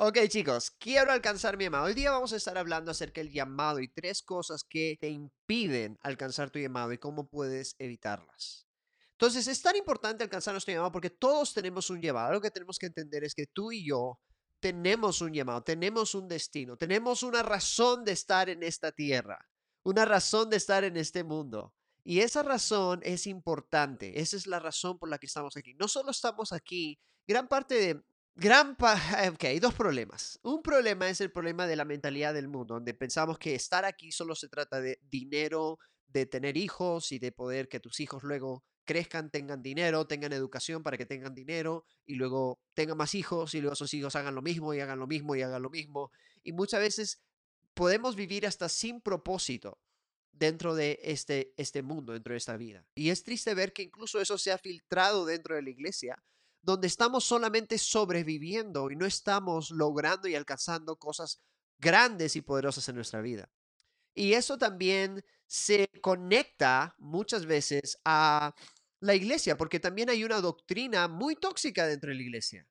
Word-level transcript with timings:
Ok 0.00 0.18
chicos, 0.28 0.72
quiero 0.72 1.12
alcanzar 1.12 1.56
mi 1.56 1.64
llamado. 1.64 1.84
Hoy 1.84 1.94
día 1.94 2.10
vamos 2.10 2.32
a 2.32 2.36
estar 2.36 2.58
hablando 2.58 2.90
acerca 2.90 3.20
del 3.20 3.30
llamado 3.30 3.78
y 3.78 3.86
tres 3.86 4.24
cosas 4.24 4.64
que 4.68 4.96
te 5.00 5.08
impiden 5.08 5.96
alcanzar 6.02 6.50
tu 6.50 6.58
llamado 6.58 6.92
y 6.92 6.98
cómo 6.98 7.28
puedes 7.28 7.76
evitarlas. 7.78 8.66
Entonces 9.12 9.46
es 9.46 9.62
tan 9.62 9.76
importante 9.76 10.24
alcanzar 10.24 10.52
nuestro 10.52 10.74
llamado 10.74 10.90
porque 10.90 11.10
todos 11.10 11.54
tenemos 11.54 11.90
un 11.90 12.02
llamado. 12.02 12.32
Lo 12.32 12.40
que 12.40 12.50
tenemos 12.50 12.76
que 12.76 12.86
entender 12.86 13.22
es 13.22 13.36
que 13.36 13.46
tú 13.46 13.70
y 13.70 13.86
yo 13.86 14.18
tenemos 14.58 15.20
un 15.20 15.32
llamado, 15.32 15.62
tenemos 15.62 16.16
un 16.16 16.26
destino, 16.26 16.76
tenemos 16.76 17.22
una 17.22 17.44
razón 17.44 18.04
de 18.04 18.12
estar 18.12 18.50
en 18.50 18.64
esta 18.64 18.90
tierra, 18.90 19.48
una 19.84 20.04
razón 20.04 20.50
de 20.50 20.56
estar 20.56 20.82
en 20.82 20.96
este 20.96 21.22
mundo. 21.22 21.72
Y 22.02 22.18
esa 22.18 22.42
razón 22.42 22.98
es 23.04 23.28
importante, 23.28 24.20
esa 24.20 24.36
es 24.36 24.48
la 24.48 24.58
razón 24.58 24.98
por 24.98 25.08
la 25.08 25.18
que 25.18 25.26
estamos 25.26 25.56
aquí. 25.56 25.74
No 25.74 25.86
solo 25.86 26.10
estamos 26.10 26.52
aquí, 26.52 26.98
gran 27.28 27.46
parte 27.46 27.74
de, 27.76 28.02
Gran 28.36 28.72
ok, 28.72 29.44
hay 29.44 29.60
dos 29.60 29.74
problemas. 29.74 30.40
Un 30.42 30.60
problema 30.60 31.08
es 31.08 31.20
el 31.20 31.30
problema 31.30 31.68
de 31.68 31.76
la 31.76 31.84
mentalidad 31.84 32.34
del 32.34 32.48
mundo, 32.48 32.74
donde 32.74 32.92
pensamos 32.92 33.38
que 33.38 33.54
estar 33.54 33.84
aquí 33.84 34.10
solo 34.10 34.34
se 34.34 34.48
trata 34.48 34.80
de 34.80 34.98
dinero, 35.08 35.78
de 36.08 36.26
tener 36.26 36.56
hijos 36.56 37.12
y 37.12 37.20
de 37.20 37.30
poder 37.30 37.68
que 37.68 37.78
tus 37.78 38.00
hijos 38.00 38.24
luego 38.24 38.64
crezcan, 38.84 39.30
tengan 39.30 39.62
dinero, 39.62 40.08
tengan 40.08 40.32
educación 40.32 40.82
para 40.82 40.98
que 40.98 41.06
tengan 41.06 41.32
dinero 41.32 41.84
y 42.06 42.16
luego 42.16 42.58
tengan 42.74 42.96
más 42.96 43.14
hijos 43.14 43.54
y 43.54 43.60
luego 43.60 43.76
sus 43.76 43.94
hijos 43.94 44.16
hagan 44.16 44.34
lo 44.34 44.42
mismo 44.42 44.74
y 44.74 44.80
hagan 44.80 44.98
lo 44.98 45.06
mismo 45.06 45.36
y 45.36 45.42
hagan 45.42 45.62
lo 45.62 45.70
mismo. 45.70 46.10
Y 46.42 46.52
muchas 46.52 46.80
veces 46.80 47.22
podemos 47.72 48.16
vivir 48.16 48.48
hasta 48.48 48.68
sin 48.68 49.00
propósito 49.00 49.78
dentro 50.32 50.74
de 50.74 50.98
este, 51.04 51.54
este 51.56 51.82
mundo, 51.82 52.12
dentro 52.12 52.32
de 52.32 52.38
esta 52.38 52.56
vida. 52.56 52.84
Y 52.96 53.10
es 53.10 53.22
triste 53.22 53.54
ver 53.54 53.72
que 53.72 53.82
incluso 53.82 54.20
eso 54.20 54.38
se 54.38 54.50
ha 54.50 54.58
filtrado 54.58 55.24
dentro 55.24 55.54
de 55.54 55.62
la 55.62 55.70
iglesia 55.70 56.20
donde 56.64 56.86
estamos 56.86 57.24
solamente 57.24 57.76
sobreviviendo 57.76 58.90
y 58.90 58.96
no 58.96 59.04
estamos 59.04 59.70
logrando 59.70 60.28
y 60.28 60.34
alcanzando 60.34 60.96
cosas 60.96 61.42
grandes 61.78 62.36
y 62.36 62.40
poderosas 62.40 62.88
en 62.88 62.96
nuestra 62.96 63.20
vida. 63.20 63.50
Y 64.14 64.32
eso 64.32 64.56
también 64.56 65.22
se 65.46 65.90
conecta 66.00 66.94
muchas 66.98 67.44
veces 67.44 67.98
a 68.04 68.54
la 69.00 69.14
iglesia, 69.14 69.58
porque 69.58 69.78
también 69.78 70.08
hay 70.08 70.24
una 70.24 70.40
doctrina 70.40 71.06
muy 71.06 71.36
tóxica 71.36 71.86
dentro 71.86 72.08
de 72.08 72.16
la 72.16 72.22
iglesia, 72.22 72.66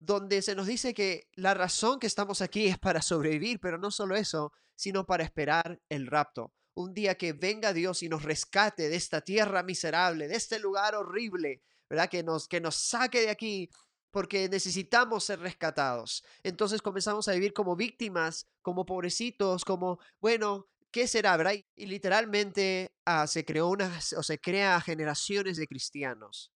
donde 0.00 0.42
se 0.42 0.56
nos 0.56 0.66
dice 0.66 0.92
que 0.92 1.28
la 1.34 1.54
razón 1.54 2.00
que 2.00 2.08
estamos 2.08 2.42
aquí 2.42 2.66
es 2.66 2.78
para 2.78 3.00
sobrevivir, 3.00 3.60
pero 3.60 3.78
no 3.78 3.92
solo 3.92 4.16
eso, 4.16 4.52
sino 4.74 5.06
para 5.06 5.22
esperar 5.22 5.80
el 5.88 6.08
rapto. 6.08 6.52
Un 6.74 6.92
día 6.94 7.16
que 7.16 7.32
venga 7.32 7.72
Dios 7.72 8.02
y 8.02 8.08
nos 8.08 8.24
rescate 8.24 8.88
de 8.88 8.96
esta 8.96 9.20
tierra 9.20 9.62
miserable, 9.62 10.26
de 10.26 10.34
este 10.34 10.58
lugar 10.58 10.96
horrible, 10.96 11.62
¿verdad? 11.88 12.08
Que 12.08 12.22
nos, 12.22 12.48
que 12.48 12.60
nos 12.60 12.76
saque 12.76 13.20
de 13.20 13.30
aquí 13.30 13.70
porque 14.10 14.48
necesitamos 14.48 15.24
ser 15.24 15.40
rescatados. 15.40 16.24
Entonces 16.42 16.80
comenzamos 16.80 17.28
a 17.28 17.32
vivir 17.32 17.52
como 17.52 17.76
víctimas, 17.76 18.46
como 18.62 18.86
pobrecitos, 18.86 19.64
como, 19.64 19.98
bueno, 20.20 20.68
¿qué 20.90 21.06
será, 21.06 21.36
verdad? 21.36 21.54
Y 21.74 21.86
literalmente 21.86 22.94
ah, 23.04 23.26
se 23.26 23.44
creó 23.44 23.68
una, 23.68 23.98
o 24.16 24.22
se 24.22 24.38
crea 24.40 24.80
generaciones 24.80 25.58
de 25.58 25.66
cristianos 25.66 26.50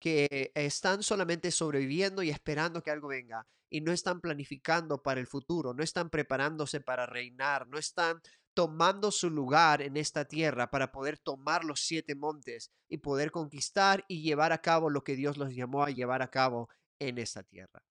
que 0.00 0.50
están 0.54 1.02
solamente 1.02 1.50
sobreviviendo 1.50 2.22
y 2.22 2.30
esperando 2.30 2.82
que 2.82 2.90
algo 2.90 3.08
venga 3.08 3.46
y 3.70 3.80
no 3.80 3.92
están 3.92 4.20
planificando 4.20 5.02
para 5.02 5.20
el 5.20 5.26
futuro, 5.26 5.72
no 5.72 5.82
están 5.82 6.10
preparándose 6.10 6.80
para 6.80 7.06
reinar, 7.06 7.66
no 7.68 7.78
están 7.78 8.20
tomando 8.54 9.10
su 9.10 9.30
lugar 9.30 9.82
en 9.82 9.96
esta 9.96 10.24
tierra 10.24 10.70
para 10.70 10.92
poder 10.92 11.18
tomar 11.18 11.64
los 11.64 11.80
siete 11.80 12.14
montes 12.14 12.70
y 12.88 12.98
poder 12.98 13.30
conquistar 13.30 14.04
y 14.08 14.22
llevar 14.22 14.52
a 14.52 14.62
cabo 14.62 14.90
lo 14.90 15.04
que 15.04 15.16
Dios 15.16 15.36
los 15.36 15.54
llamó 15.54 15.84
a 15.84 15.90
llevar 15.90 16.22
a 16.22 16.30
cabo 16.30 16.68
en 16.98 17.18
esta 17.18 17.42
tierra. 17.42 17.82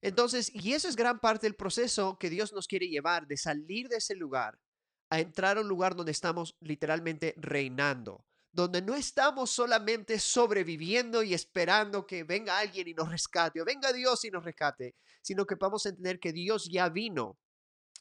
Entonces, 0.00 0.50
y 0.54 0.72
eso 0.72 0.88
es 0.88 0.96
gran 0.96 1.18
parte 1.18 1.46
del 1.46 1.56
proceso 1.56 2.18
que 2.18 2.30
Dios 2.30 2.52
nos 2.52 2.68
quiere 2.68 2.88
llevar, 2.88 3.26
de 3.26 3.36
salir 3.36 3.88
de 3.88 3.96
ese 3.96 4.14
lugar 4.14 4.58
a 5.10 5.20
entrar 5.20 5.58
a 5.58 5.60
un 5.60 5.68
lugar 5.68 5.96
donde 5.96 6.12
estamos 6.12 6.56
literalmente 6.60 7.34
reinando, 7.36 8.24
donde 8.52 8.82
no 8.82 8.94
estamos 8.94 9.50
solamente 9.50 10.18
sobreviviendo 10.18 11.22
y 11.22 11.34
esperando 11.34 12.06
que 12.06 12.24
venga 12.24 12.58
alguien 12.58 12.88
y 12.88 12.94
nos 12.94 13.10
rescate, 13.10 13.60
o 13.60 13.64
venga 13.64 13.92
Dios 13.92 14.24
y 14.24 14.30
nos 14.30 14.44
rescate, 14.44 14.94
sino 15.22 15.44
que 15.44 15.56
vamos 15.56 15.86
a 15.86 15.90
entender 15.90 16.20
que 16.20 16.32
Dios 16.32 16.68
ya 16.70 16.88
vino 16.88 17.38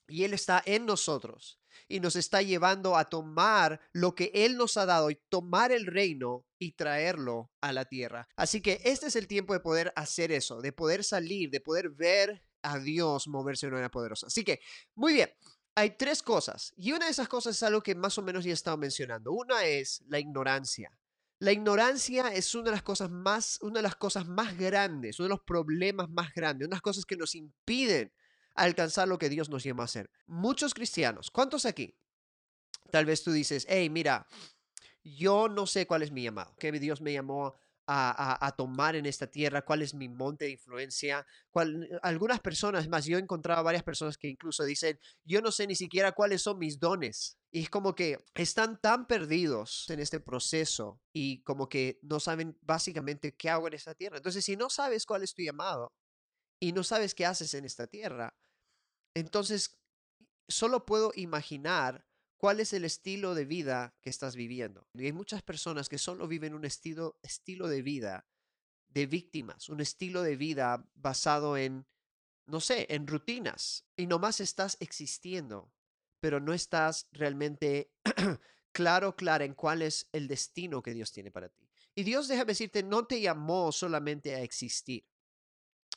y 0.08 0.24
Él 0.24 0.34
está 0.34 0.62
en 0.66 0.86
nosotros 0.86 1.60
y 1.88 2.00
nos 2.00 2.16
está 2.16 2.42
llevando 2.42 2.96
a 2.96 3.06
tomar 3.06 3.80
lo 3.94 4.16
que 4.16 4.32
Él 4.34 4.58
nos 4.58 4.78
ha 4.78 4.86
dado 4.86 5.10
y 5.10 5.16
tomar 5.30 5.72
el 5.72 5.86
reino 5.86 6.46
y 6.58 6.74
traerlo 6.74 7.52
a 7.62 7.72
la 7.74 7.86
tierra. 7.86 8.28
Así 8.36 8.62
que 8.62 8.82
este 8.84 9.08
es 9.08 9.16
el 9.16 9.28
tiempo 9.28 9.54
de 9.54 9.60
poder 9.60 9.94
hacer 9.96 10.32
eso, 10.32 10.62
de 10.62 10.72
poder 10.72 11.04
salir, 11.04 11.50
de 11.50 11.62
poder 11.62 11.90
ver 11.90 12.44
a 12.62 12.80
Dios 12.80 13.28
moverse 13.28 13.66
de 13.66 13.70
una 13.70 13.78
manera 13.78 13.92
poderosa. 13.92 14.28
Así 14.28 14.44
que, 14.44 14.60
muy 14.96 15.14
bien, 15.14 15.30
hay 15.76 15.92
tres 15.98 16.24
cosas 16.24 16.74
y 16.78 16.94
una 16.94 17.06
de 17.06 17.12
esas 17.12 17.28
cosas 17.28 17.56
es 17.56 17.64
algo 17.64 17.82
que 17.82 17.96
más 17.96 18.18
o 18.18 18.22
menos 18.22 18.44
ya 18.44 18.52
he 18.52 18.54
estado 18.54 18.78
mencionando. 18.78 19.32
Una 19.32 19.66
es 19.66 20.04
la 20.08 20.20
ignorancia. 20.20 20.98
La 21.40 21.52
ignorancia 21.52 22.30
es 22.34 22.56
una 22.56 22.66
de 22.66 22.72
las 22.72 22.84
cosas 22.84 23.12
más, 23.12 23.60
una 23.62 23.80
de 23.80 23.84
las 23.84 23.98
cosas 23.98 24.26
más 24.26 24.58
grandes, 24.58 25.20
uno 25.20 25.26
de 25.26 25.36
los 25.36 25.42
problemas 25.42 26.10
más 26.10 26.34
grandes, 26.34 26.68
unas 26.68 26.82
cosas 26.82 27.06
que 27.06 27.18
nos 27.18 27.36
impiden 27.36 28.12
alcanzar 28.56 29.08
lo 29.08 29.18
que 29.18 29.30
Dios 29.30 29.50
nos 29.50 29.64
llama 29.64 29.84
a 29.84 29.86
hacer. 29.86 30.10
Muchos 30.26 30.74
cristianos, 30.74 31.30
¿cuántos 31.32 31.66
aquí? 31.66 31.98
Tal 32.92 33.06
vez 33.06 33.24
tú 33.24 33.32
dices, 33.32 33.66
hey, 33.70 33.90
mira, 33.90 34.28
yo 35.04 35.50
no 35.50 35.68
sé 35.68 35.86
cuál 35.86 36.02
es 36.02 36.12
mi 36.12 36.24
llamado, 36.24 36.56
que 36.58 36.72
Dios 36.72 37.02
me 37.02 37.14
llamó 37.14 37.56
a, 37.88 38.54
tomar 38.58 38.96
en 38.96 39.06
esta 39.06 39.28
tierra, 39.28 39.64
cuál 39.64 39.82
es 39.82 39.94
mi 39.94 40.10
monte 40.10 40.46
de 40.46 40.52
influencia. 40.52 41.26
Cuál, 41.52 41.88
algunas 42.02 42.40
personas, 42.40 42.88
más 42.88 43.06
yo 43.06 43.18
he 43.18 43.22
encontrado 43.22 43.64
varias 43.64 43.84
personas 43.84 44.18
que 44.18 44.28
incluso 44.28 44.64
dicen, 44.64 45.00
yo 45.24 45.42
no 45.42 45.52
sé 45.52 45.68
ni 45.68 45.76
siquiera 45.76 46.12
cuáles 46.14 46.42
son 46.42 46.58
mis 46.58 46.80
dones. 46.80 47.38
Y 47.52 47.62
es 47.62 47.70
como 47.70 47.96
que 47.96 48.18
están 48.34 48.80
tan 48.82 49.08
perdidos 49.08 49.86
en 49.90 50.00
este 50.00 50.20
proceso 50.20 51.00
y 51.14 51.42
como 51.44 51.70
que 51.70 52.00
no 52.02 52.20
saben 52.20 52.58
básicamente 52.62 53.36
qué 53.36 53.50
hago 53.50 53.68
en 53.68 53.76
esta 53.76 53.94
tierra. 53.94 54.18
Entonces, 54.18 54.44
si 54.44 54.56
no 54.58 54.70
sabes 54.70 55.06
cuál 55.06 55.24
es 55.24 55.34
tu 55.34 55.42
llamado 55.42 55.94
y 56.60 56.72
no 56.72 56.84
sabes 56.84 57.14
qué 57.14 57.26
haces 57.26 57.54
en 57.54 57.66
esta 57.66 57.88
tierra, 57.88 58.36
entonces, 59.16 59.80
solo 60.48 60.86
puedo 60.86 61.12
imaginar 61.16 62.06
cuál 62.38 62.60
es 62.60 62.74
el 62.74 62.86
estilo 62.86 63.34
de 63.34 63.46
vida 63.46 63.96
que 64.02 64.10
estás 64.10 64.36
viviendo. 64.36 64.88
Y 64.94 65.06
hay 65.06 65.14
muchas 65.14 65.42
personas 65.42 65.90
que 65.90 65.98
solo 65.98 66.28
viven 66.28 66.54
un 66.54 66.66
estilo, 66.66 67.18
estilo 67.24 67.68
de 67.68 67.82
vida 67.82 68.28
de 68.90 69.08
víctimas, 69.08 69.70
un 69.70 69.82
estilo 69.82 70.22
de 70.22 70.36
vida 70.36 70.88
basado 70.94 71.58
en, 71.58 71.86
no 72.46 72.62
sé, 72.62 72.88
en 72.90 73.08
rutinas. 73.08 73.86
Y 73.98 74.06
nomás 74.06 74.40
estás 74.40 74.78
existiendo, 74.80 75.74
pero 76.20 76.40
no 76.40 76.54
estás 76.54 77.08
realmente 77.12 77.92
claro, 78.72 79.16
clara 79.16 79.46
en 79.46 79.54
cuál 79.54 79.82
es 79.82 80.10
el 80.12 80.28
destino 80.28 80.84
que 80.84 80.94
Dios 80.94 81.12
tiene 81.12 81.32
para 81.32 81.50
ti. 81.50 81.68
Y 81.96 82.04
Dios, 82.04 82.28
déjame 82.28 82.52
decirte, 82.52 82.84
no 82.84 83.08
te 83.08 83.22
llamó 83.22 83.72
solamente 83.72 84.36
a 84.36 84.42
existir. 84.42 85.06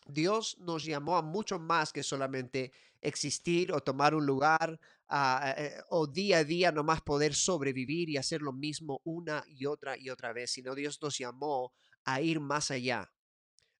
Dios 0.09 0.57
nos 0.59 0.85
llamó 0.85 1.19
a 1.19 1.23
mucho 1.23 1.59
más 1.59 1.93
que 1.93 2.03
solamente 2.03 2.73
existir 3.01 3.73
o 3.73 3.81
tomar 3.81 4.15
un 4.15 4.25
lugar 4.25 4.81
ah, 5.09 5.55
eh, 5.57 5.81
o 5.91 6.07
día 6.07 6.39
a 6.39 6.45
día 6.45 6.73
nomás 6.73 7.03
poder 7.03 7.35
sobrevivir 7.35 8.09
y 8.09 8.17
hacer 8.17 8.41
lo 8.41 8.53
mismo 8.53 9.01
una 9.05 9.45
y 9.47 9.67
otra 9.67 9.97
y 9.99 10.09
otra 10.09 10.33
vez, 10.33 10.51
sino 10.51 10.75
Dios 10.75 10.99
nos 11.03 11.19
llamó 11.19 11.73
a 12.05 12.23
ir 12.23 12.41
más 12.41 12.71
allá, 12.71 13.13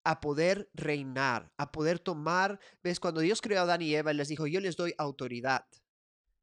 a 0.05 0.21
poder 0.21 0.71
reinar, 0.75 1.51
a 1.57 1.73
poder 1.73 1.99
tomar, 1.99 2.61
ves, 2.83 3.01
cuando 3.01 3.23
Dios 3.23 3.41
creó 3.41 3.61
a 3.61 3.63
Adán 3.63 3.83
y 3.83 3.95
Eva, 3.95 4.13
les 4.13 4.29
dijo, 4.29 4.47
yo 4.47 4.61
les 4.61 4.77
doy 4.77 4.95
autoridad. 4.99 5.65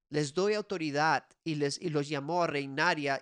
Les 0.10 0.34
doy 0.34 0.54
autoridad 0.54 1.26
y, 1.44 1.56
les, 1.56 1.82
y 1.82 1.90
los 1.90 2.08
llamó 2.08 2.44
a 2.44 2.48
reinar 2.48 3.00
y 3.00 3.08
a, 3.08 3.20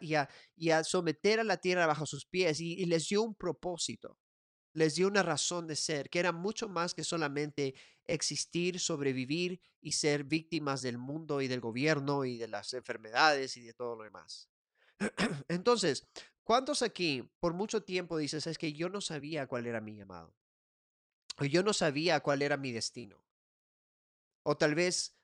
y 0.55 0.69
a, 0.69 0.83
someter 0.83 1.39
a 1.39 1.43
la 1.43 1.57
tierra 1.57 1.87
bajo 1.87 2.05
sus 2.05 2.25
pies 2.25 2.59
y 2.59 2.85
les 2.85 3.07
dio 3.07 3.23
un 3.23 3.35
propósito 3.35 4.17
les 4.73 4.95
dio 4.95 5.07
una 5.07 5.23
razón 5.23 5.67
de 5.67 5.75
ser, 5.75 6.09
que 6.09 6.19
era 6.19 6.31
mucho 6.31 6.67
más 6.67 6.93
que 6.93 7.03
solamente 7.03 7.75
existir, 8.05 8.79
sobrevivir 8.79 9.61
y 9.81 9.93
ser 9.93 10.23
víctimas 10.23 10.81
del 10.81 10.97
mundo 10.97 11.41
y 11.41 11.47
del 11.47 11.59
gobierno 11.59 12.25
y 12.25 12.37
de 12.37 12.47
las 12.47 12.73
enfermedades 12.73 13.55
y 13.57 13.61
de 13.61 13.73
todo 13.73 13.95
lo 13.95 14.03
demás. 14.03 14.49
Entonces, 15.47 16.07
¿cuántos 16.43 16.81
aquí 16.81 17.29
por 17.39 17.53
mucho 17.53 17.83
tiempo 17.83 18.17
dices, 18.17 18.47
es 18.47 18.57
que 18.57 18.73
yo 18.73 18.89
no 18.89 18.99
sabía 18.99 19.47
cuál 19.47 19.67
era 19.67 19.79
mi 19.79 19.95
llamado? 19.95 20.35
O 21.37 21.45
yo 21.45 21.63
no 21.63 21.73
sabía 21.73 22.19
cuál 22.19 22.41
era 22.41 22.57
mi 22.57 22.71
destino. 22.71 23.23
O 24.43 24.57
tal 24.57 24.75
vez 24.75 25.15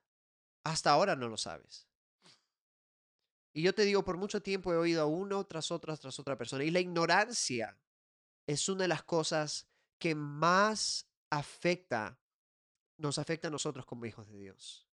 hasta 0.63 0.91
ahora 0.91 1.15
no 1.15 1.27
lo 1.27 1.37
sabes. 1.37 1.87
Y 3.51 3.63
yo 3.63 3.73
te 3.73 3.83
digo, 3.83 4.03
por 4.05 4.17
mucho 4.17 4.41
tiempo 4.41 4.71
he 4.71 4.77
oído 4.77 5.01
a 5.01 5.05
uno 5.05 5.43
tras 5.45 5.71
otra, 5.71 5.97
tras 5.97 6.19
otra 6.19 6.37
persona. 6.37 6.63
Y 6.63 6.71
la 6.71 6.79
ignorancia 6.79 7.77
es 8.49 8.67
una 8.67 8.83
de 8.83 8.87
las 8.87 9.03
cosas 9.03 9.67
que 9.99 10.15
más 10.15 11.07
afecta, 11.29 12.19
nos 12.97 13.19
afecta 13.19 13.47
a 13.47 13.51
nosotros 13.51 13.85
como 13.85 14.07
hijos 14.07 14.27
de 14.27 14.39
Dios. 14.39 14.87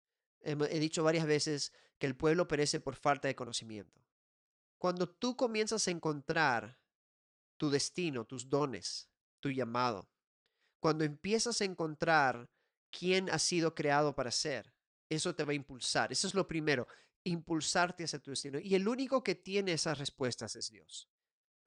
He 0.42 0.80
dicho 0.80 1.04
varias 1.04 1.28
veces 1.28 1.72
que 2.00 2.08
el 2.08 2.16
pueblo 2.16 2.48
perece 2.48 2.80
por 2.80 2.96
falta 2.96 3.28
de 3.28 3.36
conocimiento. 3.36 4.02
Cuando 4.80 5.08
tú 5.08 5.38
comienzas 5.38 5.88
a 5.88 5.92
encontrar 5.92 6.80
tu 7.58 7.70
destino, 7.70 8.26
tus 8.26 8.50
dones, 8.50 9.08
tu 9.40 9.52
llamado, 9.52 10.10
cuando 10.80 11.04
empiezas 11.04 11.62
a 11.62 11.66
encontrar 11.66 12.50
quién 12.90 13.30
has 13.30 13.44
sido 13.44 13.76
creado 13.76 14.16
para 14.16 14.32
ser. 14.32 14.74
Eso 15.10 15.36
te 15.36 15.44
va 15.44 15.52
a 15.52 15.56
impulsar. 15.56 16.12
Eso 16.12 16.26
es 16.26 16.34
lo 16.34 16.48
primero, 16.48 16.88
impulsarte 17.24 18.04
hacia 18.04 18.18
tu 18.18 18.32
destino. 18.32 18.58
Y 18.60 18.74
el 18.74 18.88
único 18.88 19.24
que 19.24 19.36
tiene 19.36 19.74
esas 19.74 20.00
respuestas 20.00 20.56
es 20.56 20.72
Dios. 20.72 21.08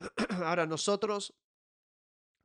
Ahora 0.42 0.66
nosotros, 0.66 1.32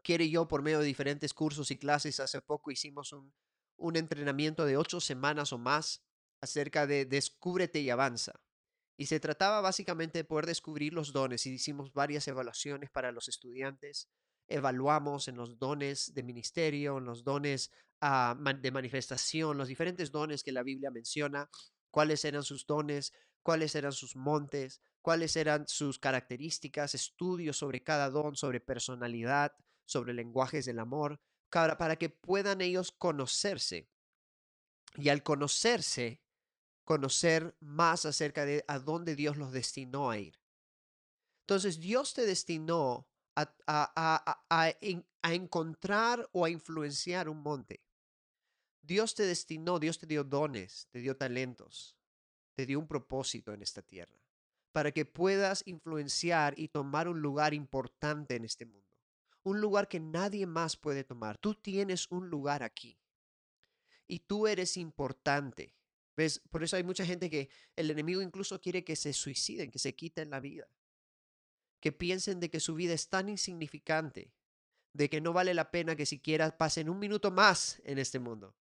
quiere 0.03 0.30
yo, 0.30 0.48
por 0.48 0.62
medio 0.62 0.80
de 0.80 0.86
diferentes 0.86 1.33
cursos 1.33 1.71
y 1.71 1.77
clases, 1.77 2.19
hace 2.19 2.42
poco 2.42 2.71
hicimos 2.71 3.13
un, 3.13 3.33
un 3.77 3.95
entrenamiento 3.95 4.65
de 4.65 4.77
ocho 4.77 5.00
semanas 5.00 5.53
o 5.53 5.57
más 5.57 6.03
acerca 6.42 6.88
de 6.88 7.06
descúbrete 7.06 7.80
y 7.80 7.89
avanza. 7.89 8.33
Y 8.98 9.07
se 9.07 9.19
trataba 9.19 9.62
básicamente 9.62 10.19
de 10.19 10.24
poder 10.24 10.45
descubrir 10.45 10.94
los 10.94 11.12
dones 11.12 11.45
y 11.45 11.53
hicimos 11.53 11.92
varias 11.94 12.27
evaluaciones 12.27 12.89
para 12.92 13.12
los 13.12 13.27
estudiantes. 13.27 14.09
Evaluamos 14.48 15.27
en 15.27 15.38
los 15.38 15.57
dones 15.57 16.13
de 16.13 16.24
ministerio, 16.24 16.98
en 16.98 17.06
los 17.06 17.24
dones 17.24 17.71
ah, 18.01 18.36
de 18.38 18.71
manifestación, 18.71 19.57
los 19.57 19.68
diferentes 19.68 20.12
dones 20.12 20.44
que 20.44 20.51
la 20.51 20.63
Biblia 20.63 20.92
menciona, 20.92 21.50
cuáles 21.89 22.25
eran 22.25 22.44
sus 22.44 22.65
dones, 22.68 23.13
cuáles 23.42 23.75
eran 23.75 23.92
sus 23.92 24.15
montes, 24.15 24.81
cuáles 25.01 25.36
eran 25.36 25.68
sus 25.68 25.98
características, 25.98 26.94
estudios 26.94 27.57
sobre 27.57 27.81
cada 27.81 28.09
don, 28.09 28.36
sobre 28.36 28.59
personalidad, 28.59 29.53
sobre 29.85 30.13
lenguajes 30.13 30.65
del 30.65 30.79
amor, 30.79 31.19
para, 31.49 31.77
para 31.77 31.95
que 31.97 32.09
puedan 32.09 32.61
ellos 32.61 32.91
conocerse. 32.91 33.87
Y 34.95 35.09
al 35.09 35.23
conocerse, 35.23 36.21
conocer 36.83 37.55
más 37.59 38.05
acerca 38.05 38.45
de 38.45 38.65
a 38.67 38.79
dónde 38.79 39.15
Dios 39.15 39.37
los 39.37 39.51
destinó 39.51 40.09
a 40.09 40.17
ir. 40.17 40.39
Entonces, 41.41 41.79
Dios 41.79 42.13
te 42.13 42.25
destinó 42.25 43.07
a, 43.35 43.53
a, 43.67 44.39
a, 44.49 44.75
a, 45.21 45.33
encontrar 45.33 46.29
o 46.31 46.45
a 46.45 46.49
influenciar 46.49 47.29
un 47.29 47.41
monte. 47.41 47.81
Dios 48.81 49.15
te 49.15 49.23
destinó, 49.23 49.79
Dios 49.79 49.99
te 49.99 50.07
dio 50.07 50.23
dones, 50.23 50.87
te 50.91 50.99
dio 50.99 51.15
talentos, 51.15 51.95
te 52.55 52.65
dio 52.65 52.79
un 52.79 52.87
propósito 52.87 53.53
en 53.53 53.61
esta 53.61 53.81
tierra, 53.81 54.19
para 54.71 54.91
que 54.91 55.05
puedas 55.05 55.63
influenciar 55.65 56.53
y 56.57 56.69
tomar 56.69 57.07
un 57.07 57.21
lugar 57.21 57.53
importante 57.53 58.35
en 58.35 58.45
este 58.45 58.65
mundo. 58.65 58.90
Un 59.43 59.59
lugar 59.59 59.88
que 59.88 59.99
nadie 59.99 60.45
más 60.45 60.77
puede 60.77 61.03
tomar. 61.03 61.38
Tú 61.38 61.55
tienes 61.55 62.07
un 62.11 62.29
lugar 62.29 62.63
aquí. 62.63 62.99
Y 64.07 64.19
tú 64.19 64.47
eres 64.47 64.77
importante. 64.77 65.75
¿Ves? 66.15 66.39
Por 66.49 66.63
eso 66.63 66.75
hay 66.75 66.83
mucha 66.83 67.05
gente 67.05 67.29
que 67.29 67.49
el 67.75 67.89
enemigo 67.89 68.21
incluso 68.21 68.59
quiere 68.59 68.83
que 68.83 68.95
se 68.95 69.13
suiciden, 69.13 69.71
que 69.71 69.79
se 69.79 69.95
quiten 69.95 70.29
la 70.29 70.39
vida. 70.39 70.67
Que 71.79 71.91
piensen 71.91 72.39
de 72.39 72.49
que 72.49 72.59
su 72.59 72.75
vida 72.75 72.93
es 72.93 73.09
tan 73.09 73.29
insignificante, 73.29 74.33
de 74.93 75.09
que 75.09 75.21
no 75.21 75.33
vale 75.33 75.53
la 75.53 75.71
pena 75.71 75.95
que 75.95 76.05
siquiera 76.05 76.57
pasen 76.57 76.89
un 76.89 76.99
minuto 76.99 77.31
más 77.31 77.81
en 77.85 77.97
este 77.97 78.19
mundo. 78.19 78.55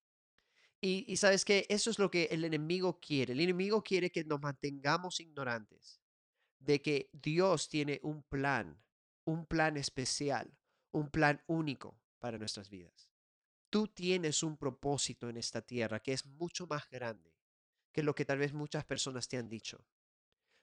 Y, 0.81 1.17
sabes 1.17 1.43
que 1.43 1.65
eso 1.67 1.89
es 1.89 1.99
lo 1.99 2.09
que 2.09 2.25
el 2.31 2.45
enemigo 2.45 3.01
quiere. 3.01 3.33
El 3.33 3.41
enemigo 3.41 3.83
quiere 3.83 4.11
que 4.11 4.23
nos 4.23 4.41
mantengamos 4.41 5.19
ignorantes 5.19 5.99
de 6.59 6.81
que 6.81 7.09
Dios 7.11 7.67
tiene 7.67 7.99
un 8.01 8.23
plan, 8.23 8.81
un 9.25 9.45
plan 9.45 9.75
especial, 9.75 10.57
un 10.91 11.09
plan 11.09 11.41
único 11.47 11.99
para 12.19 12.37
nuestras 12.37 12.69
vidas. 12.69 13.09
Tú 13.69 13.87
tienes 13.87 14.43
un 14.43 14.57
propósito 14.57 15.29
en 15.29 15.37
esta 15.37 15.61
tierra 15.61 15.99
que 15.99 16.13
es 16.13 16.25
mucho 16.25 16.65
más 16.67 16.89
grande 16.89 17.35
que 17.91 18.03
lo 18.03 18.15
que 18.15 18.25
tal 18.25 18.39
vez 18.39 18.53
muchas 18.53 18.85
personas 18.85 19.27
te 19.27 19.37
han 19.37 19.49
dicho. 19.49 19.83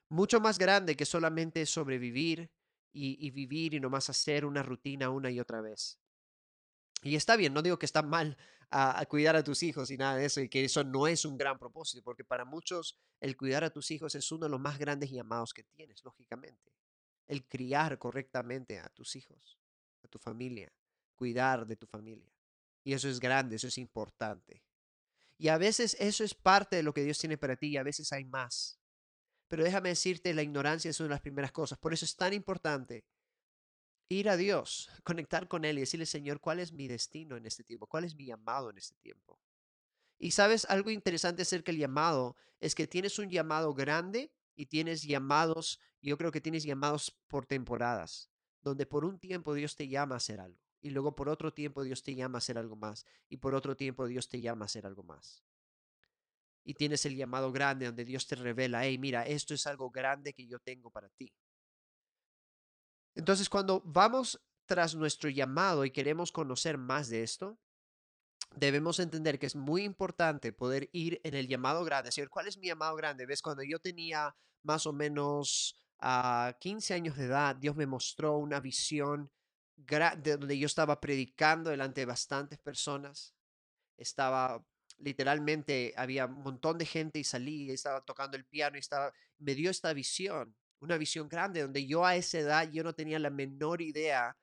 Mucho 0.09 0.41
más 0.41 0.59
grande 0.59 0.97
que 0.97 1.05
solamente 1.05 1.65
sobrevivir 1.67 2.51
y, 2.93 3.31
vivir 3.31 3.75
y 3.75 3.81
nomás 3.81 4.09
hacer 4.09 4.45
una 4.47 4.63
rutina 4.63 5.11
una 5.11 5.31
y 5.31 5.39
otra 5.39 5.61
vez. 5.61 5.99
Y 7.03 7.15
está 7.15 7.37
bien, 7.37 7.53
no 7.53 7.63
digo 7.63 7.79
que 7.79 7.87
está 7.87 8.03
mal 8.03 8.39
a, 8.71 9.05
cuidar 9.07 9.37
a 9.37 9.45
tus 9.45 9.63
hijos 9.63 9.91
y 9.91 9.99
nada 9.99 10.17
de 10.17 10.25
eso, 10.25 10.41
y 10.41 10.49
que 10.49 10.65
eso 10.65 10.83
no 10.83 11.07
es 11.07 11.25
un 11.25 11.37
gran 11.37 11.59
propósito, 11.59 12.03
porque 12.03 12.25
para 12.25 12.45
muchos 12.45 12.99
el 13.21 13.37
cuidar 13.37 13.65
a 13.65 13.71
tus 13.71 13.91
hijos 13.91 14.15
es 14.15 14.33
uno 14.33 14.47
de 14.47 14.51
los 14.51 14.61
más 14.61 14.79
grandes 14.79 15.11
llamados 15.11 15.53
que 15.53 15.65
tienes, 15.65 16.03
lógicamente. 16.05 16.73
El 17.27 17.47
criar 17.47 17.99
correctamente 17.99 18.79
a 18.79 18.89
tus 18.89 19.15
hijos, 19.17 19.59
tu 20.07 20.19
familia, 20.19 20.73
cuidar 21.15 21.67
de 21.67 21.77
tu 21.77 21.87
familia. 21.87 22.33
Y 22.85 22.93
eso 22.93 23.09
es 23.09 23.21
grande, 23.21 23.57
eso 23.57 23.69
es 23.69 23.79
importante. 23.79 24.63
Y 25.39 25.49
a 25.49 25.59
veces 25.59 25.97
eso 26.01 26.25
es 26.25 26.35
parte 26.35 26.77
de 26.77 26.83
lo 26.83 26.95
que 26.95 27.05
Dios 27.05 27.19
tiene 27.19 27.37
para 27.37 27.57
ti 27.57 27.69
y 27.69 27.77
a 27.77 27.83
veces 27.83 28.13
hay 28.13 28.25
más. 28.25 28.79
Pero 29.49 29.65
déjame 29.65 29.91
decirte, 29.91 30.35
la 30.35 30.43
ignorancia 30.43 30.91
es 30.91 31.01
una 31.01 31.09
de 31.09 31.15
las 31.15 31.21
primeras 31.21 31.53
cosas. 31.53 31.79
Por 31.79 31.93
eso 31.93 32.05
es 32.05 32.17
tan 32.17 32.33
importante 32.33 33.05
ir 34.09 34.29
a 34.29 34.37
Dios, 34.37 34.89
conectar 35.05 35.49
con 35.49 35.65
Él 35.65 35.79
y 35.79 35.81
decirle, 35.81 36.07
Señor, 36.07 36.41
¿cuál 36.41 36.61
es 36.61 36.73
mi 36.73 36.89
destino 36.89 37.37
en 37.37 37.47
este 37.47 37.65
tiempo? 37.65 37.87
¿Cuál 37.87 38.05
es 38.05 38.15
mi 38.15 38.27
llamado 38.27 38.71
en 38.71 38.79
este 38.79 38.95
tiempo? 38.97 39.41
Y 40.19 40.31
sabes, 40.31 40.65
algo 40.67 40.91
interesante 40.91 41.43
acerca 41.43 41.73
del 41.73 41.81
llamado 41.81 42.37
es 42.61 42.75
que 42.75 42.87
tienes 42.87 43.19
un 43.19 43.29
llamado 43.29 43.75
grande 43.75 44.33
y 44.55 44.67
tienes 44.67 45.03
llamados, 45.03 45.79
yo 46.01 46.17
creo 46.17 46.33
que 46.33 46.41
tienes 46.41 46.65
llamados 46.65 47.15
por 47.29 47.45
temporadas, 47.45 48.31
donde 48.67 48.85
por 48.85 49.05
un 49.05 49.21
tiempo 49.21 49.55
Dios 49.55 49.77
te 49.77 49.87
llama 49.87 50.17
a 50.17 50.19
hacer 50.19 50.41
algo 50.41 50.59
y 50.81 50.91
luego 50.91 51.15
por 51.15 51.29
otro 51.29 51.53
tiempo 51.53 51.85
Dios 51.85 52.03
te 52.03 52.17
llama 52.17 52.39
a 52.39 52.41
hacer 52.41 52.59
algo 52.59 52.75
más 52.75 53.07
y 53.29 53.37
por 53.37 53.55
otro 53.55 53.77
tiempo 53.77 54.07
Dios 54.09 54.29
te 54.29 54.41
llama 54.41 54.65
a 54.65 54.67
hacer 54.67 54.87
algo 54.87 55.05
más. 55.05 55.45
Y 56.65 56.75
tienes 56.75 57.07
el 57.07 57.15
llamado 57.15 57.53
grande 57.53 57.87
donde 57.87 58.05
Dios 58.05 58.27
te 58.27 58.35
revela, 58.35 58.85
hey, 58.85 58.99
mira, 58.99 59.25
esto 59.25 59.55
es 59.55 59.69
algo 59.69 59.89
grande 59.91 60.35
que 60.35 60.49
yo 60.49 60.59
tengo 60.59 60.91
para 60.91 61.09
ti. 61.11 61.33
Entonces, 63.15 63.49
cuando 63.49 63.83
vamos 63.85 64.41
tras 64.67 64.97
nuestro 64.97 65.31
llamado 65.31 65.85
y 65.85 65.93
queremos 65.93 66.33
conocer 66.33 66.77
más 66.77 67.09
de 67.09 67.23
esto, 67.23 67.61
debemos 68.57 68.99
entender 68.99 69.39
que 69.39 69.47
es 69.47 69.55
muy 69.55 69.85
importante 69.85 70.53
poder 70.53 70.91
ir 70.91 71.21
en 71.23 71.35
el 71.35 71.47
llamado 71.47 71.85
grande. 71.85 72.09
Decir, 72.09 72.29
¿cuál 72.29 72.49
es 72.49 72.59
mi 72.59 72.67
llamado 72.67 72.97
grande? 72.97 73.27
¿Ves? 73.27 73.43
Cuando 73.43 73.63
yo 73.63 73.79
tenía 73.79 74.35
más 74.65 74.87
o 74.87 74.93
menos 74.93 75.77
a 75.99 76.49
ah, 76.49 76.53
15 76.59 76.95
años 76.95 77.17
de 77.17 77.25
edad, 77.25 77.57
Dios 77.57 77.77
me 77.77 77.87
mostró 77.87 78.37
una 78.37 78.61
visión 78.61 79.31
de 79.77 80.37
donde 80.37 80.59
yo 80.59 80.67
estaba 80.67 81.01
predicando 81.01 81.71
delante 81.71 82.01
de 82.01 82.07
bastantes 82.07 82.59
personas. 82.59 83.35
Estaba 83.97 84.65
literalmente, 84.99 85.95
había 85.97 86.27
un 86.27 86.43
montón 86.43 86.79
de 86.79 86.87
gente 86.87 87.19
y 87.19 87.25
salí, 87.25 87.71
estaba 87.71 88.01
tocando 88.05 88.37
el 88.37 88.47
piano 88.47 88.77
y 88.77 88.81
estaba, 88.81 89.13
me 89.39 89.55
dio 89.55 89.71
esta 89.71 89.93
visión, 89.93 90.55
una 90.81 90.97
visión 90.97 91.29
grande 91.29 91.63
donde 91.63 91.87
yo 91.87 92.05
a 92.05 92.17
esa 92.17 92.39
edad 92.39 92.71
yo 92.71 92.83
no 92.83 92.95
tenía 92.95 93.19
la 93.19 93.31
menor 93.31 93.83
idea 93.83 94.37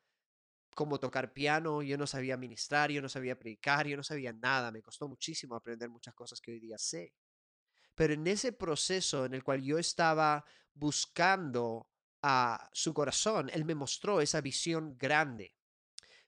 cómo 0.75 0.99
tocar 0.99 1.33
piano, 1.33 1.81
yo 1.81 1.97
no 1.97 2.07
sabía 2.07 2.37
ministrar, 2.37 2.91
yo 2.91 3.01
no 3.01 3.09
sabía 3.09 3.37
predicar, 3.37 3.87
yo 3.87 3.97
no 3.97 4.03
sabía 4.03 4.33
nada, 4.33 4.71
me 4.71 4.81
costó 4.81 5.07
muchísimo 5.07 5.55
aprender 5.55 5.89
muchas 5.89 6.13
cosas 6.13 6.41
que 6.41 6.51
hoy 6.51 6.59
día 6.59 6.77
sé. 6.77 7.13
Pero 7.95 8.13
en 8.13 8.25
ese 8.25 8.53
proceso 8.53 9.25
en 9.25 9.35
el 9.35 9.43
cual 9.43 9.61
yo 9.61 9.77
estaba 9.77 10.43
buscando 10.73 11.87
a 12.21 12.69
su 12.73 12.93
corazón, 12.93 13.49
Él 13.53 13.65
me 13.65 13.75
mostró 13.75 14.21
esa 14.21 14.41
visión 14.41 14.97
grande. 14.97 15.53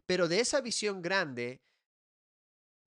Pero 0.06 0.28
de 0.28 0.40
esa 0.40 0.62
visión 0.62 1.02
grande, 1.02 1.62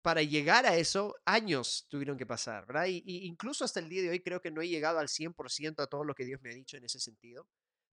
para 0.02 0.22
llegar 0.22 0.66
a 0.66 0.78
eso, 0.78 1.16
años 1.26 1.86
tuvieron 1.90 2.18
que 2.18 2.26
pasar, 2.26 2.66
¿verdad? 2.66 2.86
Y, 2.88 3.04
incluso 3.26 3.66
hasta 3.66 3.80
el 3.80 3.90
día 3.90 4.02
de 4.04 4.10
hoy 4.10 4.22
creo 4.22 4.42
que 4.42 4.52
no 4.52 4.62
he 4.62 4.68
llegado 4.68 5.00
al 5.00 5.08
100% 5.10 5.82
a 5.82 5.88
todo 5.88 6.04
lo 6.04 6.14
que 6.16 6.26
Dios 6.26 6.42
me 6.42 6.52
ha 6.52 6.54
dicho 6.54 6.78
en 6.78 6.86
ese 6.86 7.00
sentido. 7.00 7.48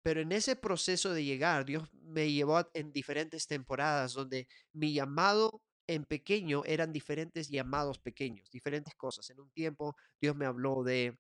Pero 0.03 0.22
en 0.22 0.32
ese 0.32 0.56
proceso 0.56 1.13
de 1.13 1.24
llegar, 1.24 1.65
Dios 1.65 1.88
me 1.94 2.32
llevó 2.32 2.68
en 2.74 2.91
diferentes 2.91 3.48
temporadas 3.48 4.13
donde 4.13 4.48
mi 4.74 4.94
llamado 4.94 5.62
en 5.88 6.06
pequeño 6.06 6.63
eran 6.65 6.91
diferentes 6.91 7.50
llamados 7.50 8.00
pequeños, 8.00 8.50
diferentes 8.50 8.96
cosas. 8.96 9.30
En 9.30 9.39
un 9.39 9.51
tiempo 9.51 9.96
Dios 10.20 10.36
me 10.36 10.46
habló 10.46 10.84
de 10.84 11.18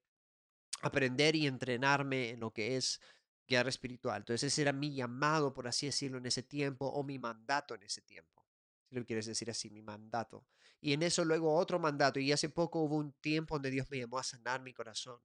aprender 0.81 1.35
y 1.35 1.47
entrenarme 1.47 2.29
en 2.29 2.39
lo 2.39 2.51
que 2.51 2.77
es 2.77 2.99
guerra 3.47 3.69
espiritual. 3.69 4.21
Entonces 4.21 4.51
ese 4.51 4.61
era 4.63 4.73
mi 4.73 4.93
llamado, 4.93 5.53
por 5.53 5.67
así 5.67 5.85
decirlo, 5.85 6.17
en 6.17 6.25
ese 6.25 6.43
tiempo, 6.43 6.87
o 6.87 7.03
mi 7.03 7.19
mandato 7.19 7.75
en 7.75 7.83
ese 7.83 8.01
tiempo. 8.01 8.45
Si 8.89 8.95
lo 8.95 9.05
quieres 9.05 9.25
decir 9.25 9.49
así, 9.49 9.69
mi 9.69 9.81
mandato. 9.81 10.45
Y 10.81 10.93
en 10.93 11.03
eso 11.03 11.23
luego 11.23 11.55
otro 11.55 11.79
mandato. 11.79 12.19
Y 12.19 12.31
hace 12.31 12.49
poco 12.49 12.81
hubo 12.81 12.97
un 12.97 13.13
tiempo 13.13 13.55
donde 13.55 13.71
Dios 13.71 13.89
me 13.89 13.99
llamó 13.99 14.17
a 14.19 14.23
sanar 14.23 14.61
mi 14.61 14.73
corazón. 14.73 15.19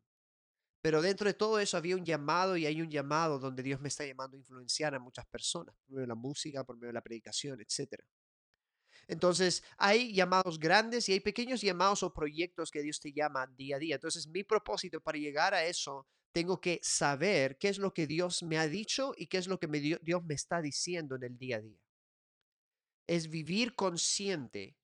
Pero 0.83 1.03
dentro 1.03 1.27
de 1.27 1.35
todo 1.35 1.59
eso 1.59 1.77
había 1.77 1.97
un 1.97 2.05
llamado 2.05 2.57
y 2.57 2.67
hay 2.67 2.81
un 2.81 2.91
llamado 2.91 3.39
donde 3.39 3.63
Dios 3.63 3.81
me 3.81 3.89
está 3.89 4.05
llamando 4.07 4.37
a 4.37 4.39
influenciar 4.39 4.95
a 4.95 5.01
muchas 5.01 5.27
personas, 5.27 5.75
por 5.75 5.91
medio 5.91 6.03
de 6.03 6.07
la 6.07 6.15
música, 6.15 6.63
por 6.63 6.77
medio 6.77 6.89
de 6.89 6.93
la 6.93 7.03
predicación, 7.03 7.61
etc. 7.61 8.05
Entonces, 9.09 9.63
hay 9.79 10.13
llamados 10.13 10.59
grandes 10.59 11.09
y 11.09 11.13
hay 11.13 11.21
pequeños 11.21 11.61
llamados 11.61 12.03
o 12.03 12.13
proyectos 12.13 12.71
que 12.71 12.83
Dios 12.83 13.01
te 13.01 13.13
llama 13.13 13.47
día 13.57 13.77
a 13.77 13.79
día. 13.79 13.95
Entonces, 13.95 14.27
mi 14.27 14.43
propósito 14.43 15.01
para 15.01 15.19
llegar 15.19 15.55
a 15.55 15.65
eso 15.65 16.07
tengo 16.33 16.61
que 16.61 16.81
saber 16.83 17.57
qué 17.57 17.69
es 17.69 17.79
lo 17.79 17.95
que 17.95 18.07
Dios 18.07 18.43
me 18.43 18.59
ha 18.59 18.69
dicho 18.69 19.15
y 19.17 19.27
qué 19.29 19.39
es 19.39 19.47
lo 19.47 19.59
que 19.59 19.69
Dios 20.03 20.25
me 20.25 20.35
está 20.35 20.61
diciendo 20.61 21.17
en 21.17 21.23
el 21.23 21.39
día 21.39 21.57
a 21.57 21.61
día. 21.61 21.81
Es 23.07 23.31
vivir 23.31 23.75
consciente 23.75 24.77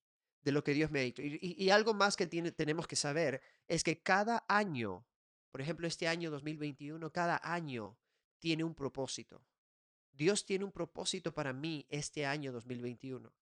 de 0.43 0.53
lo 0.53 0.65
que 0.65 0.73
Dios 0.73 0.91
me 0.91 1.01
ha 1.01 1.03
dicho. 1.03 1.23
Y, 1.23 1.71
algo 1.71 1.93
más 1.95 2.17
que 2.17 2.27
tenemos 2.27 2.87
que 2.87 2.97
saber 2.97 3.43
es 3.69 3.85
que 3.85 4.01
cada 4.03 4.45
año, 4.49 5.07
por 5.51 5.61
ejemplo, 5.61 5.87
este 5.87 6.09
año 6.09 6.31
2021, 6.31 7.13
cada 7.13 7.41
año 7.43 7.99
tiene 8.39 8.65
un 8.65 8.75
propósito. 8.75 9.45
Dios 10.13 10.45
tiene 10.47 10.65
un 10.65 10.73
propósito 10.73 11.35
para 11.35 11.53
mí 11.53 11.87
este 11.89 12.25
año 12.25 12.53
2021. 12.53 13.33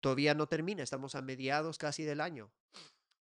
Todavía 0.00 0.34
no 0.34 0.46
termina, 0.46 0.82
estamos 0.82 1.14
a 1.14 1.22
mediados 1.22 1.78
casi 1.78 2.04
del 2.04 2.20
año, 2.20 2.52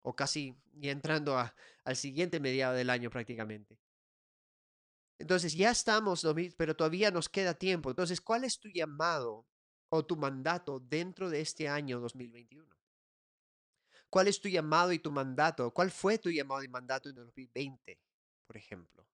o 0.02 0.16
casi 0.16 0.56
ya 0.74 0.92
entrando 0.92 1.38
a, 1.38 1.56
al 1.84 1.96
siguiente 1.96 2.40
mediado 2.40 2.76
del 2.76 2.90
año 2.90 3.10
prácticamente. 3.10 3.80
Entonces 5.20 5.54
ya 5.54 5.72
estamos, 5.72 6.26
pero 6.58 6.76
todavía 6.76 7.10
nos 7.10 7.28
queda 7.28 7.56
tiempo. 7.56 7.90
Entonces, 7.90 8.22
¿cuál 8.22 8.44
es 8.44 8.60
tu 8.60 8.70
llamado 8.70 9.48
o 9.90 10.06
tu 10.06 10.16
mandato 10.16 10.80
dentro 10.80 11.30
de 11.30 11.42
este 11.42 11.68
año 11.68 12.00
2021? 12.00 12.68
¿Cuál 14.10 14.28
es 14.28 14.40
tu 14.40 14.48
llamado 14.48 14.94
y 14.94 15.00
tu 15.00 15.12
mandato? 15.12 15.72
¿Cuál 15.72 15.92
fue 15.92 16.18
tu 16.18 16.30
llamado 16.30 16.64
y 16.64 16.68
mandato 16.68 17.10
en 17.10 17.16
2020, 17.16 18.00
por 18.46 18.58
ejemplo? 18.58 19.08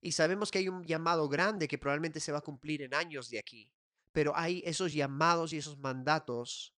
Y 0.00 0.12
sabemos 0.12 0.50
que 0.50 0.58
hay 0.58 0.68
un 0.68 0.82
llamado 0.84 1.28
grande 1.28 1.68
que 1.68 1.78
probablemente 1.78 2.20
se 2.20 2.32
va 2.32 2.38
a 2.38 2.42
cumplir 2.42 2.82
en 2.82 2.94
años 2.94 3.28
de 3.28 3.38
aquí, 3.38 3.70
pero 4.12 4.34
hay 4.34 4.62
esos 4.64 4.92
llamados 4.94 5.52
y 5.52 5.58
esos 5.58 5.78
mandatos 5.78 6.74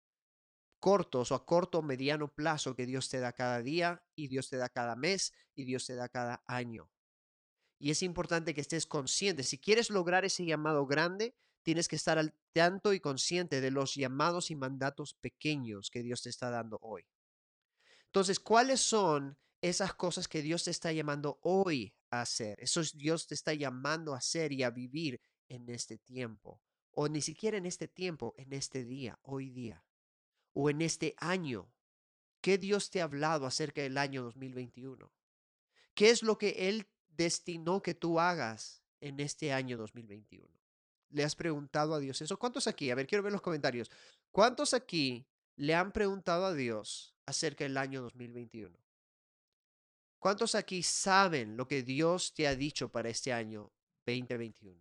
cortos 0.82 1.32
o 1.32 1.36
a 1.36 1.46
corto 1.46 1.80
o 1.80 1.82
mediano 1.82 2.28
plazo 2.28 2.76
que 2.76 2.86
Dios 2.86 3.08
te 3.08 3.20
da 3.20 3.32
cada 3.32 3.62
día 3.62 4.04
y 4.16 4.28
Dios 4.28 4.50
te 4.50 4.58
da 4.58 4.68
cada 4.68 4.98
mes 4.98 5.32
y 5.56 5.64
Dios 5.64 5.86
te 5.86 5.96
da 5.96 6.10
cada 6.10 6.44
año. 6.48 6.92
Y 7.80 7.92
es 7.92 8.04
importante 8.04 8.54
que 8.54 8.62
estés 8.62 8.86
consciente. 8.86 9.44
Si 9.44 9.58
quieres 9.58 9.90
lograr 9.90 10.26
ese 10.26 10.44
llamado 10.44 10.86
grande, 10.86 11.36
tienes 11.64 11.88
que 11.88 11.96
estar 11.96 12.18
al 12.18 12.34
tanto 12.52 12.94
y 12.94 13.00
consciente 13.00 13.62
de 13.62 13.72
los 13.72 13.96
llamados 13.96 14.52
y 14.52 14.56
mandatos 14.56 15.14
pequeños 15.14 15.90
que 15.90 16.04
Dios 16.04 16.24
te 16.24 16.30
está 16.30 16.50
dando 16.50 16.80
hoy. 16.82 17.06
Entonces, 18.08 18.40
¿cuáles 18.40 18.82
son 18.82 19.38
esas 19.62 19.94
cosas 19.94 20.28
que 20.28 20.42
Dios 20.42 20.64
te 20.64 20.72
está 20.72 20.92
llamando 20.92 21.40
hoy 21.44 21.94
a 22.10 22.22
hacer? 22.22 22.60
Eso 22.60 22.82
Dios 22.94 23.28
te 23.28 23.36
está 23.36 23.54
llamando 23.54 24.14
a 24.14 24.18
hacer 24.18 24.52
y 24.52 24.64
a 24.64 24.72
vivir 24.72 25.22
en 25.48 25.70
este 25.70 25.98
tiempo. 25.98 26.62
O 26.92 27.08
ni 27.08 27.22
siquiera 27.22 27.58
en 27.58 27.66
este 27.66 27.88
tiempo, 27.88 28.34
en 28.38 28.52
este 28.52 28.84
día, 28.84 29.18
hoy 29.22 29.50
día. 29.50 29.84
O 30.54 30.70
en 30.70 30.82
este 30.82 31.16
año. 31.18 31.72
¿Qué 32.42 32.58
Dios 32.58 32.90
te 32.90 33.02
ha 33.02 33.06
hablado 33.06 33.46
acerca 33.46 33.82
del 33.82 33.98
año 33.98 34.24
2021? 34.24 35.12
¿Qué 35.94 36.10
es 36.10 36.24
lo 36.24 36.38
que 36.38 36.70
Él 36.70 36.88
destinó 37.10 37.82
que 37.82 37.94
tú 37.94 38.20
hagas 38.20 38.84
en 39.00 39.20
este 39.20 39.54
año 39.54 39.78
2021? 39.78 40.48
¿Le 41.10 41.24
has 41.24 41.36
preguntado 41.36 41.94
a 41.94 42.00
Dios 42.00 42.22
eso? 42.22 42.40
¿Cuántos 42.40 42.68
aquí? 42.68 42.90
A 42.90 42.96
ver, 42.96 43.06
quiero 43.06 43.24
ver 43.24 43.34
los 43.34 43.42
comentarios. 43.42 43.92
¿Cuántos 44.32 44.74
aquí 44.74 45.28
le 45.56 45.76
han 45.76 45.92
preguntado 45.92 46.46
a 46.46 46.54
Dios 46.54 47.16
acerca 47.26 47.66
del 47.66 47.78
año 47.78 48.02
2021? 48.02 48.76
¿Cuántos 50.20 50.56
aquí 50.56 50.84
saben 50.84 51.58
lo 51.58 51.68
que 51.68 51.84
Dios 51.84 52.34
te 52.34 52.48
ha 52.48 52.56
dicho 52.56 52.90
para 52.90 53.10
este 53.10 53.34
año 53.34 53.72
2021? 54.06 54.80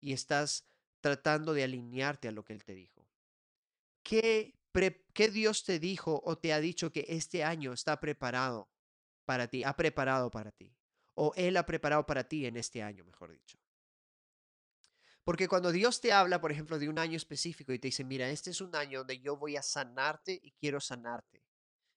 Y 0.00 0.12
estás 0.12 0.66
tratando 1.00 1.52
de 1.52 1.64
alinearte 1.64 2.28
a 2.28 2.32
lo 2.32 2.44
que 2.44 2.52
Él 2.52 2.64
te 2.64 2.74
dijo. 2.74 3.06
¿Qué, 4.02 4.54
¿Qué 4.72 5.30
Dios 5.30 5.64
te 5.64 5.78
dijo 5.78 6.22
o 6.24 6.38
te 6.38 6.52
ha 6.52 6.60
dicho 6.60 6.92
que 6.92 7.04
este 7.08 7.42
año 7.42 7.72
está 7.72 7.98
preparado 7.98 8.70
para 9.24 9.48
ti, 9.48 9.64
ha 9.64 9.74
preparado 9.74 10.30
para 10.30 10.52
ti? 10.52 10.76
O 11.14 11.32
Él 11.36 11.56
ha 11.56 11.66
preparado 11.66 12.06
para 12.06 12.24
ti 12.24 12.46
en 12.46 12.56
este 12.56 12.82
año, 12.82 13.04
mejor 13.04 13.32
dicho. 13.32 13.58
Porque 15.24 15.48
cuando 15.48 15.70
Dios 15.70 16.00
te 16.00 16.12
habla, 16.12 16.40
por 16.40 16.50
ejemplo, 16.50 16.78
de 16.78 16.88
un 16.88 16.98
año 16.98 17.16
específico 17.16 17.72
y 17.72 17.78
te 17.78 17.88
dice, 17.88 18.04
mira, 18.04 18.30
este 18.30 18.50
es 18.50 18.60
un 18.60 18.74
año 18.74 19.00
donde 19.00 19.20
yo 19.20 19.36
voy 19.36 19.56
a 19.56 19.62
sanarte 19.62 20.40
y 20.42 20.52
quiero 20.52 20.80
sanarte 20.80 21.44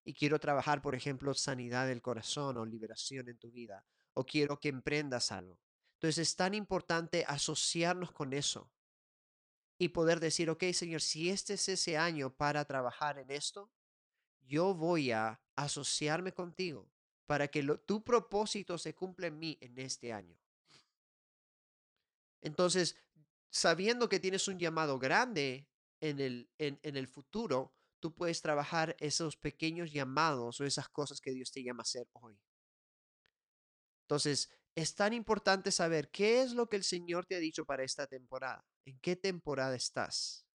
y 0.03 0.13
quiero 0.13 0.39
trabajar, 0.39 0.82
por 0.82 0.96
ejemplo, 0.96 1.34
sanidad 1.34 1.88
del 1.88 2.01
corazón 2.01 2.58
o 2.58 2.65
liberación 2.65 3.30
en 3.30 3.38
tu 3.38 3.51
vida, 3.51 3.86
o 4.13 4.25
quiero 4.25 4.60
que 4.60 4.68
emprendas 4.68 5.32
algo. 5.32 5.60
Entonces 5.94 6.27
es 6.27 6.36
tan 6.36 6.53
importante 6.53 7.24
asociarnos 7.25 8.12
con 8.12 8.34
eso 8.34 8.73
y 9.77 9.89
poder 9.89 10.20
decir, 10.20 10.50
ok, 10.50 10.63
Señor, 10.74 11.01
si 11.01 11.30
este 11.30 11.56
es 11.56 11.68
ese 11.70 11.98
año 11.98 12.36
para 12.36 12.65
trabajar 12.65 13.20
en 13.20 13.32
esto, 13.32 13.72
yo 14.42 14.74
voy 14.74 15.12
a 15.12 15.42
asociarme 15.56 16.34
contigo 16.34 16.89
para 17.25 17.48
que 17.48 17.63
tu 17.86 18.03
propósito 18.03 18.77
se 18.77 18.94
cumpla 18.94 19.27
en 19.27 19.39
mí 19.39 19.58
en 19.62 19.77
este 19.80 20.13
año. 20.13 20.38
Entonces, 22.42 22.98
sabiendo 23.50 24.10
que 24.10 24.20
tienes 24.20 24.48
un 24.48 24.60
llamado 24.60 25.00
grande 25.00 25.70
en 26.01 26.20
el, 26.20 26.50
en, 26.58 26.80
en 26.84 26.98
el 26.98 27.08
futuro, 27.08 27.74
tú 28.00 28.13
puedes 28.13 28.42
trabajar 28.42 28.98
esos 29.00 29.38
pequeños 29.38 29.92
llamados 29.92 30.60
o 30.60 30.65
esas 30.65 30.89
cosas 30.89 31.22
que 31.22 31.32
Dios 31.32 31.51
te 31.51 31.63
llama 31.63 31.82
a 31.82 31.84
hacer 31.84 32.08
hoy. 32.12 32.38
Entonces, 34.03 34.51
es 34.75 34.96
tan 34.96 35.13
importante 35.13 35.72
saber 35.72 36.10
qué 36.10 36.42
es 36.42 36.53
lo 36.53 36.68
que 36.68 36.77
el 36.77 36.84
Señor 36.84 37.25
te 37.25 37.36
ha 37.36 37.39
dicho 37.39 37.65
para 37.65 37.84
esta 37.84 38.08
temporada. 38.08 38.65
¿En 38.86 39.00
qué 39.00 39.15
temporada 39.15 39.75
estás? 39.75 40.48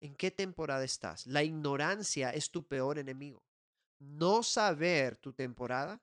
¿En 0.00 0.14
qué 0.14 0.30
temporada 0.30 0.84
estás? 0.84 1.26
La 1.26 1.42
ignorancia 1.42 2.30
es 2.30 2.50
tu 2.50 2.66
peor 2.66 2.98
enemigo. 2.98 3.42
No 3.98 4.42
saber 4.42 5.16
tu 5.16 5.32
temporada 5.32 6.00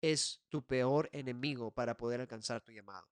es 0.00 0.42
tu 0.48 0.64
peor 0.64 1.10
enemigo 1.12 1.70
para 1.72 1.96
poder 1.96 2.20
alcanzar 2.20 2.62
tu 2.62 2.72
llamado. 2.72 3.06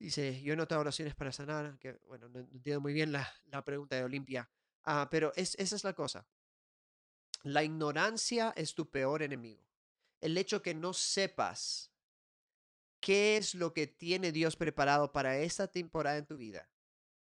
Dice, 0.00 0.42
yo 0.42 0.52
he 0.52 0.56
notado 0.56 0.80
oraciones 0.80 1.14
para 1.14 1.30
sanar, 1.30 1.78
bueno, 2.06 2.28
no, 2.28 2.40
entiendo 2.40 2.80
muy 2.80 2.92
bien 2.92 3.12
la, 3.12 3.32
pregunta 3.64 3.96
de 3.96 4.04
Olimpia, 4.04 4.50
ah, 4.84 5.08
pero 5.10 5.32
es, 5.36 5.54
esa 5.54 5.76
es 5.76 5.84
la 5.84 5.94
cosa. 5.94 6.26
La 7.44 7.62
ignorancia 7.62 8.52
es 8.56 8.74
tu 8.74 8.90
peor 8.90 9.22
enemigo. 9.22 9.63
El 10.24 10.38
hecho 10.38 10.62
que 10.62 10.72
no 10.72 10.94
sepas 10.94 11.92
qué 12.98 13.36
es 13.36 13.54
lo 13.54 13.74
que 13.74 13.86
tiene 13.86 14.32
Dios 14.32 14.56
preparado 14.56 15.12
para 15.12 15.38
esta 15.38 15.68
temporada 15.68 16.16
en 16.16 16.24
tu 16.24 16.38
vida, 16.38 16.66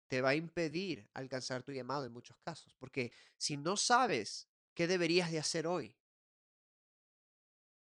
te 0.08 0.22
va 0.22 0.30
a 0.30 0.36
impedir 0.36 1.10
alcanzar 1.16 1.64
tu 1.64 1.72
llamado 1.72 2.06
en 2.06 2.14
muchos 2.14 2.38
casos. 2.38 2.76
Porque 2.78 3.12
si 3.36 3.58
no 3.58 3.78
sabes 3.78 4.48
qué 4.76 4.86
deberías 4.86 5.32
de 5.32 5.40
hacer 5.40 5.66
hoy, 5.66 5.98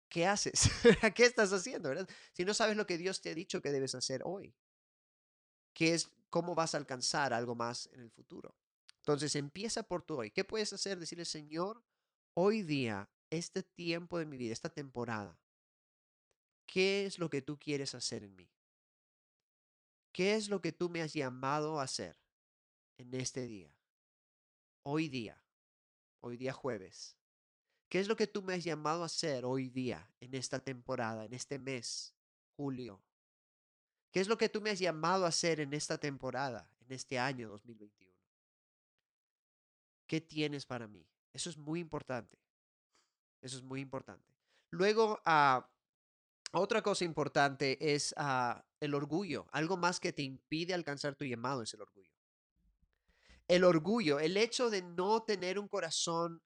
¿qué 0.08 0.26
haces? 0.26 0.68
¿Qué 1.14 1.24
estás 1.24 1.52
haciendo? 1.52 1.92
Si 2.32 2.44
no 2.44 2.52
sabes 2.52 2.76
lo 2.76 2.84
que 2.84 2.98
Dios 2.98 3.20
te 3.20 3.30
ha 3.30 3.34
dicho 3.36 3.62
que 3.62 3.70
debes 3.70 3.94
hacer 3.94 4.22
hoy 4.24 4.56
qué 5.72 5.94
es 5.94 6.10
cómo 6.30 6.56
vas 6.56 6.74
a 6.74 6.78
alcanzar 6.78 7.32
algo 7.32 7.54
más 7.54 7.88
en 7.92 8.00
el 8.00 8.10
futuro. 8.10 8.56
Entonces 8.96 9.36
empieza 9.36 9.84
por 9.84 10.02
tu 10.02 10.18
hoy. 10.18 10.32
¿Qué 10.32 10.42
puedes 10.42 10.72
hacer? 10.72 10.98
Decirle, 10.98 11.24
Señor, 11.24 11.84
hoy 12.34 12.62
día, 12.62 13.08
este 13.30 13.62
tiempo 13.62 14.18
de 14.18 14.26
mi 14.26 14.36
vida, 14.36 14.52
esta 14.52 14.68
temporada, 14.68 15.38
¿qué 16.66 17.06
es 17.06 17.18
lo 17.18 17.30
que 17.30 17.42
tú 17.42 17.58
quieres 17.58 17.94
hacer 17.94 18.22
en 18.22 18.34
mí? 18.36 18.50
¿Qué 20.12 20.34
es 20.34 20.48
lo 20.48 20.60
que 20.60 20.72
tú 20.72 20.88
me 20.88 21.02
has 21.02 21.12
llamado 21.12 21.78
a 21.80 21.84
hacer 21.84 22.16
en 22.96 23.12
este 23.14 23.46
día? 23.46 23.74
Hoy 24.82 25.08
día, 25.08 25.42
hoy 26.20 26.36
día 26.36 26.52
jueves. 26.52 27.16
¿Qué 27.88 28.00
es 28.00 28.08
lo 28.08 28.16
que 28.16 28.26
tú 28.26 28.42
me 28.42 28.54
has 28.54 28.64
llamado 28.64 29.02
a 29.02 29.06
hacer 29.06 29.44
hoy 29.44 29.68
día, 29.68 30.10
en 30.20 30.34
esta 30.34 30.58
temporada, 30.58 31.24
en 31.24 31.34
este 31.34 31.58
mes, 31.58 32.14
julio, 32.56 33.02
¿Qué 34.16 34.20
es 34.20 34.28
lo 34.28 34.38
que 34.38 34.48
tú 34.48 34.62
me 34.62 34.70
has 34.70 34.78
llamado 34.78 35.26
a 35.26 35.28
hacer 35.28 35.60
en 35.60 35.74
esta 35.74 35.98
temporada, 35.98 36.70
en 36.80 36.90
este 36.90 37.18
año 37.18 37.50
2021? 37.50 38.16
¿Qué 40.06 40.22
tienes 40.22 40.64
para 40.64 40.88
mí? 40.88 41.06
Eso 41.34 41.50
es 41.50 41.58
muy 41.58 41.80
importante. 41.80 42.38
Eso 43.46 43.58
es 43.58 43.62
muy 43.62 43.80
importante. 43.80 44.34
Luego, 44.70 45.20
ah, 45.24 45.70
otra 46.52 46.82
cosa 46.82 47.04
importante 47.04 47.94
es 47.94 48.12
ah, 48.16 48.64
el 48.80 48.92
orgullo. 48.92 49.46
Algo 49.52 49.76
más 49.76 50.00
que 50.00 50.12
te 50.12 50.22
impide 50.22 50.74
alcanzar 50.74 51.14
tu 51.14 51.24
llamado 51.24 51.62
es 51.62 51.72
el 51.72 51.80
orgullo. 51.80 52.10
El 53.46 53.62
orgullo, 53.62 54.18
el 54.18 54.36
hecho 54.36 54.68
de 54.68 54.82
no 54.82 55.22
tener 55.22 55.60
un 55.60 55.68
corazón 55.68 56.42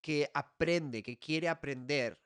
que 0.00 0.30
aprende, 0.32 1.02
que 1.02 1.18
quiere 1.18 1.50
aprender. 1.50 2.18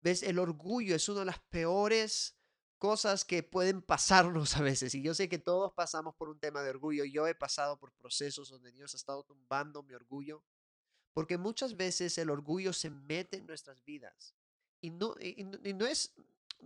¿Ves? 0.00 0.22
El 0.22 0.38
orgullo 0.38 0.94
es 0.94 1.08
una 1.08 1.20
de 1.20 1.26
las 1.26 1.40
peores 1.40 2.38
cosas 2.78 3.24
que 3.24 3.42
pueden 3.42 3.82
pasarnos 3.82 4.56
a 4.56 4.62
veces. 4.62 4.94
Y 4.94 5.02
yo 5.02 5.12
sé 5.12 5.28
que 5.28 5.40
todos 5.40 5.72
pasamos 5.72 6.14
por 6.14 6.28
un 6.28 6.38
tema 6.38 6.62
de 6.62 6.70
orgullo. 6.70 7.04
Yo 7.04 7.26
he 7.26 7.34
pasado 7.34 7.80
por 7.80 7.92
procesos 7.94 8.48
donde 8.48 8.70
Dios 8.70 8.94
ha 8.94 8.96
estado 8.96 9.24
tumbando 9.24 9.82
mi 9.82 9.94
orgullo. 9.94 10.44
Porque 11.18 11.36
muchas 11.36 11.76
veces 11.76 12.16
el 12.18 12.30
orgullo 12.30 12.72
se 12.72 12.90
mete 12.90 13.38
en 13.38 13.46
nuestras 13.48 13.84
vidas. 13.84 14.36
Y 14.80 14.90
no, 14.90 15.16
y, 15.18 15.42
no 15.74 15.84
es, 15.84 16.14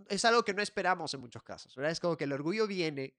es 0.09 0.25
algo 0.25 0.45
que 0.45 0.53
no 0.53 0.61
esperamos 0.61 1.11
en 1.15 1.21
muchos 1.21 1.41
casos. 1.41 1.75
¿verdad? 1.75 1.91
Es 1.91 1.99
como 1.99 2.15
que 2.15 2.25
el 2.25 2.33
orgullo 2.33 2.67
viene 2.67 3.15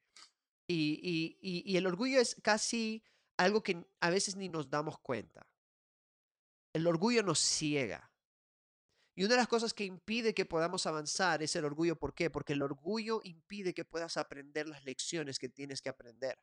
y, 0.69 1.37
y 1.43 1.77
el 1.77 1.89
orgullo 1.89 2.21
es 2.21 2.37
casi 2.41 3.03
algo 3.37 3.65
que 3.65 3.85
a 3.99 4.11
veces 4.11 4.37
ni 4.37 4.49
nos 4.49 4.71
damos 4.71 5.01
cuenta. 5.01 5.45
El 6.73 6.87
orgullo 6.87 7.25
nos 7.25 7.41
ciega. 7.41 8.13
Y 9.17 9.25
una 9.25 9.35
de 9.35 9.39
las 9.39 9.49
cosas 9.49 9.75
que 9.75 9.85
impide 9.85 10.35
que 10.35 10.47
podamos 10.47 10.87
avanzar 10.87 11.43
es 11.43 11.57
el 11.57 11.65
orgullo. 11.65 11.97
¿Por 11.97 12.15
qué? 12.15 12.31
Porque 12.31 12.53
el 12.53 12.63
orgullo 12.63 13.21
impide 13.25 13.75
que 13.75 13.85
puedas 13.85 14.19
aprender 14.19 14.69
las 14.69 14.85
lecciones 14.85 15.41
que 15.41 15.49
tienes 15.49 15.83
que 15.83 15.89
aprender. 15.89 16.39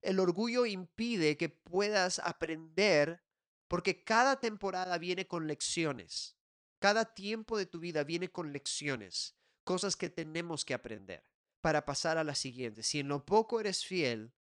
El 0.00 0.20
orgullo 0.20 0.64
impide 0.64 1.36
que 1.36 1.50
puedas 1.50 2.18
aprender 2.18 3.22
porque 3.68 4.04
cada 4.04 4.40
temporada 4.40 4.98
viene 4.98 5.26
con 5.26 5.46
lecciones. 5.46 6.36
Cada 6.78 7.14
tiempo 7.14 7.56
de 7.56 7.66
tu 7.66 7.80
vida 7.80 8.04
viene 8.04 8.30
con 8.30 8.52
lecciones, 8.52 9.36
cosas 9.64 9.96
que 9.96 10.10
tenemos 10.10 10.64
que 10.64 10.74
aprender 10.74 11.24
para 11.60 11.86
pasar 11.86 12.18
a 12.18 12.24
la 12.24 12.34
siguiente. 12.34 12.82
Si 12.82 13.00
en 13.00 13.08
lo 13.08 13.24
poco 13.24 13.58
eres 13.58 13.84
fiel, 13.86 14.34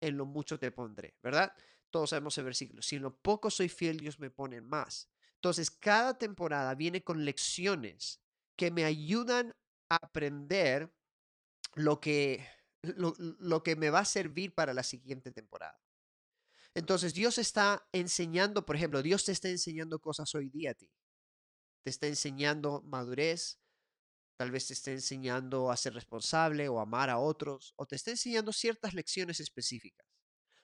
en 0.00 0.16
lo 0.16 0.26
mucho 0.26 0.58
te 0.58 0.72
pondré, 0.72 1.16
¿verdad? 1.22 1.52
Todos 1.90 2.10
sabemos 2.10 2.36
el 2.38 2.44
versículo. 2.44 2.82
Si 2.82 2.96
en 2.96 3.02
lo 3.02 3.16
poco 3.16 3.50
soy 3.50 3.68
fiel, 3.68 3.98
Dios 3.98 4.18
me 4.18 4.30
pone 4.30 4.60
más. 4.60 5.08
Entonces, 5.36 5.70
cada 5.70 6.18
temporada 6.18 6.74
viene 6.74 7.04
con 7.04 7.24
lecciones 7.24 8.20
que 8.56 8.70
me 8.70 8.84
ayudan 8.84 9.54
a 9.88 9.96
aprender 9.96 10.92
lo 11.74 12.00
que, 12.00 12.46
lo, 12.82 13.14
lo 13.18 13.62
que 13.62 13.76
me 13.76 13.90
va 13.90 14.00
a 14.00 14.04
servir 14.04 14.52
para 14.54 14.74
la 14.74 14.82
siguiente 14.82 15.30
temporada. 15.30 15.80
Entonces, 16.76 17.14
Dios 17.14 17.38
está 17.38 17.88
enseñando, 17.90 18.66
por 18.66 18.76
ejemplo, 18.76 19.00
Dios 19.00 19.24
te 19.24 19.32
está 19.32 19.48
enseñando 19.48 19.98
cosas 19.98 20.34
hoy 20.34 20.50
día 20.50 20.72
a 20.72 20.74
ti. 20.74 20.92
Te 21.82 21.88
está 21.88 22.06
enseñando 22.06 22.82
madurez, 22.82 23.58
tal 24.36 24.50
vez 24.50 24.66
te 24.66 24.74
está 24.74 24.90
enseñando 24.90 25.70
a 25.70 25.76
ser 25.78 25.94
responsable 25.94 26.68
o 26.68 26.78
amar 26.78 27.08
a 27.08 27.16
otros, 27.16 27.72
o 27.76 27.86
te 27.86 27.96
está 27.96 28.10
enseñando 28.10 28.52
ciertas 28.52 28.92
lecciones 28.92 29.40
específicas. 29.40 30.06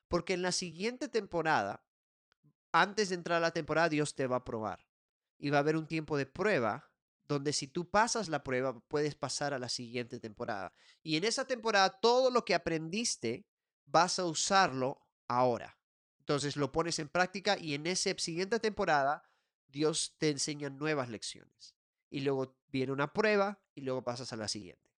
Porque 0.06 0.34
en 0.34 0.42
la 0.42 0.52
siguiente 0.52 1.08
temporada, 1.08 1.82
antes 2.72 3.08
de 3.08 3.14
entrar 3.14 3.38
a 3.38 3.46
la 3.46 3.52
temporada, 3.52 3.88
Dios 3.88 4.14
te 4.14 4.26
va 4.26 4.36
a 4.36 4.44
probar. 4.44 4.86
Y 5.38 5.48
va 5.48 5.56
a 5.56 5.60
haber 5.60 5.78
un 5.78 5.86
tiempo 5.86 6.18
de 6.18 6.26
prueba 6.26 6.92
donde 7.24 7.54
si 7.54 7.68
tú 7.68 7.88
pasas 7.88 8.28
la 8.28 8.44
prueba, 8.44 8.78
puedes 8.86 9.14
pasar 9.14 9.54
a 9.54 9.58
la 9.58 9.70
siguiente 9.70 10.20
temporada. 10.20 10.74
Y 11.02 11.16
en 11.16 11.24
esa 11.24 11.46
temporada, 11.46 11.88
todo 11.88 12.30
lo 12.30 12.44
que 12.44 12.54
aprendiste, 12.54 13.46
vas 13.86 14.18
a 14.18 14.26
usarlo 14.26 15.00
ahora. 15.26 15.78
Entonces 16.32 16.56
lo 16.56 16.72
pones 16.72 16.98
en 16.98 17.10
práctica 17.10 17.58
y 17.58 17.74
en 17.74 17.86
esa 17.86 18.16
siguiente 18.16 18.58
temporada, 18.58 19.22
Dios 19.68 20.16
te 20.16 20.30
enseña 20.30 20.70
nuevas 20.70 21.10
lecciones. 21.10 21.76
Y 22.08 22.20
luego 22.20 22.56
viene 22.68 22.90
una 22.90 23.12
prueba 23.12 23.62
y 23.74 23.82
luego 23.82 24.02
pasas 24.02 24.32
a 24.32 24.36
la 24.36 24.48
siguiente. 24.48 24.90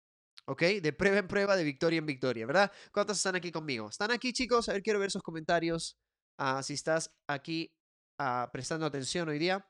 ¿Ok? 0.44 0.62
De 0.80 0.92
prueba 0.92 1.18
en 1.18 1.26
prueba, 1.26 1.56
de 1.56 1.64
victoria 1.64 1.98
en 1.98 2.06
victoria, 2.06 2.46
¿verdad? 2.46 2.70
¿Cuántos 2.92 3.16
están 3.16 3.34
aquí 3.34 3.50
conmigo? 3.50 3.88
¿Están 3.88 4.12
aquí, 4.12 4.32
chicos? 4.32 4.68
A 4.68 4.74
ver, 4.74 4.82
quiero 4.84 5.00
ver 5.00 5.10
sus 5.10 5.24
comentarios. 5.24 5.98
Ah, 6.38 6.62
si 6.62 6.74
estás 6.74 7.12
aquí 7.26 7.74
ah, 8.18 8.48
prestando 8.52 8.86
atención 8.86 9.28
hoy 9.28 9.40
día. 9.40 9.68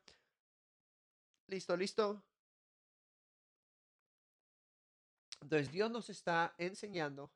¿Listo, 1.47 1.79
listo? 1.79 2.23
Entonces, 5.41 5.73
Dios 5.73 5.91
nos 5.91 6.11
está 6.11 6.55
enseñando. 6.59 7.33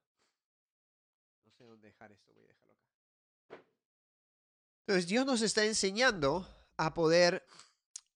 No 1.46 1.50
sé 1.50 1.64
dónde 1.64 1.88
dejar 1.88 2.12
esto, 2.12 2.30
voy 2.34 2.44
a 2.44 2.48
dejarlo 2.48 2.57
acá. 2.57 2.57
Entonces, 4.88 5.06
Dios 5.06 5.26
nos 5.26 5.42
está 5.42 5.66
enseñando 5.66 6.48
a 6.78 6.94
poder 6.94 7.44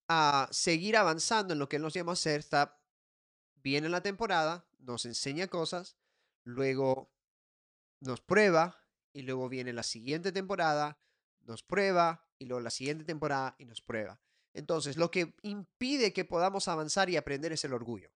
a 0.08 0.48
seguir 0.50 0.96
avanzando 0.96 1.52
en 1.52 1.58
lo 1.58 1.68
que 1.68 1.76
Él 1.76 1.82
nos 1.82 1.92
llama 1.92 2.12
a 2.12 2.14
hacer. 2.14 2.40
Está 2.40 2.80
viene 3.62 3.90
la 3.90 4.00
temporada, 4.00 4.64
nos 4.78 5.04
enseña 5.04 5.48
cosas, 5.48 5.98
luego 6.44 7.12
nos 8.00 8.22
prueba 8.22 8.82
y 9.12 9.20
luego 9.20 9.50
viene 9.50 9.74
la 9.74 9.82
siguiente 9.82 10.32
temporada, 10.32 10.98
nos 11.42 11.62
prueba 11.62 12.26
y 12.38 12.46
luego 12.46 12.62
la 12.62 12.70
siguiente 12.70 13.04
temporada 13.04 13.54
y 13.58 13.66
nos 13.66 13.82
prueba. 13.82 14.18
Entonces, 14.54 14.96
lo 14.96 15.10
que 15.10 15.34
impide 15.42 16.14
que 16.14 16.24
podamos 16.24 16.68
avanzar 16.68 17.10
y 17.10 17.18
aprender 17.18 17.52
es 17.52 17.66
el 17.66 17.74
orgullo. 17.74 18.10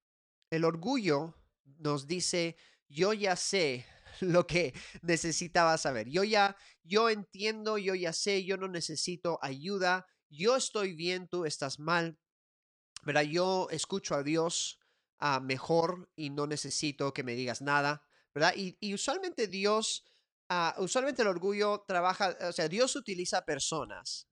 El 0.49 0.65
orgullo 0.65 1.35
nos 1.63 2.07
dice, 2.07 2.57
yo 2.89 3.13
ya 3.13 3.37
sé 3.37 3.85
lo 4.21 4.47
que 4.47 4.75
necesitaba 5.03 5.79
saber. 5.79 6.09
Yo 6.09 6.25
ya, 6.25 6.57
yo 6.83 7.11
entiendo, 7.11 7.79
yo 7.79 7.95
ya 7.95 8.13
sé, 8.13 8.45
yo 8.45 8.57
no 8.57 8.69
necesito 8.69 9.39
ayuda. 9.43 10.07
Yo 10.29 10.57
estoy 10.57 10.95
bien, 10.95 11.29
tú 11.29 11.45
estás 11.45 11.79
mal. 11.79 12.19
¿Verdad? 13.05 13.23
Yo 13.23 13.69
escucho 13.71 14.15
a 14.15 14.23
Dios 14.23 14.81
uh, 15.21 15.41
mejor 15.41 16.11
y 16.17 16.31
no 16.31 16.47
necesito 16.47 17.13
que 17.13 17.23
me 17.23 17.35
digas 17.35 17.63
nada. 17.63 18.03
¿Verdad? 18.35 18.55
Y, 18.57 18.93
usualmente 18.93 19.47
Dios, 19.47 20.05
uh, 20.51 20.83
usualmente 20.83 21.23
el 21.23 21.29
orgullo 21.29 21.85
trabaja, 21.87 22.37
o 22.43 22.53
sea, 22.53 22.69
Dios 22.69 22.95
utiliza 22.97 23.45
personas 23.45 24.29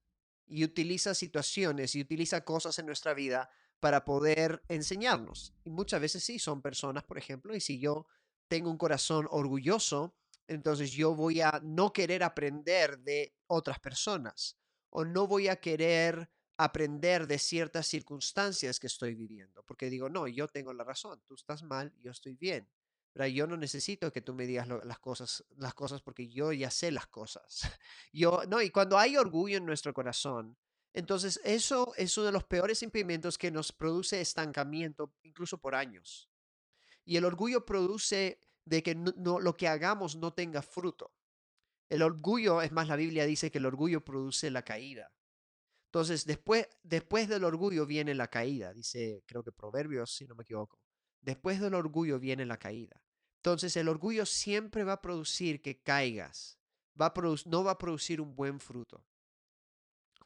y 0.47 0.64
utiliza 0.64 1.14
situaciones 1.14 1.95
y 1.95 2.03
utiliza 2.03 2.45
cosas 2.45 2.79
en 2.79 2.87
nuestra 2.87 3.14
vida 3.14 3.50
para 3.81 4.05
poder 4.05 4.62
enseñarnos. 4.69 5.54
Y 5.65 5.71
muchas 5.71 6.00
veces 6.00 6.23
sí, 6.23 6.39
son 6.39 6.61
personas, 6.61 7.04
por 7.04 7.17
ejemplo, 7.17 7.54
y 7.54 7.61
si 7.61 7.78
yo 7.78 8.06
tengo 8.49 8.71
un 8.71 8.78
corazón 8.78 9.26
orgulloso, 9.30 10.15
entonces 10.47 10.93
yo 10.93 11.15
voy 11.15 11.41
a 11.41 11.61
no 11.63 11.93
querer 11.93 12.23
aprender 12.23 12.99
de 12.99 13.35
otras 13.47 13.78
personas 13.80 14.59
o 14.91 15.04
no 15.04 15.26
voy 15.26 15.49
a 15.49 15.57
querer 15.57 16.30
aprender 16.57 17.26
de 17.26 17.39
ciertas 17.39 17.87
circunstancias 17.87 18.78
que 18.78 18.87
estoy 18.87 19.15
viviendo, 19.15 19.65
porque 19.65 19.91
digo, 19.91 20.09
no, 20.09 20.28
yo 20.28 20.47
tengo 20.49 20.73
la 20.73 20.85
razón, 20.85 21.21
tú 21.26 21.35
estás 21.35 21.63
mal, 21.63 21.93
yo 22.00 22.13
estoy 22.13 22.37
bien. 22.37 22.69
Pero 23.13 23.28
yo 23.28 23.47
no 23.47 23.57
necesito 23.57 24.13
que 24.13 24.21
tú 24.21 24.35
me 24.35 24.45
digas 24.45 24.67
las 24.69 24.99
cosas, 24.99 25.45
las 25.57 25.73
cosas 25.75 26.02
porque 26.02 26.28
yo 26.28 26.52
ya 26.52 26.71
sé 26.71 26.91
las 26.91 27.07
cosas. 27.07 27.61
Yo 28.13 28.43
no, 28.49 28.61
y 28.61 28.71
cuando 28.71 28.99
hay 28.99 29.17
orgullo 29.17 29.57
en 29.57 29.67
nuestro 29.67 29.95
corazón, 29.95 30.57
entonces 30.93 31.41
eso 31.45 31.93
es 31.97 32.17
uno 32.19 32.26
de 32.26 32.33
los 32.33 32.45
peores 32.45 32.83
impedimentos 32.83 33.39
que 33.39 33.52
nos 33.52 33.71
produce 33.71 34.21
estancamiento 34.21 35.13
incluso 35.23 35.59
por 35.59 35.76
años. 35.76 36.28
Y 37.04 37.17
el 37.17 37.25
orgullo 37.25 37.64
produce 37.64 38.40
de 38.64 38.82
que 38.82 38.95
no, 38.95 39.40
lo 39.40 39.56
que 39.56 39.69
hagamos 39.69 40.17
no 40.17 40.32
tenga 40.32 40.62
fruto. 40.62 41.12
El 41.88 42.02
orgullo, 42.02 42.62
es 42.62 42.73
más, 42.73 42.88
la 42.88 42.97
Biblia 42.97 43.26
dice 43.26 43.50
que 43.50 43.58
el 43.58 43.67
orgullo 43.67 44.04
produce 44.04 44.50
la 44.50 44.62
caída. 44.62 45.12
Entonces, 45.86 46.25
después, 46.25 46.67
después 46.82 47.28
del 47.28 47.45
orgullo 47.45 47.86
viene 47.86 48.14
la 48.14 48.28
caída, 48.28 48.73
dice, 48.73 49.23
creo 49.26 49.45
que 49.45 49.52
Proverbios, 49.52 50.14
si 50.14 50.26
no 50.26 50.34
me 50.34 50.43
equivoco. 50.43 50.80
Después 51.21 51.60
del 51.60 51.75
orgullo 51.75 52.19
viene 52.19 52.45
la 52.47 52.58
caída. 52.58 53.00
Entonces, 53.36 53.76
el 53.76 53.88
orgullo 53.88 54.26
siempre 54.26 54.84
va 54.84 54.95
a 54.95 55.02
producir 55.02 55.62
que 55.62 55.82
caigas, 55.82 56.58
va 57.00 57.12
no 57.47 57.62
va 57.62 57.73
a 57.73 57.78
producir 57.78 58.21
un 58.21 58.34
buen 58.34 58.58
fruto. 58.58 59.04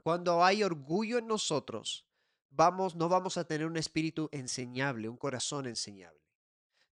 Cuando 0.02 0.42
hay 0.42 0.62
orgullo 0.62 1.18
en 1.18 1.26
nosotros, 1.26 2.06
vamos, 2.48 2.94
no 2.94 3.08
vamos 3.08 3.36
a 3.36 3.44
tener 3.44 3.66
un 3.66 3.76
espíritu 3.76 4.28
enseñable, 4.32 5.08
un 5.08 5.16
corazón 5.16 5.66
enseñable. 5.66 6.27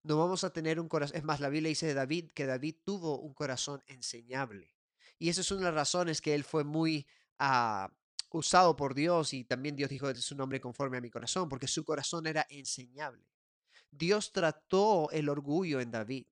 No 0.07 0.17
vamos 0.17 0.45
a 0.45 0.51
tener 0.51 0.79
un 0.79 0.87
corazón, 0.87 1.17
es 1.17 1.25
más, 1.25 1.41
la 1.41 1.49
Biblia 1.49 1.67
dice 1.67 1.85
de 1.85 1.93
David 1.93 2.31
que 2.31 2.45
David 2.45 2.77
tuvo 2.85 3.19
un 3.19 3.33
corazón 3.33 3.83
enseñable. 3.87 4.73
Y 5.19 5.27
esa 5.27 5.41
es 5.41 5.51
una 5.51 5.59
de 5.59 5.65
las 5.65 5.73
razones 5.73 6.21
que 6.21 6.33
él 6.33 6.45
fue 6.45 6.63
muy 6.63 7.05
uh, 7.41 7.89
usado 8.29 8.77
por 8.77 8.95
Dios 8.95 9.33
y 9.33 9.43
también 9.43 9.75
Dios 9.75 9.89
dijo, 9.89 10.09
es 10.09 10.31
un 10.31 10.39
hombre 10.39 10.61
conforme 10.61 10.95
a 10.95 11.01
mi 11.01 11.09
corazón, 11.09 11.49
porque 11.49 11.67
su 11.67 11.83
corazón 11.83 12.25
era 12.25 12.47
enseñable. 12.49 13.27
Dios 13.91 14.31
trató 14.31 15.11
el 15.11 15.27
orgullo 15.27 15.81
en 15.81 15.91
David. 15.91 16.27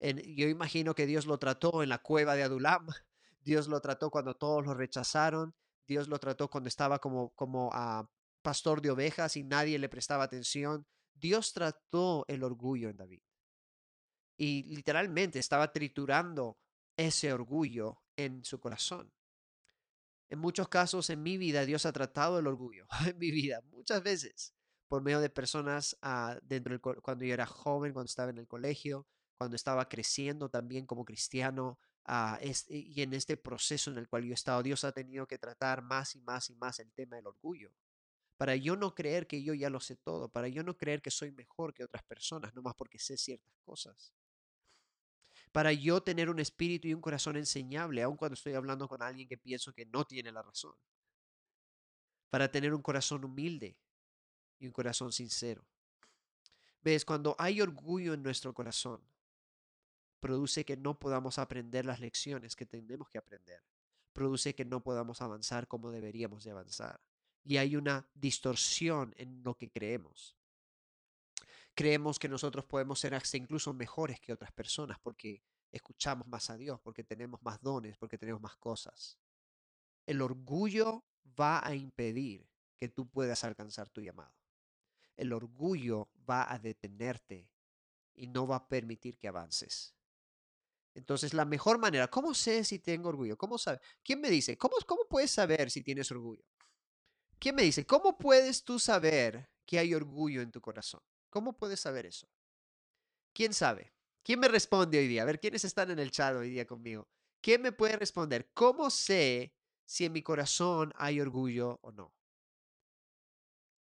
yo 0.00 0.46
imagino 0.46 0.94
que 0.94 1.06
Dios 1.06 1.26
lo 1.26 1.36
trató 1.38 1.82
en 1.82 1.88
la 1.88 1.98
cueva 1.98 2.36
de 2.36 2.44
Adulam, 2.44 2.86
Dios 3.42 3.66
lo 3.66 3.80
trató 3.80 4.08
cuando 4.08 4.36
todos 4.36 4.64
lo 4.64 4.72
rechazaron, 4.72 5.52
Dios 5.84 6.06
lo 6.06 6.20
trató 6.20 6.48
cuando 6.48 6.68
estaba 6.68 7.00
como, 7.00 7.30
como 7.30 7.70
a 7.72 8.08
pastor 8.42 8.80
de 8.80 8.92
ovejas 8.92 9.36
y 9.36 9.42
nadie 9.42 9.80
le 9.80 9.88
prestaba 9.88 10.22
atención. 10.22 10.86
Dios 11.14 11.52
trató 11.52 12.24
el 12.28 12.42
orgullo 12.42 12.88
en 12.88 12.96
David. 12.96 13.22
Y 14.36 14.64
literalmente 14.74 15.38
estaba 15.38 15.72
triturando 15.72 16.58
ese 16.96 17.32
orgullo 17.32 18.02
en 18.16 18.44
su 18.44 18.58
corazón. 18.60 19.12
En 20.28 20.38
muchos 20.38 20.68
casos 20.68 21.10
en 21.10 21.22
mi 21.22 21.38
vida 21.38 21.64
Dios 21.64 21.86
ha 21.86 21.92
tratado 21.92 22.38
el 22.38 22.46
orgullo, 22.46 22.86
en 23.06 23.18
mi 23.18 23.30
vida, 23.30 23.60
muchas 23.70 24.02
veces, 24.02 24.54
por 24.88 25.02
medio 25.02 25.20
de 25.20 25.30
personas 25.30 25.96
uh, 26.02 26.38
dentro 26.42 26.72
del, 26.72 26.80
cuando 26.80 27.24
yo 27.24 27.34
era 27.34 27.46
joven, 27.46 27.92
cuando 27.92 28.08
estaba 28.08 28.30
en 28.30 28.38
el 28.38 28.48
colegio, 28.48 29.06
cuando 29.36 29.56
estaba 29.56 29.88
creciendo 29.88 30.48
también 30.48 30.86
como 30.86 31.04
cristiano, 31.04 31.78
este, 32.40 32.76
y 32.76 33.00
en 33.00 33.14
este 33.14 33.36
proceso 33.36 33.90
en 33.90 33.98
el 33.98 34.08
cual 34.08 34.24
yo 34.24 34.30
he 34.30 34.34
estado, 34.34 34.62
Dios 34.62 34.84
ha 34.84 34.92
tenido 34.92 35.26
que 35.26 35.38
tratar 35.38 35.82
más 35.82 36.14
y 36.14 36.20
más 36.20 36.50
y 36.50 36.54
más 36.54 36.78
el 36.78 36.92
tema 36.92 37.16
del 37.16 37.26
orgullo. 37.26 37.72
Para 38.44 38.56
yo 38.56 38.76
no 38.76 38.94
creer 38.94 39.26
que 39.26 39.42
yo 39.42 39.54
ya 39.54 39.70
lo 39.70 39.80
sé 39.80 39.96
todo, 39.96 40.28
para 40.28 40.48
yo 40.48 40.62
no 40.62 40.76
creer 40.76 41.00
que 41.00 41.10
soy 41.10 41.32
mejor 41.32 41.72
que 41.72 41.82
otras 41.82 42.02
personas, 42.02 42.52
no 42.54 42.60
más 42.60 42.74
porque 42.74 42.98
sé 42.98 43.16
ciertas 43.16 43.54
cosas 43.64 44.12
para 45.54 45.72
yo 45.72 46.02
tener 46.02 46.28
un 46.28 46.40
espíritu 46.40 46.88
y 46.88 46.94
un 46.94 47.00
corazón 47.00 47.36
enseñable, 47.36 48.02
aun 48.02 48.16
cuando 48.16 48.34
estoy 48.34 48.54
hablando 48.54 48.88
con 48.88 49.00
alguien 49.02 49.28
que 49.28 49.38
pienso 49.38 49.72
que 49.72 49.86
no 49.86 50.04
tiene 50.04 50.32
la 50.32 50.42
razón. 50.42 50.74
Para 52.28 52.50
tener 52.50 52.74
un 52.74 52.82
corazón 52.82 53.24
humilde 53.24 53.78
y 54.58 54.66
un 54.66 54.72
corazón 54.72 55.12
sincero. 55.12 55.64
Ves, 56.82 57.04
cuando 57.04 57.36
hay 57.38 57.60
orgullo 57.60 58.14
en 58.14 58.22
nuestro 58.24 58.52
corazón, 58.52 59.00
produce 60.18 60.64
que 60.64 60.76
no 60.76 60.98
podamos 60.98 61.38
aprender 61.38 61.86
las 61.86 62.00
lecciones 62.00 62.56
que 62.56 62.66
tenemos 62.66 63.08
que 63.08 63.18
aprender. 63.18 63.62
Produce 64.12 64.56
que 64.56 64.64
no 64.64 64.82
podamos 64.82 65.22
avanzar 65.22 65.68
como 65.68 65.92
deberíamos 65.92 66.42
de 66.42 66.50
avanzar. 66.50 67.00
Y 67.44 67.58
hay 67.58 67.76
una 67.76 68.08
distorsión 68.14 69.14
en 69.18 69.42
lo 69.42 69.54
que 69.54 69.70
creemos 69.70 70.36
creemos 71.74 72.18
que 72.18 72.28
nosotros 72.28 72.64
podemos 72.64 73.00
ser 73.00 73.14
hasta 73.14 73.36
incluso 73.36 73.72
mejores 73.72 74.20
que 74.20 74.32
otras 74.32 74.52
personas 74.52 74.98
porque 75.00 75.42
escuchamos 75.72 76.26
más 76.28 76.48
a 76.50 76.56
Dios, 76.56 76.80
porque 76.80 77.02
tenemos 77.02 77.42
más 77.42 77.60
dones, 77.60 77.96
porque 77.98 78.16
tenemos 78.16 78.40
más 78.40 78.56
cosas. 78.56 79.18
El 80.06 80.22
orgullo 80.22 81.04
va 81.38 81.66
a 81.66 81.74
impedir 81.74 82.48
que 82.76 82.88
tú 82.88 83.08
puedas 83.08 83.42
alcanzar 83.44 83.88
tu 83.90 84.00
llamado. 84.00 84.34
El 85.16 85.32
orgullo 85.32 86.08
va 86.28 86.50
a 86.52 86.58
detenerte 86.58 87.50
y 88.14 88.28
no 88.28 88.46
va 88.46 88.56
a 88.56 88.68
permitir 88.68 89.18
que 89.18 89.28
avances. 89.28 89.94
Entonces, 90.94 91.34
la 91.34 91.44
mejor 91.44 91.78
manera, 91.78 92.06
¿cómo 92.08 92.34
sé 92.34 92.62
si 92.62 92.78
tengo 92.78 93.08
orgullo? 93.08 93.36
¿Cómo 93.36 93.58
sabe? 93.58 93.80
¿Quién 94.04 94.20
me 94.20 94.30
dice? 94.30 94.56
¿Cómo, 94.56 94.76
¿Cómo 94.86 95.06
puedes 95.08 95.32
saber 95.32 95.70
si 95.70 95.82
tienes 95.82 96.10
orgullo? 96.12 96.44
¿Quién 97.44 97.56
me 97.56 97.62
dice? 97.62 97.84
¿Cómo 97.84 98.16
puedes 98.16 98.64
tú 98.64 98.78
saber 98.78 99.50
que 99.66 99.78
hay 99.78 99.92
orgullo 99.92 100.40
en 100.40 100.50
tu 100.50 100.62
corazón? 100.62 101.02
¿Cómo 101.28 101.54
puedes 101.54 101.78
saber 101.78 102.06
eso? 102.06 102.26
¿Quién 103.34 103.52
sabe? 103.52 103.92
¿Quién 104.22 104.40
me 104.40 104.48
responde 104.48 104.96
hoy 104.96 105.08
día? 105.08 105.20
A 105.20 105.26
ver, 105.26 105.38
¿quiénes 105.38 105.62
están 105.62 105.90
en 105.90 105.98
el 105.98 106.10
chat 106.10 106.34
hoy 106.34 106.48
día 106.48 106.66
conmigo? 106.66 107.06
¿Quién 107.42 107.60
me 107.60 107.70
puede 107.70 107.98
responder? 107.98 108.50
¿Cómo 108.54 108.88
sé 108.88 109.54
si 109.84 110.06
en 110.06 110.12
mi 110.12 110.22
corazón 110.22 110.94
hay 110.96 111.20
orgullo 111.20 111.80
o 111.82 111.92
no? 111.92 112.14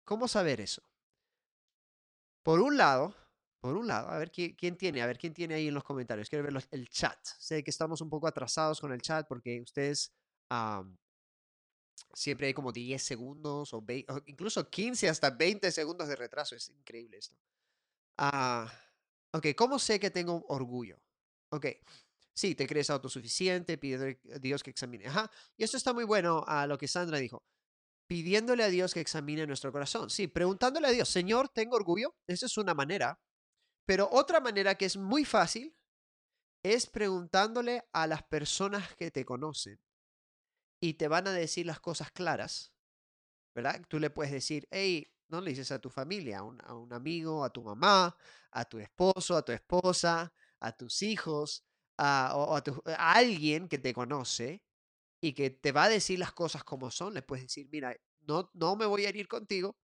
¿Cómo 0.04 0.26
saber 0.26 0.61
eso? 0.61 0.82
Por 2.42 2.61
un 2.61 2.76
lado, 2.76 3.14
por 3.61 3.76
un 3.76 3.87
lado, 3.87 4.09
a 4.09 4.18
ver 4.18 4.32
quién, 4.32 4.76
tiene, 4.76 5.02
a 5.02 5.06
ver 5.06 5.18
quién 5.18 5.35
tiene 5.35 5.54
ahí 5.54 5.68
en 5.68 5.74
los 5.74 5.85
comentarios. 5.85 6.28
Quiero 6.28 6.44
ver 6.44 6.64
el 6.72 6.88
chat. 6.88 7.24
Sé 7.38 7.62
que 7.62 7.70
estamos 7.70 8.00
un 8.00 8.11
poco 8.11 8.26
atrasados 8.26 8.80
con 8.80 8.90
el 8.90 9.02
chat 9.02 9.28
porque 9.28 9.61
ustedes 9.61 10.12
siempre 12.12 12.48
hay 12.48 12.54
como 12.54 12.72
10 12.72 13.02
segundos 13.02 13.72
o, 13.72 13.85
incluso 14.26 14.68
15 14.68 15.09
hasta 15.09 15.30
20 15.30 15.70
segundos 15.70 16.09
de 16.09 16.16
retraso. 16.16 16.54
Es 16.54 16.68
increíble 16.68 17.18
esto. 17.18 17.37
Ah, 18.18 18.70
ok, 19.32 19.48
¿cómo 19.56 19.78
sé 19.78 20.00
que 20.00 20.11
tengo 20.11 20.44
orgullo? 20.48 20.98
Ok, 21.50 21.66
sí, 22.35 22.54
te 22.54 22.66
crees 22.66 22.90
autosuficiente, 22.90 23.78
pide 23.78 24.20
a 24.35 24.38
Dios 24.38 24.62
que 24.62 24.70
examine. 24.70 25.06
Ajá, 25.06 25.30
y 25.56 25.64
esto 25.64 25.76
está 25.76 25.92
muy 25.92 26.04
bueno 26.04 26.44
a 26.46 26.66
lo 26.66 26.78
que 26.78 26.88
Sandra 26.88 27.18
dijo 27.18 27.44
pidiéndole 28.06 28.62
a 28.62 28.68
Dios 28.68 28.94
que 28.94 29.00
examine 29.00 29.46
nuestro 29.46 29.72
corazón. 29.72 30.11
Sí, 30.11 30.28
preguntándole 30.28 30.88
a 30.88 30.92
Dios, 30.92 31.09
Señor, 31.09 31.48
¿tengo 31.48 31.76
orgullo? 31.76 32.14
Esa 32.26 32.46
es 32.46 32.56
una 32.56 32.74
manera. 32.74 33.20
Pero 33.85 34.09
otra 34.11 34.40
manera 34.40 34.74
que 34.76 34.85
es 34.85 34.96
muy 34.96 35.24
fácil 35.24 35.76
es 36.62 36.87
preguntándole 36.87 37.85
a 37.92 38.06
las 38.06 38.22
personas 38.24 38.94
que 38.96 39.11
te 39.11 39.24
conocen 39.24 39.78
y 40.80 40.94
te 40.94 41.08
van 41.08 41.26
a 41.28 41.32
decir 41.32 41.66
las 41.66 41.80
cosas 41.80 42.10
claras, 42.12 42.72
¿verdad? 43.54 43.82
Tú 43.88 43.98
le 43.98 44.10
puedes 44.10 44.32
decir, 44.32 44.68
hey, 44.70 45.12
no 45.28 45.40
le 45.40 45.50
dices 45.50 45.72
a 45.72 45.80
tu 45.80 45.90
familia, 45.90 46.38
a 46.38 46.42
un, 46.42 46.92
amigo, 46.92 47.44
a 47.44 47.50
tu 47.50 47.62
mamá, 47.62 48.16
a 48.50 48.64
tu 48.64 48.78
esposo, 48.78 49.36
a 49.36 49.44
tu 49.44 49.52
esposa, 49.52 50.32
a 50.60 50.72
tus 50.76 51.02
hijos, 51.02 51.64
a, 51.96 52.32
o 52.34 52.56
a, 52.56 52.62
a 52.96 53.12
alguien 53.14 53.68
que 53.68 53.78
te 53.78 53.92
conoce, 53.92 54.62
y 55.20 55.32
que 55.32 55.50
te 55.50 55.72
va 55.72 55.84
a 55.84 55.88
decir 55.88 56.18
las 56.18 56.32
cosas 56.32 56.64
como 56.64 56.90
son, 56.90 57.14
le 57.14 57.22
puedes 57.22 57.44
decir, 57.44 57.68
mira, 57.70 57.96
no, 58.20 58.50
no 58.54 58.76
me 58.76 58.86
voy 58.86 59.06
a 59.06 59.10
ir 59.10 59.28
contigo, 59.28 59.76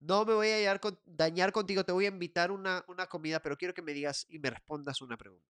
no 0.00 0.24
me 0.24 0.34
voy 0.34 0.48
a 0.48 0.80
dañar 1.04 1.52
contigo, 1.52 1.84
te 1.84 1.92
voy 1.92 2.06
a 2.06 2.08
invitar 2.08 2.50
una, 2.50 2.84
una 2.88 3.06
comida, 3.06 3.40
pero 3.40 3.56
quiero 3.56 3.74
que 3.74 3.82
me 3.82 3.92
digas 3.92 4.26
y 4.28 4.38
me 4.38 4.50
respondas 4.50 5.00
una 5.00 5.16
pregunta. 5.16 5.46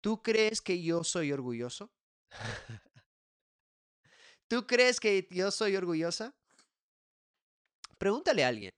¿Tú 0.00 0.22
crees 0.22 0.60
que 0.60 0.82
yo 0.82 1.02
soy 1.02 1.32
orgulloso? 1.32 1.90
¿Tú 4.54 4.68
crees 4.68 5.00
que 5.00 5.26
yo 5.32 5.50
soy 5.50 5.74
orgullosa? 5.74 6.32
Pregúntale 7.98 8.44
a 8.44 8.48
alguien. 8.48 8.72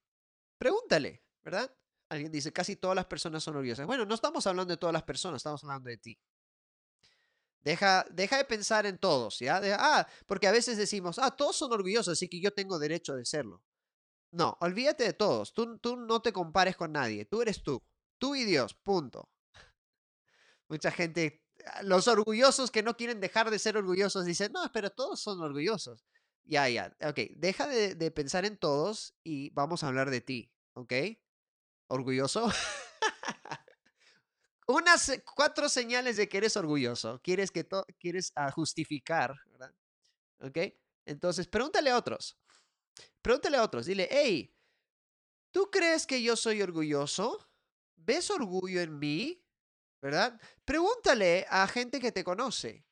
Pregúntale, 0.56 1.22
¿verdad? 1.44 1.70
Alguien 2.08 2.32
dice, 2.32 2.50
casi 2.50 2.76
todas 2.76 2.96
las 2.96 3.04
personas 3.04 3.44
son 3.44 3.56
orgullosas. 3.56 3.84
Bueno, 3.84 4.06
no 4.06 4.14
estamos 4.14 4.46
hablando 4.46 4.72
de 4.72 4.78
todas 4.78 4.94
las 4.94 5.02
personas, 5.02 5.40
estamos 5.40 5.62
hablando 5.64 5.90
de 5.90 5.98
ti. 5.98 6.18
Deja, 7.60 8.06
deja 8.10 8.38
de 8.38 8.46
pensar 8.46 8.86
en 8.86 8.96
todos, 8.96 9.38
¿ya? 9.38 9.60
ah, 9.78 10.08
porque 10.24 10.46
a 10.46 10.52
veces 10.52 10.78
decimos, 10.78 11.18
ah, 11.18 11.30
todos 11.30 11.56
son 11.56 11.70
orgullosos, 11.70 12.14
así 12.14 12.26
que 12.26 12.40
yo 12.40 12.54
tengo 12.54 12.78
derecho 12.78 13.14
de 13.14 13.26
serlo. 13.26 13.62
No, 14.30 14.56
olvídate 14.62 15.04
de 15.04 15.12
todos. 15.12 15.52
Tú, 15.52 15.76
tú 15.76 15.98
no 15.98 16.22
te 16.22 16.32
compares 16.32 16.74
con 16.74 16.90
nadie. 16.92 17.26
Tú 17.26 17.42
eres 17.42 17.62
tú. 17.62 17.82
Tú 18.16 18.34
y 18.34 18.44
Dios, 18.44 18.72
punto. 18.72 19.28
Mucha 20.68 20.90
gente, 20.90 21.44
los 21.82 22.08
orgullosos 22.08 22.70
que 22.70 22.82
no 22.82 22.96
quieren 22.96 23.20
dejar 23.20 23.50
de 23.50 23.58
ser 23.58 23.76
orgullosos, 23.76 24.24
dicen, 24.24 24.52
no, 24.52 24.70
pero 24.72 24.90
todos 24.90 25.20
son 25.20 25.40
orgullosos. 25.40 26.04
Ya, 26.44 26.68
ya, 26.68 26.96
ok, 27.00 27.18
deja 27.36 27.66
de, 27.66 27.94
de 27.94 28.10
pensar 28.10 28.44
en 28.44 28.56
todos 28.56 29.14
y 29.24 29.50
vamos 29.50 29.82
a 29.82 29.88
hablar 29.88 30.10
de 30.10 30.20
ti, 30.20 30.52
¿ok? 30.74 30.92
¿Orgulloso? 31.88 32.48
unas 34.66 35.12
cuatro 35.34 35.68
señales 35.68 36.16
de 36.16 36.28
que 36.28 36.38
eres 36.38 36.56
orgulloso. 36.56 37.20
Quieres 37.22 37.50
que 37.50 37.66
quieres 37.98 38.32
ah, 38.34 38.50
justificar, 38.50 39.34
¿verdad? 39.52 39.74
¿Ok? 40.40 40.58
Entonces, 41.04 41.46
pregúntale 41.46 41.90
a 41.90 41.96
otros. 41.96 42.36
Pregúntale 43.22 43.56
a 43.56 43.62
otros. 43.62 43.86
Dile, 43.86 44.08
hey, 44.10 44.54
¿tú 45.50 45.70
crees 45.70 46.06
que 46.06 46.22
yo 46.22 46.36
soy 46.36 46.62
orgulloso? 46.62 47.48
¿Ves 47.94 48.30
orgullo 48.30 48.80
en 48.80 48.98
mí? 48.98 49.42
¿Verdad? 50.06 50.40
Pregúntale 50.64 51.46
a 51.50 51.66
gente 51.66 51.98
que 51.98 52.12
te 52.12 52.22
conoce. 52.22 52.86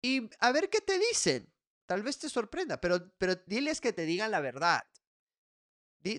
Y 0.00 0.30
a 0.38 0.52
ver 0.52 0.70
qué 0.70 0.80
te 0.80 0.96
dicen. 0.96 1.52
Tal 1.86 2.04
vez 2.04 2.20
te 2.20 2.28
sorprenda, 2.28 2.80
pero, 2.80 3.12
pero 3.18 3.34
diles 3.46 3.80
que 3.80 3.92
te 3.92 4.04
digan 4.04 4.30
la 4.30 4.38
verdad. 4.38 4.84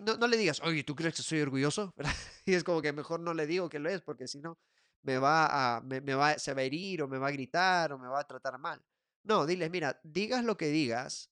No, 0.02 0.18
no, 0.18 0.28
le 0.28 0.36
digas, 0.36 0.60
oye, 0.66 0.84
¿tú 0.84 0.96
crees 0.96 1.16
que 1.16 1.24
soy 1.24 1.40
orgulloso? 1.40 1.94
Y 2.46 2.56
es 2.56 2.66
como 2.66 2.82
que 2.82 2.92
mejor 2.92 3.22
no 3.22 3.34
le 3.34 3.48
digo 3.48 3.70
que 3.70 3.80
lo 3.80 3.90
es, 3.90 4.02
porque 4.02 4.28
si 4.28 4.42
no, 4.42 4.60
me 5.02 5.18
va 5.18 5.78
a, 5.78 5.80
me, 5.80 6.02
va, 6.02 6.38
se 6.38 6.54
va 6.54 6.60
a 6.60 6.66
herir 6.66 7.04
o 7.04 7.08
me 7.08 7.18
va 7.18 7.30
a 7.30 7.32
gritar 7.32 7.94
o 7.94 7.98
me 7.98 8.10
va 8.10 8.20
a 8.20 8.28
tratar 8.28 8.58
mal. 8.58 8.84
No, 9.24 9.46
diles, 9.46 9.72
mira, 9.72 9.98
digas 10.04 10.44
lo 10.44 10.58
que 10.58 10.68
digas, 10.68 11.32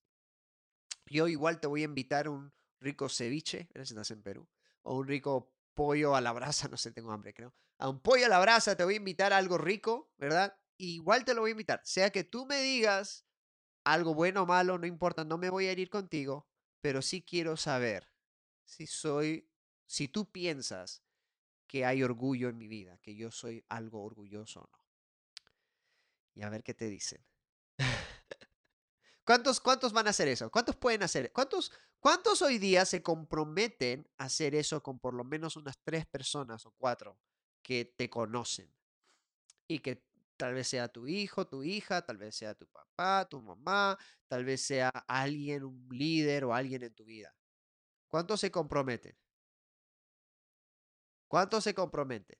yo 1.07 1.27
igual 1.27 1.59
te 1.59 1.67
voy 1.67 1.81
a 1.81 1.85
invitar 1.85 2.29
un 2.29 2.53
rico 2.79 3.09
ceviche, 3.09 3.67
si 3.73 3.81
estás 3.81 4.11
en 4.11 4.23
Perú, 4.23 4.47
o 4.83 4.95
un 4.95 5.05
rico 5.05 5.51
pollo 5.73 6.15
a 6.15 6.21
la 6.21 6.31
brasa, 6.31 6.69
no 6.71 6.77
sé, 6.77 6.93
tengo 6.93 7.11
hambre, 7.11 7.33
creo. 7.33 7.53
A 7.79 7.89
un 7.89 7.99
pollo 8.01 8.25
a 8.25 8.29
la 8.29 8.39
brasa 8.39 8.75
te 8.75 8.83
voy 8.83 8.93
a 8.93 8.97
invitar 8.97 9.33
a 9.33 9.37
algo 9.37 9.57
rico, 9.57 10.11
¿verdad? 10.17 10.59
igual 10.79 11.25
te 11.25 11.33
lo 11.33 11.41
voy 11.41 11.51
a 11.51 11.51
invitar. 11.51 11.81
Sea 11.83 12.09
que 12.09 12.23
tú 12.23 12.45
me 12.45 12.61
digas 12.61 13.25
algo 13.83 14.13
bueno 14.13 14.43
o 14.43 14.45
malo, 14.45 14.77
no 14.77 14.87
importa, 14.87 15.23
no 15.23 15.37
me 15.37 15.49
voy 15.49 15.67
a 15.67 15.71
herir 15.71 15.89
contigo, 15.89 16.47
pero 16.81 17.01
sí 17.01 17.21
quiero 17.21 17.57
saber 17.57 18.11
si 18.65 18.87
soy, 18.87 19.51
si 19.85 20.07
tú 20.07 20.31
piensas 20.31 21.03
que 21.67 21.85
hay 21.85 22.01
orgullo 22.01 22.49
en 22.49 22.57
mi 22.57 22.67
vida, 22.67 22.97
que 23.01 23.15
yo 23.15 23.29
soy 23.29 23.63
algo 23.69 24.03
orgulloso 24.03 24.61
o 24.61 24.69
no. 24.71 24.85
Y 26.33 26.41
a 26.41 26.49
ver 26.49 26.63
qué 26.63 26.73
te 26.73 26.87
dicen. 26.87 27.23
¿Cuántos, 29.25 29.59
¿Cuántos 29.59 29.93
van 29.93 30.07
a 30.07 30.11
hacer 30.11 30.27
eso? 30.27 30.49
¿Cuántos 30.49 30.75
pueden 30.77 31.03
hacer? 31.03 31.31
¿Cuántos, 31.31 31.71
¿Cuántos 31.99 32.41
hoy 32.41 32.57
día 32.57 32.85
se 32.85 33.03
comprometen 33.03 34.09
a 34.17 34.25
hacer 34.25 34.55
eso 34.55 34.81
con 34.81 34.99
por 34.99 35.13
lo 35.13 35.23
menos 35.23 35.57
unas 35.57 35.77
tres 35.83 36.07
personas 36.07 36.65
o 36.65 36.71
cuatro 36.71 37.19
que 37.61 37.85
te 37.85 38.09
conocen? 38.09 38.73
Y 39.67 39.79
que 39.79 40.03
tal 40.37 40.53
vez 40.53 40.67
sea 40.67 40.87
tu 40.87 41.07
hijo, 41.07 41.47
tu 41.47 41.63
hija, 41.63 42.01
tal 42.05 42.17
vez 42.17 42.35
sea 42.35 42.55
tu 42.55 42.67
papá, 42.67 43.27
tu 43.29 43.41
mamá, 43.41 43.97
tal 44.27 44.45
vez 44.45 44.61
sea 44.61 44.89
alguien, 45.07 45.63
un 45.63 45.87
líder 45.91 46.45
o 46.45 46.53
alguien 46.53 46.83
en 46.83 46.93
tu 46.93 47.05
vida. 47.05 47.35
¿Cuántos 48.07 48.39
se 48.39 48.51
comprometen? 48.51 49.17
¿Cuántos 51.27 51.63
se 51.63 51.75
comprometen? 51.75 52.37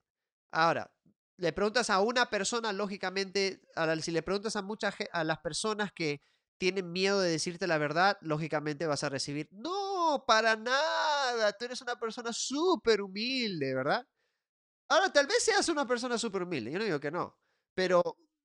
Ahora, 0.50 0.92
le 1.36 1.52
preguntas 1.52 1.90
a 1.90 2.00
una 2.00 2.28
persona, 2.28 2.72
lógicamente, 2.72 3.62
si 4.02 4.10
le 4.10 4.22
preguntas 4.22 4.56
a 4.56 4.62
muchas 4.62 4.94
a 5.12 5.24
las 5.24 5.38
personas 5.38 5.92
que 5.92 6.20
tienen 6.58 6.92
miedo 6.92 7.20
de 7.20 7.30
decirte 7.30 7.66
la 7.66 7.78
verdad, 7.78 8.18
lógicamente 8.20 8.86
vas 8.86 9.04
a 9.04 9.08
recibir, 9.08 9.48
no, 9.52 10.24
para 10.26 10.56
nada, 10.56 11.52
tú 11.52 11.64
eres 11.64 11.80
una 11.80 11.96
persona 11.98 12.32
súper 12.32 13.00
humilde, 13.00 13.74
¿verdad? 13.74 14.06
Ahora, 14.90 15.12
tal 15.12 15.26
vez 15.26 15.42
seas 15.44 15.68
una 15.70 15.86
persona 15.86 16.18
súper 16.18 16.42
humilde, 16.42 16.70
yo 16.72 16.78
no 16.78 16.84
digo 16.84 17.00
que 17.00 17.10
no, 17.12 17.38
pero 17.74 18.02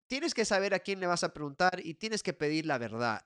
tienes 0.08 0.34
que 0.34 0.46
saber 0.46 0.74
a 0.76 0.80
quién 0.80 1.00
le 1.00 1.08
vas 1.08 1.24
a 1.24 1.34
preguntar 1.34 1.82
y 1.84 1.96
tienes 1.96 2.22
que 2.24 2.34
pedir 2.34 2.66
la 2.68 2.78
verdad. 2.78 3.26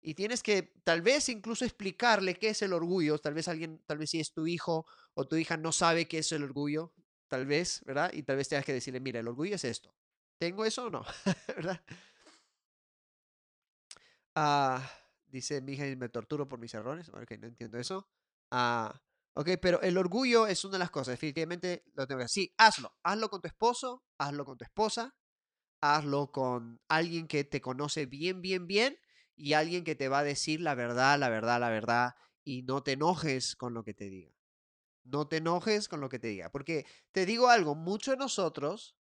Y 0.00 0.14
tienes 0.14 0.42
que 0.42 0.74
tal 0.84 1.00
vez 1.02 1.28
incluso 1.30 1.64
explicarle 1.64 2.34
qué 2.34 2.50
es 2.50 2.62
el 2.62 2.74
orgullo. 2.74 3.18
Tal 3.18 3.34
vez 3.34 3.48
alguien, 3.48 3.82
tal 3.86 3.98
vez 3.98 4.10
si 4.10 4.20
es 4.20 4.32
tu 4.34 4.46
hijo 4.46 4.86
o 5.14 5.26
tu 5.26 5.36
hija 5.36 5.56
no 5.56 5.72
sabe 5.72 6.06
qué 6.08 6.18
es 6.18 6.32
el 6.32 6.42
orgullo, 6.44 6.92
tal 7.28 7.46
vez, 7.46 7.80
¿verdad? 7.86 8.12
Y 8.12 8.22
tal 8.22 8.36
vez 8.36 8.48
tengas 8.48 8.66
que 8.66 8.74
decirle, 8.74 9.00
mira, 9.00 9.20
el 9.20 9.28
orgullo 9.28 9.54
es 9.56 9.64
esto. 9.64 9.94
¿Tengo 10.38 10.64
eso 10.66 10.86
o 10.86 10.90
no? 10.90 11.04
¿Verdad? 11.56 11.80
Ah, 14.34 14.82
dice 15.26 15.60
mi 15.60 15.72
hija, 15.74 15.84
me 15.96 16.08
torturo 16.08 16.48
por 16.48 16.58
mis 16.58 16.74
errores. 16.74 17.08
Ok, 17.10 17.32
no 17.40 17.46
entiendo 17.46 17.78
eso. 17.78 18.08
Ah, 18.50 19.00
ok, 19.34 19.50
pero 19.60 19.80
el 19.82 19.98
orgullo 19.98 20.46
es 20.46 20.64
una 20.64 20.72
de 20.74 20.78
las 20.80 20.90
cosas. 20.90 21.12
Definitivamente 21.12 21.84
lo 21.94 22.06
tengo 22.06 22.18
que 22.18 22.24
decir. 22.24 22.44
Sí, 22.44 22.54
hazlo. 22.58 22.96
Hazlo 23.02 23.28
con 23.28 23.40
tu 23.40 23.48
esposo, 23.48 24.04
hazlo 24.18 24.44
con 24.44 24.56
tu 24.56 24.64
esposa, 24.64 25.14
hazlo 25.80 26.32
con 26.32 26.80
alguien 26.88 27.28
que 27.28 27.44
te 27.44 27.60
conoce 27.60 28.06
bien, 28.06 28.40
bien, 28.40 28.66
bien 28.66 28.96
y 29.36 29.54
alguien 29.54 29.84
que 29.84 29.94
te 29.94 30.08
va 30.08 30.20
a 30.20 30.24
decir 30.24 30.60
la 30.60 30.74
verdad, 30.74 31.18
la 31.18 31.28
verdad, 31.28 31.60
la 31.60 31.70
verdad, 31.70 32.14
y 32.44 32.62
no 32.62 32.82
te 32.82 32.92
enojes 32.92 33.56
con 33.56 33.74
lo 33.74 33.84
que 33.84 33.94
te 33.94 34.08
diga. 34.08 34.32
No 35.04 35.28
te 35.28 35.38
enojes 35.38 35.88
con 35.88 36.00
lo 36.00 36.08
que 36.08 36.18
te 36.18 36.28
diga, 36.28 36.50
porque 36.50 36.86
te 37.12 37.26
digo 37.26 37.48
algo, 37.48 37.74
muchos 37.74 38.12
de 38.12 38.18
nosotros 38.18 38.96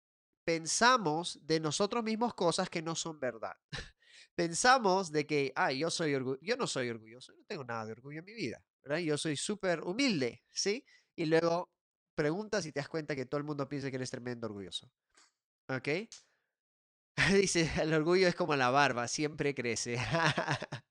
pensamos 0.46 1.40
de 1.46 1.60
nosotros 1.60 2.04
mismos 2.04 2.34
cosas 2.34 2.70
que 2.70 2.82
no 2.82 2.96
son 2.96 3.20
verdad. 3.20 3.58
pensamos 4.36 5.12
de 5.12 5.28
que, 5.28 5.52
ah, 5.56 5.74
yo 5.74 5.90
soy 5.90 6.14
yo 6.42 6.58
no 6.58 6.68
soy 6.68 6.90
orgulloso, 6.90 7.34
no 7.36 7.44
tengo 7.46 7.66
nada 7.66 7.86
de 7.86 7.92
orgullo 7.92 8.20
en 8.20 8.26
mi 8.26 8.34
vida, 8.34 8.64
Yo 8.98 9.18
soy 9.18 9.36
súper 9.36 9.82
humilde, 9.82 10.42
¿sí? 10.52 10.84
Y 11.16 11.26
luego 11.26 11.70
preguntas 12.16 12.66
y 12.66 12.72
te 12.72 12.80
das 12.80 12.90
cuenta 12.90 13.16
que 13.16 13.26
todo 13.26 13.38
el 13.38 13.44
mundo 13.46 13.68
piensa 13.70 13.90
que 13.90 13.98
eres 13.98 14.12
tremendo 14.12 14.48
orgulloso. 14.48 14.92
¿Ok? 15.70 15.88
Dice, 17.34 17.70
el 17.82 17.94
orgullo 17.94 18.28
es 18.28 18.36
como 18.36 18.56
la 18.56 18.70
barba, 18.70 19.08
siempre 19.08 19.54
crece. 19.54 19.98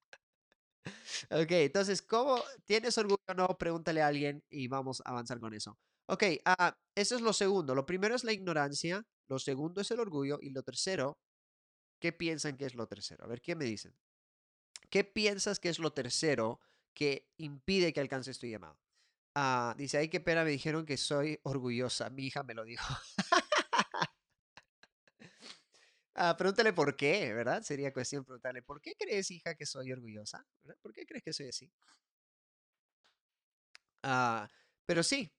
ok, 1.30 1.50
entonces, 1.50 2.02
¿cómo 2.02 2.42
tienes 2.64 2.96
orgullo 2.98 3.22
o 3.28 3.34
no? 3.34 3.48
Pregúntale 3.58 4.02
a 4.02 4.08
alguien 4.08 4.44
y 4.48 4.68
vamos 4.68 5.02
a 5.04 5.10
avanzar 5.10 5.40
con 5.40 5.54
eso. 5.54 5.78
Ok, 6.06 6.24
ah, 6.44 6.76
eso 6.94 7.16
es 7.16 7.20
lo 7.22 7.32
segundo. 7.32 7.74
Lo 7.74 7.86
primero 7.86 8.14
es 8.14 8.24
la 8.24 8.32
ignorancia, 8.32 9.04
lo 9.28 9.38
segundo 9.38 9.80
es 9.80 9.90
el 9.90 10.00
orgullo 10.00 10.38
y 10.40 10.50
lo 10.50 10.62
tercero, 10.62 11.18
¿qué 12.00 12.12
piensan 12.12 12.56
que 12.56 12.66
es 12.66 12.74
lo 12.74 12.86
tercero? 12.86 13.24
A 13.24 13.28
ver, 13.28 13.40
¿qué 13.40 13.56
me 13.56 13.64
dicen? 13.64 13.94
¿Qué 14.90 15.04
piensas 15.04 15.60
que 15.60 15.68
es 15.68 15.78
lo 15.78 15.92
tercero 15.92 16.60
que 16.98 17.30
impide 17.36 17.92
que 17.92 18.00
alcances 18.00 18.40
tu 18.40 18.48
llamado? 18.48 18.76
Ah, 19.36 19.72
dice, 19.78 19.98
ay, 19.98 20.08
qué 20.08 20.18
pena, 20.18 20.42
me 20.42 20.50
dijeron 20.50 20.84
que 20.84 20.96
soy 20.96 21.38
orgullosa. 21.44 22.10
Mi 22.10 22.26
hija 22.26 22.42
me 22.42 22.54
lo 22.54 22.64
dijo. 22.64 22.84
Ah, 26.20 26.36
pregúntale 26.36 26.72
por 26.72 26.96
qué, 26.96 27.32
¿verdad? 27.32 27.62
Sería 27.62 27.92
cuestión 27.92 28.24
preguntarle, 28.24 28.60
¿por 28.60 28.80
qué 28.80 28.96
crees, 28.98 29.30
hija, 29.30 29.54
que 29.54 29.64
soy 29.64 29.92
orgullosa? 29.92 30.44
¿Por 30.82 30.92
qué 30.92 31.06
crees 31.06 31.22
que 31.22 31.32
soy 31.32 31.46
así? 31.46 31.70
Ah, 34.02 34.48
pero 34.84 35.04
sí, 35.04 35.30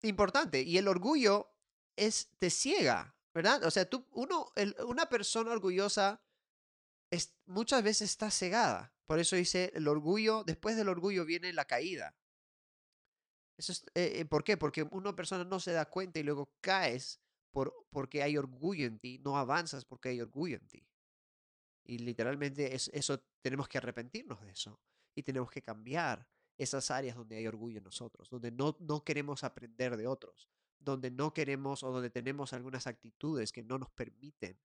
importante. 0.00 0.62
Y 0.62 0.78
el 0.78 0.88
orgullo 0.88 1.50
es, 1.96 2.30
te 2.38 2.48
ciega, 2.48 3.14
¿verdad? 3.34 3.62
O 3.64 3.70
sea, 3.70 3.84
tú, 3.84 4.06
uno, 4.12 4.50
una 4.86 5.04
persona 5.10 5.52
orgullosa 5.52 6.22
es, 7.10 7.34
muchas 7.44 7.82
veces 7.82 8.10
está 8.10 8.30
cegada. 8.30 8.93
Por 9.06 9.18
eso 9.18 9.36
dice, 9.36 9.70
el 9.74 9.88
orgullo, 9.88 10.44
después 10.44 10.76
del 10.76 10.88
orgullo 10.88 11.24
viene 11.24 11.52
la 11.52 11.66
caída. 11.66 12.14
Eso 13.56 13.72
es, 13.72 13.84
eh, 13.94 14.20
eh, 14.20 14.24
¿Por 14.24 14.42
qué? 14.42 14.56
Porque 14.56 14.82
una 14.82 15.14
persona 15.14 15.44
no 15.44 15.60
se 15.60 15.72
da 15.72 15.88
cuenta 15.88 16.18
y 16.18 16.22
luego 16.22 16.52
caes 16.60 17.20
porque 17.90 18.22
hay 18.22 18.36
orgullo 18.36 18.86
en 18.86 18.98
ti, 18.98 19.20
no 19.24 19.38
avanzas 19.38 19.84
porque 19.84 20.08
hay 20.08 20.20
orgullo 20.20 20.56
en 20.56 20.66
ti. 20.66 20.86
Y 21.84 21.98
literalmente 21.98 22.74
es, 22.74 22.90
eso 22.92 23.22
tenemos 23.40 23.68
que 23.68 23.78
arrepentirnos 23.78 24.40
de 24.40 24.50
eso 24.50 24.80
y 25.14 25.22
tenemos 25.22 25.50
que 25.50 25.62
cambiar 25.62 26.26
esas 26.56 26.90
áreas 26.90 27.16
donde 27.16 27.36
hay 27.36 27.46
orgullo 27.46 27.78
en 27.78 27.84
nosotros, 27.84 28.28
donde 28.30 28.50
no, 28.50 28.76
no 28.80 29.04
queremos 29.04 29.44
aprender 29.44 29.96
de 29.96 30.06
otros, 30.06 30.48
donde 30.78 31.10
no 31.10 31.32
queremos 31.32 31.82
o 31.82 31.92
donde 31.92 32.10
tenemos 32.10 32.52
algunas 32.52 32.86
actitudes 32.86 33.52
que 33.52 33.62
no 33.62 33.78
nos 33.78 33.90
permiten 33.90 34.58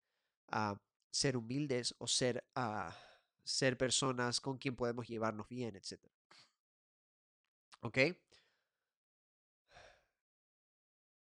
uh, 0.53 0.77
ser 1.11 1.37
humildes 1.37 1.95
o 1.99 2.07
ser, 2.07 2.45
uh, 2.57 2.93
ser 3.49 3.79
personas 3.79 4.43
con 4.43 4.59
quien 4.59 4.77
podemos 4.77 5.09
llevarnos 5.09 5.49
bien, 5.49 5.75
etc. 5.75 5.99
¿Ok? 7.81 7.99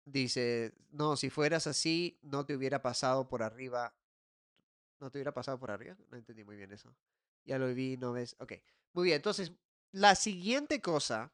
Dice, 0.04 0.74
no, 0.90 1.16
si 1.16 1.30
fueras 1.30 1.66
así, 1.66 2.18
no 2.20 2.44
te 2.44 2.54
hubiera 2.54 2.82
pasado 2.82 3.26
por 3.26 3.42
arriba. 3.42 3.94
¿No 4.98 5.10
te 5.10 5.16
hubiera 5.16 5.32
pasado 5.32 5.58
por 5.58 5.70
arriba? 5.70 5.96
No 6.10 6.18
entendí 6.18 6.44
muy 6.44 6.56
bien 6.56 6.70
eso. 6.72 6.94
Ya 7.46 7.58
lo 7.58 7.72
vi, 7.72 7.96
no 7.96 8.12
ves. 8.12 8.36
Ok, 8.38 8.52
muy 8.92 9.04
bien. 9.04 9.16
Entonces, 9.16 9.52
la 9.90 10.14
siguiente 10.14 10.82
cosa 10.82 11.32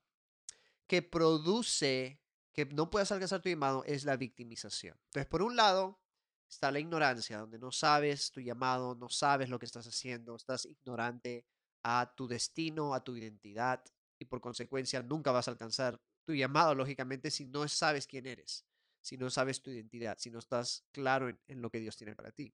que 0.86 1.02
produce 1.02 2.20
que 2.52 2.64
no 2.64 2.90
puedas 2.90 3.10
alcanzar 3.10 3.42
tu 3.42 3.48
llamado 3.48 3.82
es 3.86 4.04
la 4.04 4.16
victimización. 4.16 4.96
Entonces, 5.06 5.26
por 5.26 5.42
un 5.42 5.56
lado, 5.56 5.98
está 6.48 6.70
la 6.70 6.78
ignorancia, 6.78 7.38
donde 7.38 7.58
no 7.58 7.72
sabes 7.72 8.30
tu 8.30 8.40
llamado, 8.40 8.94
no 8.94 9.08
sabes 9.08 9.48
lo 9.48 9.58
que 9.58 9.66
estás 9.66 9.86
haciendo, 9.86 10.36
estás 10.36 10.66
ignorante 10.66 11.46
a 11.82 12.12
tu 12.16 12.26
destino, 12.26 12.94
a 12.94 13.02
tu 13.02 13.16
identidad 13.16 13.82
y 14.18 14.24
por 14.24 14.40
consecuencia 14.40 15.02
nunca 15.02 15.30
vas 15.32 15.48
a 15.48 15.52
alcanzar 15.52 16.00
tu 16.24 16.34
llamado, 16.34 16.74
lógicamente, 16.74 17.30
si 17.30 17.44
no 17.44 17.66
sabes 17.68 18.06
quién 18.06 18.26
eres, 18.26 18.66
si 19.00 19.16
no 19.16 19.30
sabes 19.30 19.62
tu 19.62 19.70
identidad, 19.70 20.18
si 20.18 20.30
no 20.30 20.40
estás 20.40 20.84
claro 20.90 21.28
en, 21.28 21.62
lo 21.62 21.70
que 21.70 21.78
Dios 21.78 21.96
tiene 21.96 22.16
para 22.16 22.32
ti. 22.32 22.52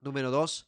Número 0.00 0.30
dos, 0.30 0.66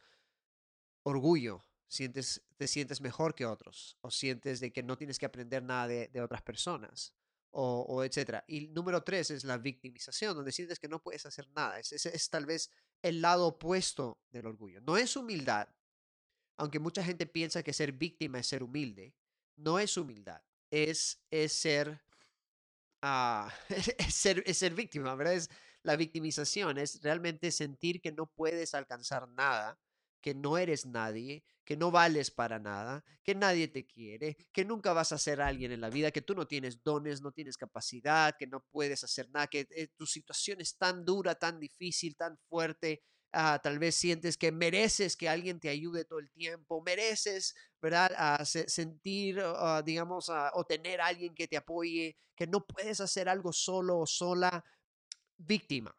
orgullo. 1.02 1.64
Sientes, 1.90 2.42
te 2.58 2.68
sientes 2.68 3.00
mejor 3.00 3.34
que 3.34 3.46
otros 3.46 3.96
o 4.02 4.10
sientes 4.10 4.60
de 4.60 4.70
que 4.74 4.82
no 4.82 4.98
tienes 4.98 5.18
que 5.18 5.24
aprender 5.24 5.62
nada 5.62 5.88
de, 5.88 6.20
otras 6.20 6.42
personas 6.42 7.14
o, 7.50 8.04
etcétera. 8.04 8.44
Y 8.46 8.68
número 8.68 9.02
tres 9.02 9.30
es 9.30 9.44
la 9.44 9.58
victimización, 9.58 10.36
donde 10.36 10.52
sientes 10.52 10.78
que 10.78 10.88
no 10.88 11.02
puedes 11.02 11.26
hacer 11.26 11.48
nada. 11.50 11.78
Es, 11.78 11.92
es, 11.92 12.30
tal 12.30 12.46
vez 12.46 12.70
el 13.02 13.20
lado 13.20 13.46
opuesto 13.46 14.20
del 14.30 14.46
orgullo. 14.46 14.80
No 14.80 14.96
es 14.96 15.16
humildad, 15.16 15.68
aunque 16.56 16.78
mucha 16.78 17.02
gente 17.02 17.26
piensa 17.26 17.62
que 17.62 17.72
ser 17.72 17.92
víctima 17.92 18.38
es 18.38 18.46
ser 18.46 18.62
humilde. 18.62 19.14
No 19.56 19.78
es 19.78 19.96
humildad 19.96 20.42
es, 20.70 21.20
es 21.30 21.52
ser, 21.52 22.00
uh, 23.02 23.48
es 23.68 24.14
ser, 24.14 24.42
es 24.46 24.58
ser 24.58 24.74
víctima, 24.74 25.14
¿verdad? 25.14 25.34
Es 25.34 25.50
la 25.82 25.96
victimización, 25.96 26.78
es 26.78 27.02
realmente 27.02 27.50
sentir 27.50 28.00
que 28.00 28.12
no 28.12 28.26
puedes 28.26 28.74
alcanzar 28.74 29.28
nada, 29.28 29.78
que 30.20 30.34
no 30.34 30.58
eres 30.58 30.86
nadie, 30.86 31.44
que 31.64 31.76
no 31.76 31.90
vales 31.90 32.30
para 32.30 32.58
nada, 32.58 33.04
que 33.22 33.34
nadie 33.34 33.68
te 33.68 33.86
quiere, 33.86 34.36
que 34.52 34.64
nunca 34.64 34.92
vas 34.92 35.12
a 35.12 35.18
ser 35.18 35.40
alguien 35.40 35.72
en 35.72 35.80
la 35.80 35.90
vida, 35.90 36.10
que 36.10 36.22
tú 36.22 36.34
no 36.34 36.46
tienes 36.46 36.82
dones, 36.82 37.20
no 37.20 37.32
tienes 37.32 37.56
capacidad, 37.56 38.36
que 38.38 38.46
no 38.46 38.64
puedes 38.70 39.04
hacer 39.04 39.28
nada, 39.30 39.46
que 39.46 39.66
eh, 39.70 39.88
tu 39.96 40.06
situación 40.06 40.60
es 40.60 40.76
tan 40.76 41.04
dura, 41.04 41.34
tan 41.34 41.60
difícil, 41.60 42.16
tan 42.16 42.38
fuerte, 42.48 43.02
Ah, 43.32 43.60
tal 43.62 43.78
vez 43.78 43.94
sientes 43.94 44.38
que 44.38 44.50
mereces 44.52 45.14
que 45.16 45.28
alguien 45.28 45.60
te 45.60 45.68
ayude 45.68 46.04
todo 46.06 46.18
el 46.18 46.30
tiempo, 46.30 46.80
mereces, 46.82 47.54
¿verdad? 47.80 48.10
a 48.16 48.44
sentir, 48.46 49.38
ah, 49.44 49.82
digamos, 49.84 50.30
o 50.54 50.64
tener 50.64 51.00
alguien 51.00 51.34
que 51.34 51.46
te 51.46 51.56
apoye, 51.58 52.16
que 52.34 52.46
no 52.46 52.66
puedes 52.66 53.00
hacer 53.00 53.28
algo 53.28 53.52
solo 53.52 53.98
o 53.98 54.06
sola, 54.06 54.64
víctima. 55.36 55.94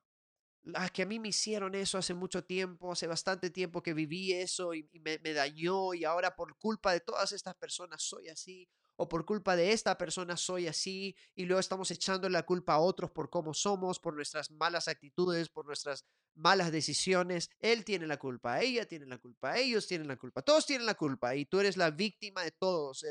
Ah, 0.75 0.89
que 0.89 1.01
a 1.03 1.05
mí 1.05 1.19
me 1.19 1.29
hicieron 1.29 1.73
eso 1.73 1.97
hace 1.97 2.13
mucho 2.13 2.43
tiempo, 2.43 2.91
hace 2.91 3.07
bastante 3.07 3.49
tiempo 3.49 3.81
que 3.81 3.93
viví 3.93 4.33
eso 4.33 4.73
y, 4.73 4.87
me, 5.01 5.17
me 5.19 5.33
dañó 5.33 5.93
y 5.93 6.03
ahora 6.03 6.35
por 6.35 6.55
culpa 6.57 6.91
de 6.91 6.99
todas 6.99 7.31
estas 7.31 7.55
personas 7.55 8.03
soy 8.03 8.27
así 8.29 8.67
o 9.01 9.07
por 9.07 9.23
culpa 9.23 9.55
de 9.55 9.71
esta 9.71 9.97
persona 9.97 10.35
soy 10.35 10.67
así 10.67 11.15
y 11.33 11.45
luego 11.45 11.61
estamos 11.61 11.89
echando 11.89 12.27
la 12.27 12.43
culpa 12.43 12.73
a 12.73 12.79
otros 12.79 13.09
por 13.11 13.29
cómo 13.29 13.53
somos, 13.53 13.97
por 13.97 14.13
nuestras 14.13 14.51
malas 14.51 14.89
actitudes, 14.89 15.47
por 15.47 15.65
nuestras 15.65 16.03
malas 16.35 16.69
decisiones, 16.73 17.49
él 17.59 17.85
tiene 17.85 18.07
la 18.07 18.17
culpa, 18.17 18.59
ella 18.59 18.85
tiene 18.85 19.05
la 19.05 19.17
culpa, 19.17 19.57
ellos 19.57 19.87
tienen 19.87 20.09
la 20.09 20.17
culpa, 20.17 20.41
todos 20.41 20.65
tienen 20.65 20.85
la 20.85 20.95
culpa 20.95 21.33
y 21.33 21.45
tú 21.45 21.61
eres 21.61 21.77
la 21.77 21.91
víctima 21.91 22.43
de 22.43 22.51
todos, 22.51 23.05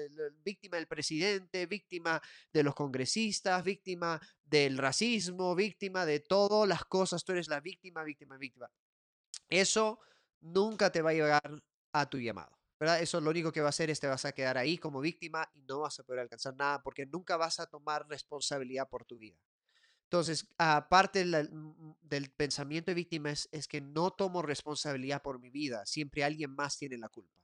víctima 0.45 0.77
del 0.77 0.87
presidente, 0.87 1.65
víctima 1.65 2.21
de 2.53 2.63
los 2.63 2.75
congresistas, 2.75 3.65
víctima 3.65 4.21
del 4.45 4.77
racismo, 4.77 5.55
víctima 5.55 6.05
de 6.05 6.21
todas 6.21 6.69
las 6.69 6.85
cosas, 6.85 7.25
tú 7.25 7.33
eres 7.33 7.49
la 7.49 7.61
víctima, 7.61 8.05
víctima, 8.05 8.37
víctima. 8.37 8.71
Eso 9.49 10.01
nunca 10.41 10.93
te 10.93 11.01
va 11.01 11.11
a 11.11 11.15
llegar 11.15 11.63
a 11.93 12.11
tu 12.11 12.19
llamado. 12.19 12.58
¿Verdad? 12.79 13.01
Eso 13.01 13.21
lo 13.21 13.31
único 13.31 13.53
que 13.53 13.61
va 13.61 13.67
a 13.67 13.71
hacer 13.71 13.91
es 13.91 14.01
te 14.01 14.07
vas 14.07 14.25
a 14.25 14.33
quedar 14.33 14.57
ahí 14.57 14.79
como 14.79 15.01
víctima 15.01 15.49
y 15.55 15.63
no 15.63 15.81
vas 15.81 15.99
a 15.99 16.05
poder 16.05 16.21
alcanzar 16.21 16.55
nada 16.55 16.83
porque 16.83 17.07
nunca 17.07 17.37
vas 17.37 17.61
a 17.61 17.67
tomar 17.67 18.09
responsabilidad 18.09 18.89
por 18.89 19.05
tu 19.05 19.19
vida. 19.19 19.39
Entonces, 20.05 20.47
aparte 20.57 21.23
del, 21.23 22.31
pensamiento 22.31 22.91
de 22.91 22.95
víctima 22.95 23.31
es, 23.31 23.69
que 23.69 23.83
no 23.83 24.11
tomo 24.11 24.41
responsabilidad 24.41 25.21
por 25.21 25.39
mi 25.39 25.51
vida, 25.51 25.85
siempre 25.85 26.25
alguien 26.25 26.55
más 26.55 26.79
tiene 26.79 26.97
la 26.97 27.11
culpa. 27.11 27.39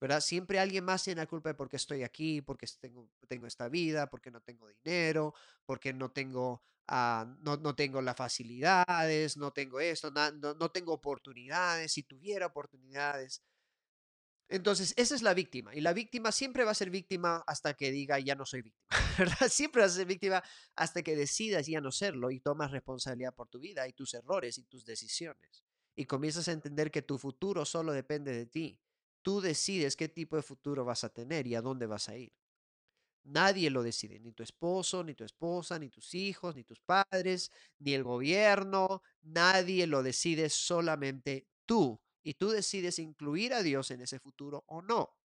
¿verdad? 0.00 0.20
Siempre 0.20 0.58
alguien 0.58 0.84
más 0.84 1.04
tiene 1.04 1.20
la 1.20 1.28
culpa 1.28 1.50
de 1.50 1.54
por 1.54 1.68
qué 1.68 1.76
estoy 1.76 2.02
aquí, 2.02 2.42
porque 2.42 2.66
tengo, 2.80 3.08
tengo 3.28 3.46
esta 3.46 3.68
vida, 3.68 4.10
porque 4.10 4.32
no 4.32 4.40
tengo 4.40 4.66
dinero, 4.66 5.32
porque 5.64 5.92
no 5.92 6.10
tengo, 6.10 6.64
ah, 6.88 7.24
no, 7.38 7.56
no, 7.56 7.76
tengo 7.76 8.02
las 8.02 8.16
facilidades, 8.16 9.36
no 9.36 9.52
tengo 9.52 9.78
esto, 9.78 10.10
no, 10.10 10.32
no, 10.32 10.70
tengo 10.72 10.92
oportunidades. 10.92 11.92
Si 11.92 12.02
tuviera 12.02 12.46
oportunidades, 12.46 13.44
entonces, 14.52 14.92
esa 14.98 15.14
es 15.14 15.22
la 15.22 15.32
víctima. 15.32 15.74
Y 15.74 15.80
la 15.80 15.94
víctima 15.94 16.30
siempre 16.30 16.64
va 16.64 16.72
a 16.72 16.74
ser 16.74 16.90
víctima 16.90 17.42
hasta 17.46 17.72
que 17.72 17.90
diga 17.90 18.18
ya 18.18 18.34
no 18.34 18.44
soy 18.44 18.60
víctima. 18.60 18.86
Siempre 19.48 19.80
va 19.80 19.86
a 19.86 19.90
ser 19.90 20.06
víctima 20.06 20.42
hasta 20.76 21.02
que 21.02 21.16
decidas 21.16 21.66
ya 21.66 21.80
no 21.80 21.90
serlo 21.90 22.30
y 22.30 22.38
tomas 22.38 22.70
responsabilidad 22.70 23.34
por 23.34 23.48
tu 23.48 23.58
vida 23.58 23.88
y 23.88 23.94
tus 23.94 24.12
errores 24.12 24.58
y 24.58 24.64
tus 24.64 24.84
decisiones. 24.84 25.64
Y 25.96 26.04
comienzas 26.04 26.48
a 26.48 26.52
entender 26.52 26.90
que 26.90 27.00
tu 27.00 27.16
futuro 27.16 27.64
solo 27.64 27.94
depende 27.94 28.30
de 28.32 28.44
ti. 28.44 28.78
Tú 29.22 29.40
decides 29.40 29.96
qué 29.96 30.10
tipo 30.10 30.36
de 30.36 30.42
futuro 30.42 30.84
vas 30.84 31.02
a 31.04 31.08
tener 31.08 31.46
y 31.46 31.54
a 31.54 31.62
dónde 31.62 31.86
vas 31.86 32.10
a 32.10 32.16
ir. 32.18 32.34
Nadie 33.24 33.70
lo 33.70 33.82
decide, 33.82 34.20
ni 34.20 34.32
tu 34.32 34.42
esposo, 34.42 35.02
ni 35.02 35.14
tu 35.14 35.24
esposa, 35.24 35.78
ni 35.78 35.88
tus 35.88 36.12
hijos, 36.12 36.56
ni 36.56 36.64
tus 36.64 36.80
padres, 36.82 37.50
ni 37.78 37.94
el 37.94 38.02
gobierno. 38.02 39.02
Nadie 39.22 39.86
lo 39.86 40.02
decide, 40.02 40.50
solamente 40.50 41.46
tú 41.64 41.98
y 42.22 42.34
tú 42.34 42.50
decides 42.50 42.98
incluir 42.98 43.54
a 43.54 43.62
Dios 43.62 43.90
en 43.90 44.00
ese 44.00 44.18
futuro 44.18 44.64
o 44.68 44.82
no. 44.82 45.16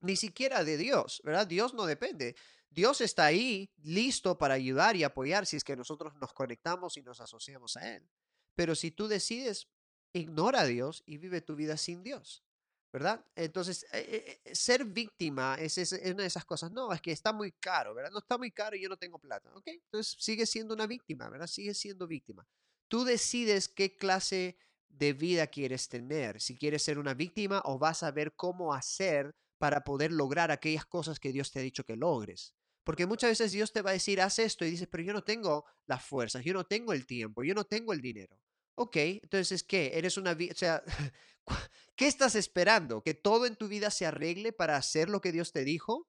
Ni 0.00 0.16
siquiera 0.16 0.64
de 0.64 0.76
Dios, 0.76 1.20
¿verdad? 1.24 1.46
Dios 1.46 1.74
no 1.74 1.86
depende. 1.86 2.36
Dios 2.70 3.00
está 3.00 3.26
ahí 3.26 3.70
listo 3.82 4.38
para 4.38 4.54
ayudar 4.54 4.94
y 4.96 5.04
apoyar 5.04 5.46
si 5.46 5.56
es 5.56 5.64
que 5.64 5.76
nosotros 5.76 6.14
nos 6.16 6.32
conectamos 6.32 6.96
y 6.96 7.02
nos 7.02 7.20
asociamos 7.20 7.76
a 7.76 7.96
Él. 7.96 8.08
Pero 8.54 8.74
si 8.74 8.90
tú 8.90 9.08
decides, 9.08 9.68
ignora 10.12 10.60
a 10.60 10.66
Dios 10.66 11.02
y 11.06 11.18
vive 11.18 11.40
tu 11.40 11.56
vida 11.56 11.76
sin 11.76 12.02
Dios, 12.02 12.44
¿verdad? 12.92 13.24
Entonces, 13.34 13.86
eh, 13.92 14.40
eh, 14.44 14.54
ser 14.54 14.84
víctima 14.84 15.56
es, 15.58 15.78
es, 15.78 15.92
una 15.92 16.22
de 16.22 16.26
esas 16.26 16.44
cosas. 16.44 16.70
No, 16.70 16.92
es 16.92 17.00
que 17.00 17.12
está 17.12 17.32
muy 17.32 17.52
caro, 17.52 17.94
¿verdad? 17.94 18.10
No 18.12 18.18
está 18.18 18.38
muy 18.38 18.50
caro 18.52 18.76
y 18.76 18.82
yo 18.82 18.88
no 18.88 18.96
tengo 18.96 19.18
plata, 19.18 19.50
¿ok? 19.54 19.66
Entonces, 19.66 20.16
sigue 20.18 20.46
siendo 20.46 20.74
una 20.74 20.86
víctima, 20.86 21.28
¿verdad? 21.28 21.46
Sigue 21.46 21.74
siendo 21.74 22.06
víctima. 22.06 22.46
Tú 22.88 23.04
decides 23.04 23.68
qué 23.68 23.96
clase 23.96 24.56
de 24.90 25.12
vida 25.12 25.46
quieres 25.46 25.88
tener, 25.88 26.40
si 26.40 26.56
quieres 26.56 26.82
ser 26.82 26.98
una 26.98 27.14
víctima 27.14 27.62
o 27.64 27.78
vas 27.78 28.02
a 28.02 28.10
ver 28.10 28.34
cómo 28.34 28.74
hacer 28.74 29.34
para 29.58 29.82
poder 29.84 30.12
lograr 30.12 30.50
aquellas 30.50 30.86
cosas 30.86 31.18
que 31.18 31.32
Dios 31.32 31.50
te 31.50 31.60
ha 31.60 31.62
dicho 31.62 31.84
que 31.84 31.96
logres. 31.96 32.54
Porque 32.84 33.06
muchas 33.06 33.30
veces 33.30 33.52
Dios 33.52 33.72
te 33.72 33.82
va 33.82 33.90
a 33.90 33.94
decir, 33.94 34.20
haz 34.20 34.38
esto 34.38 34.64
y 34.64 34.70
dices, 34.70 34.88
pero 34.90 35.04
yo 35.04 35.12
no 35.12 35.22
tengo 35.22 35.64
las 35.86 36.04
fuerzas, 36.04 36.44
yo 36.44 36.54
no 36.54 36.64
tengo 36.64 36.92
el 36.92 37.06
tiempo, 37.06 37.42
yo 37.42 37.54
no 37.54 37.64
tengo 37.64 37.92
el 37.92 38.00
dinero. 38.00 38.40
Ok, 38.74 38.96
entonces, 38.96 39.62
¿qué? 39.62 39.92
Eres 39.94 40.16
una... 40.16 40.32
O 40.32 40.54
sea, 40.54 40.82
¿qué 41.96 42.06
estás 42.06 42.34
esperando? 42.34 43.02
¿Que 43.02 43.14
todo 43.14 43.46
en 43.46 43.56
tu 43.56 43.68
vida 43.68 43.90
se 43.90 44.06
arregle 44.06 44.52
para 44.52 44.76
hacer 44.76 45.10
lo 45.10 45.20
que 45.20 45.32
Dios 45.32 45.52
te 45.52 45.64
dijo? 45.64 46.08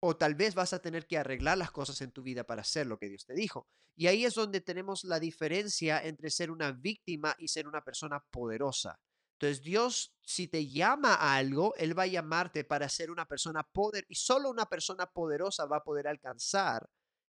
O 0.00 0.16
tal 0.16 0.34
vez 0.34 0.54
vas 0.54 0.72
a 0.72 0.80
tener 0.80 1.06
que 1.06 1.18
arreglar 1.18 1.58
las 1.58 1.70
cosas 1.70 2.00
en 2.02 2.12
tu 2.12 2.22
vida 2.22 2.44
para 2.44 2.62
hacer 2.62 2.86
lo 2.86 2.98
que 2.98 3.08
Dios 3.08 3.26
te 3.26 3.34
dijo. 3.34 3.66
Y 3.96 4.06
ahí 4.06 4.24
es 4.24 4.34
donde 4.34 4.60
tenemos 4.60 5.02
la 5.04 5.18
diferencia 5.18 6.00
entre 6.04 6.30
ser 6.30 6.50
una 6.50 6.70
víctima 6.70 7.34
y 7.38 7.48
ser 7.48 7.66
una 7.66 7.82
persona 7.82 8.20
poderosa. 8.30 9.00
Entonces 9.32 9.62
Dios, 9.62 10.14
si 10.22 10.48
te 10.48 10.68
llama 10.68 11.14
a 11.14 11.36
algo, 11.36 11.74
Él 11.76 11.98
va 11.98 12.04
a 12.04 12.08
llamarte 12.08 12.64
para 12.64 12.88
ser 12.88 13.10
una 13.10 13.26
persona 13.26 13.62
poder 13.62 14.04
y 14.08 14.14
solo 14.14 14.50
una 14.50 14.66
persona 14.66 15.06
poderosa 15.06 15.66
va 15.66 15.78
a 15.78 15.84
poder 15.84 16.06
alcanzar 16.06 16.88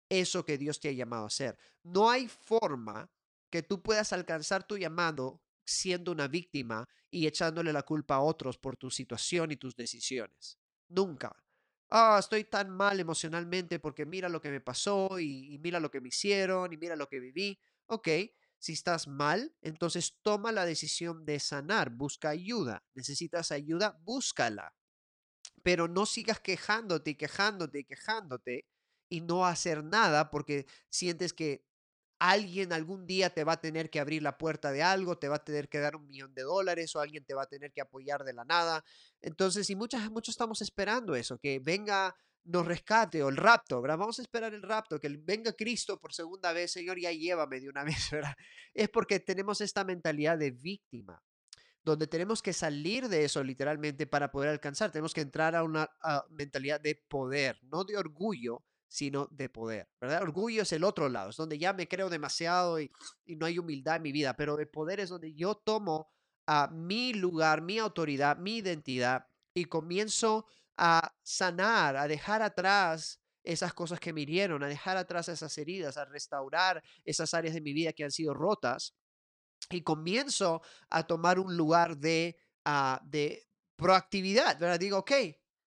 eso 0.09 0.45
que 0.45 0.57
Dios 0.57 0.79
te 0.79 0.89
ha 0.89 0.93
llamado 0.93 1.23
a 1.23 1.27
hacer. 1.27 1.57
No 1.83 2.09
hay 2.09 2.27
forma 2.27 3.09
que 3.49 3.63
tú 3.63 3.81
puedas 3.81 4.13
alcanzar 4.13 4.65
tu 4.65 4.77
llamado 4.77 5.41
siendo 5.65 6.11
una 6.11 6.27
víctima 6.27 6.87
y 7.11 7.27
echándole 7.27 7.73
la 7.73 7.83
culpa 7.83 8.15
a 8.15 8.21
otros 8.21 8.57
por 8.57 8.77
tu 8.77 8.89
situación 8.89 9.51
y 9.51 9.57
tus 9.57 9.75
decisiones. 9.75 10.57
Nunca 10.89 11.35
ah, 11.89 12.17
estoy 12.19 12.45
tan 12.45 12.69
mal 12.69 12.99
emocionalmente 12.99 13.79
porque 13.79 14.05
mira 14.05 14.29
lo 14.29 14.41
que 14.41 14.51
me 14.51 14.61
pasó 14.61 15.19
y, 15.19 15.57
mira 15.59 15.79
lo 15.79 15.91
que 15.91 16.01
me 16.01 16.09
hicieron 16.09 16.73
y 16.73 16.77
mira 16.77 16.95
lo 16.95 17.07
que 17.07 17.19
viví. 17.19 17.59
Ok, 17.87 18.07
si 18.59 18.73
estás 18.73 19.07
mal, 19.07 19.55
entonces 19.61 20.19
toma 20.21 20.51
la 20.51 20.65
decisión 20.65 21.25
de 21.25 21.39
sanar, 21.39 21.91
busca 21.91 22.29
ayuda. 22.29 22.83
Necesitas 22.93 23.51
ayuda, 23.51 23.99
búscala. 24.03 24.73
Pero 25.63 25.87
no 25.87 26.05
sigas 26.05 26.39
quejándote 26.39 27.11
y 27.11 27.15
quejándote 27.15 27.79
y 27.79 27.85
quejándote 27.85 28.65
y 29.09 29.21
no 29.21 29.45
hacer 29.45 29.83
nada 29.83 30.29
porque 30.29 30.65
sientes 30.89 31.33
que 31.33 31.66
alguien 32.19 32.73
algún 32.73 33.05
día 33.05 33.29
te 33.29 33.43
va 33.43 33.53
a 33.53 33.61
tener 33.61 33.89
que 33.89 33.99
abrir 33.99 34.23
la 34.23 34.37
puerta 34.37 34.71
de 34.71 34.83
algo, 34.83 35.17
te 35.17 35.27
va 35.27 35.35
a 35.35 35.43
tener 35.43 35.69
que 35.69 35.79
dar 35.79 35.95
un 35.95 36.07
millón 36.07 36.33
de 36.33 36.43
dólares 36.43 36.95
o 36.95 36.99
alguien 36.99 37.25
te 37.25 37.33
va 37.33 37.43
a 37.43 37.47
tener 37.47 37.71
que 37.71 37.81
apoyar 37.81 38.23
de 38.23 38.33
la 38.33 38.45
nada. 38.45 38.83
Entonces, 39.21 39.69
y 39.69 39.75
muchas, 39.75 40.09
muchos 40.11 40.33
estamos 40.33 40.61
esperando 40.61 41.15
eso, 41.15 41.37
que 41.37 41.59
venga, 41.59 42.15
nos 42.43 42.65
rescate 42.65 43.21
o 43.23 43.29
el 43.29 43.37
rapto, 43.37 43.81
¿verdad? 43.81 43.97
Vamos 43.97 44.19
a 44.19 44.21
esperar 44.21 44.53
el 44.53 44.61
rapto, 44.61 44.99
que 44.99 45.09
venga 45.09 45.53
Cristo 45.53 45.99
por 45.99 46.13
segunda 46.13 46.53
vez, 46.53 46.71
Señor, 46.71 46.99
ya 46.99 47.11
llévame 47.11 47.59
de 47.59 47.69
una 47.69 47.83
vez, 47.85 48.09
¿verdad? 48.11 48.35
Es 48.73 48.89
porque 48.89 49.19
tenemos 49.19 49.61
esta 49.61 49.83
mentalidad 49.83 50.37
de 50.37 50.51
víctima 50.51 51.21
donde 51.83 52.07
tenemos 52.07 52.41
que 52.41 52.51
salir 52.51 53.07
de 53.07 53.23
eso 53.23 53.41
literalmente 53.43 54.07
para 54.07 54.29
poder 54.29 54.49
alcanzar. 54.49 54.91
Tenemos 54.91 55.13
que 55.13 55.21
entrar 55.21 55.55
a 55.55 55.63
una 55.63 55.89
mentalidad 56.29 56.81
de 56.81 56.95
poder, 57.07 57.57
no 57.63 57.85
de 57.85 57.95
orgullo, 57.95 58.65
sino 58.87 59.27
de 59.31 59.49
poder, 59.49 59.89
¿verdad? 59.99 60.23
Orgullo 60.23 60.61
es 60.61 60.71
el 60.71 60.83
otro 60.83 61.09
lado, 61.09 61.29
es 61.29 61.35
donde 61.35 61.57
ya 61.57 61.73
me 61.73 61.87
creo 61.87 62.09
demasiado 62.09 62.79
y, 62.79 62.91
no 63.25 63.45
hay 63.45 63.59
humildad 63.59 63.97
en 63.97 64.03
mi 64.03 64.11
vida, 64.11 64.35
pero 64.35 64.57
el 64.59 64.69
poder 64.69 64.99
es 64.99 65.09
donde 65.09 65.33
yo 65.33 65.55
tomo 65.55 66.09
a 66.45 66.67
mi 66.67 67.13
lugar, 67.13 67.61
mi 67.61 67.77
autoridad, 67.77 68.37
mi 68.37 68.57
identidad 68.57 69.27
y 69.53 69.65
comienzo 69.65 70.45
a 70.77 71.13
sanar, 71.23 71.97
a 71.97 72.07
dejar 72.07 72.41
atrás 72.41 73.19
esas 73.43 73.73
cosas 73.73 73.99
que 73.99 74.13
me 74.13 74.21
hirieron, 74.21 74.63
a 74.63 74.67
dejar 74.67 74.97
atrás 74.97 75.29
esas 75.29 75.57
heridas, 75.57 75.97
a 75.97 76.05
restaurar 76.05 76.83
esas 77.03 77.33
áreas 77.33 77.53
de 77.53 77.61
mi 77.61 77.73
vida 77.73 77.93
que 77.93 78.03
han 78.03 78.11
sido 78.11 78.33
rotas 78.33 78.95
y 79.69 79.81
comienzo 79.81 80.61
a 80.89 81.05
tomar 81.05 81.39
un 81.39 81.57
lugar 81.57 81.97
de, 81.97 82.37
uh, 82.65 82.97
de 83.05 83.47
proactividad, 83.75 84.59
¿verdad? 84.59 84.79
Digo, 84.79 84.99
ok, 84.99 85.11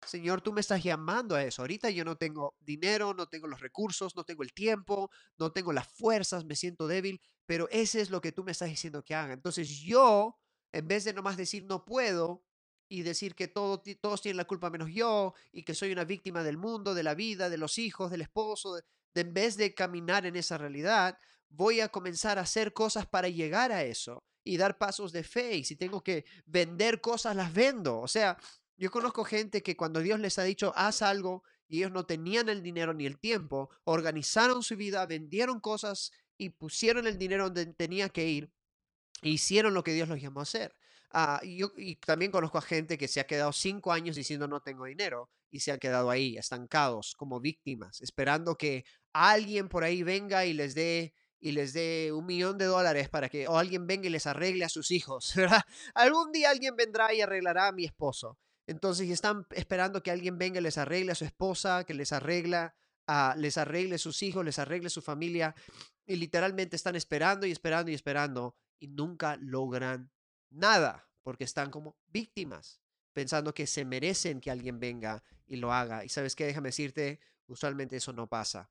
Señor, 0.06 0.40
tú 0.40 0.52
me 0.52 0.60
estás 0.60 0.82
llamando 0.82 1.34
a 1.34 1.44
eso. 1.44 1.62
Ahorita 1.62 1.90
yo 1.90 2.04
no 2.04 2.16
tengo 2.16 2.54
dinero, 2.60 3.14
no 3.14 3.28
tengo 3.28 3.46
los 3.46 3.60
recursos, 3.60 4.16
no 4.16 4.24
tengo 4.24 4.42
el 4.42 4.52
tiempo, 4.52 5.10
no 5.38 5.52
tengo 5.52 5.72
las 5.72 5.88
fuerzas, 5.88 6.44
me 6.44 6.56
siento 6.56 6.86
débil, 6.86 7.20
pero 7.46 7.68
ese 7.70 8.00
es 8.00 8.10
lo 8.10 8.20
que 8.20 8.32
tú 8.32 8.42
me 8.44 8.52
estás 8.52 8.70
diciendo 8.70 9.04
que 9.04 9.14
haga. 9.14 9.34
Entonces 9.34 9.68
yo, 9.68 10.38
en 10.72 10.88
vez 10.88 11.04
de 11.04 11.12
nomás 11.12 11.36
decir 11.36 11.64
no 11.64 11.84
puedo 11.84 12.44
y 12.88 13.02
decir 13.02 13.34
que 13.34 13.46
todo, 13.46 13.82
todos 14.00 14.22
tienen 14.22 14.38
la 14.38 14.46
culpa 14.46 14.70
menos 14.70 14.90
yo 14.92 15.34
y 15.52 15.62
que 15.62 15.74
soy 15.74 15.92
una 15.92 16.04
víctima 16.04 16.42
del 16.42 16.56
mundo, 16.56 16.94
de 16.94 17.02
la 17.02 17.14
vida, 17.14 17.48
de 17.48 17.58
los 17.58 17.78
hijos, 17.78 18.10
del 18.10 18.22
esposo, 18.22 18.80
en 19.14 19.34
vez 19.34 19.56
de 19.56 19.74
caminar 19.74 20.26
en 20.26 20.36
esa 20.36 20.58
realidad, 20.58 21.18
voy 21.48 21.80
a 21.80 21.88
comenzar 21.88 22.38
a 22.38 22.42
hacer 22.42 22.72
cosas 22.72 23.06
para 23.06 23.28
llegar 23.28 23.70
a 23.70 23.84
eso 23.84 24.24
y 24.44 24.56
dar 24.56 24.78
pasos 24.78 25.12
de 25.12 25.24
fe. 25.24 25.56
Y 25.56 25.64
si 25.64 25.76
tengo 25.76 26.02
que 26.02 26.24
vender 26.46 27.00
cosas, 27.00 27.36
las 27.36 27.52
vendo. 27.52 28.00
O 28.00 28.08
sea, 28.08 28.36
yo 28.80 28.90
conozco 28.90 29.24
gente 29.24 29.62
que 29.62 29.76
cuando 29.76 30.00
Dios 30.00 30.18
les 30.20 30.38
ha 30.38 30.42
dicho, 30.42 30.72
haz 30.74 31.02
algo, 31.02 31.44
y 31.68 31.78
ellos 31.78 31.92
no 31.92 32.06
tenían 32.06 32.48
el 32.48 32.62
dinero 32.62 32.94
ni 32.94 33.04
el 33.04 33.18
tiempo, 33.18 33.68
organizaron 33.84 34.62
su 34.62 34.74
vida, 34.74 35.04
vendieron 35.04 35.60
cosas 35.60 36.12
y 36.38 36.48
pusieron 36.48 37.06
el 37.06 37.18
dinero 37.18 37.44
donde 37.44 37.66
tenía 37.74 38.08
que 38.08 38.26
ir, 38.26 38.50
e 39.20 39.28
hicieron 39.28 39.74
lo 39.74 39.84
que 39.84 39.92
Dios 39.92 40.08
los 40.08 40.18
llamó 40.18 40.40
a 40.40 40.44
hacer. 40.44 40.74
Ah, 41.10 41.40
y, 41.42 41.96
también 41.96 42.32
conozco 42.32 42.56
a 42.56 42.62
gente 42.62 42.96
que 42.96 43.06
se 43.06 43.20
ha 43.20 43.26
quedado 43.26 43.52
cinco 43.52 43.92
años 43.92 44.16
diciendo 44.16 44.48
no 44.48 44.62
tengo 44.62 44.86
dinero 44.86 45.28
y 45.50 45.60
se 45.60 45.72
han 45.72 45.78
quedado 45.78 46.08
ahí, 46.08 46.38
estancados, 46.38 47.14
como 47.16 47.38
víctimas, 47.38 48.00
esperando 48.00 48.56
que 48.56 48.86
alguien 49.12 49.68
por 49.68 49.84
ahí 49.84 50.02
venga 50.02 50.46
y 50.46 50.54
les 50.54 50.74
dé 50.74 51.12
y 51.38 51.52
les 51.52 51.74
dé 51.74 52.12
un 52.14 52.24
millón 52.24 52.56
de 52.56 52.64
dólares 52.64 53.10
para 53.10 53.28
que 53.28 53.46
o 53.46 53.58
alguien 53.58 53.86
venga 53.86 54.06
y 54.06 54.10
les 54.10 54.26
arregle 54.26 54.64
a 54.64 54.70
sus 54.70 54.90
hijos, 54.90 55.34
¿verdad? 55.36 55.62
Algún 55.94 56.32
día 56.32 56.48
alguien 56.48 56.76
vendrá 56.76 57.12
y 57.12 57.20
arreglará 57.20 57.68
a 57.68 57.72
mi 57.72 57.84
esposo. 57.84 58.38
Entonces 58.70 59.10
están 59.10 59.48
esperando 59.50 60.00
que 60.00 60.12
alguien 60.12 60.38
venga 60.38 60.60
y 60.60 60.62
les 60.62 60.78
arregle 60.78 61.10
a 61.10 61.16
su 61.16 61.24
esposa, 61.24 61.82
que 61.82 61.92
les 61.92 62.12
arregla 62.12 62.76
a, 63.08 63.34
les 63.36 63.58
arregle 63.58 63.98
sus 63.98 64.22
hijos, 64.22 64.44
les 64.44 64.60
arregle 64.60 64.90
su 64.90 65.02
familia. 65.02 65.56
Y 66.06 66.14
literalmente 66.14 66.76
están 66.76 66.94
esperando 66.94 67.48
y 67.48 67.50
esperando 67.50 67.90
y 67.90 67.94
esperando 67.94 68.56
y 68.78 68.86
nunca 68.86 69.36
logran 69.40 70.12
nada 70.50 71.10
porque 71.24 71.42
están 71.42 71.72
como 71.72 71.98
víctimas, 72.06 72.80
pensando 73.12 73.52
que 73.52 73.66
se 73.66 73.84
merecen 73.84 74.40
que 74.40 74.52
alguien 74.52 74.78
venga 74.78 75.24
y 75.48 75.56
lo 75.56 75.72
haga. 75.72 76.04
Y 76.04 76.08
sabes 76.08 76.36
qué, 76.36 76.46
déjame 76.46 76.68
decirte, 76.68 77.18
usualmente 77.48 77.96
eso 77.96 78.12
no 78.12 78.28
pasa. 78.28 78.70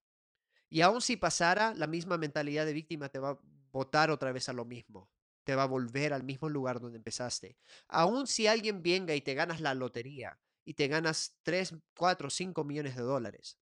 Y 0.69 0.79
aun 0.79 1.01
si 1.01 1.17
pasara, 1.17 1.73
la 1.73 1.88
misma 1.88 2.17
mentalidad 2.17 2.65
de 2.65 2.71
víctima 2.71 3.09
te 3.09 3.19
va 3.19 3.31
a 3.31 3.39
botar 3.69 4.12
otra 4.12 4.31
vez 4.31 4.47
a 4.47 4.53
lo 4.53 4.63
mismo 4.63 5.12
te 5.49 5.55
va 5.55 5.63
a 5.63 5.67
volver 5.67 6.13
al 6.13 6.21
mismo 6.21 6.47
lugar 6.47 6.79
donde 6.79 6.99
empezaste. 6.99 7.57
Aún 7.88 8.27
si 8.27 8.45
alguien 8.45 8.83
venga 8.83 9.15
y 9.15 9.21
te 9.21 9.33
ganas 9.33 9.62
la 9.62 9.73
lotería 9.73 10.39
y 10.63 10.75
te 10.75 10.88
ganas 10.88 11.39
3, 11.41 11.73
4, 11.97 12.29
5 12.29 12.63
millones 12.63 12.95
de 12.95 13.01
dólares, 13.01 13.57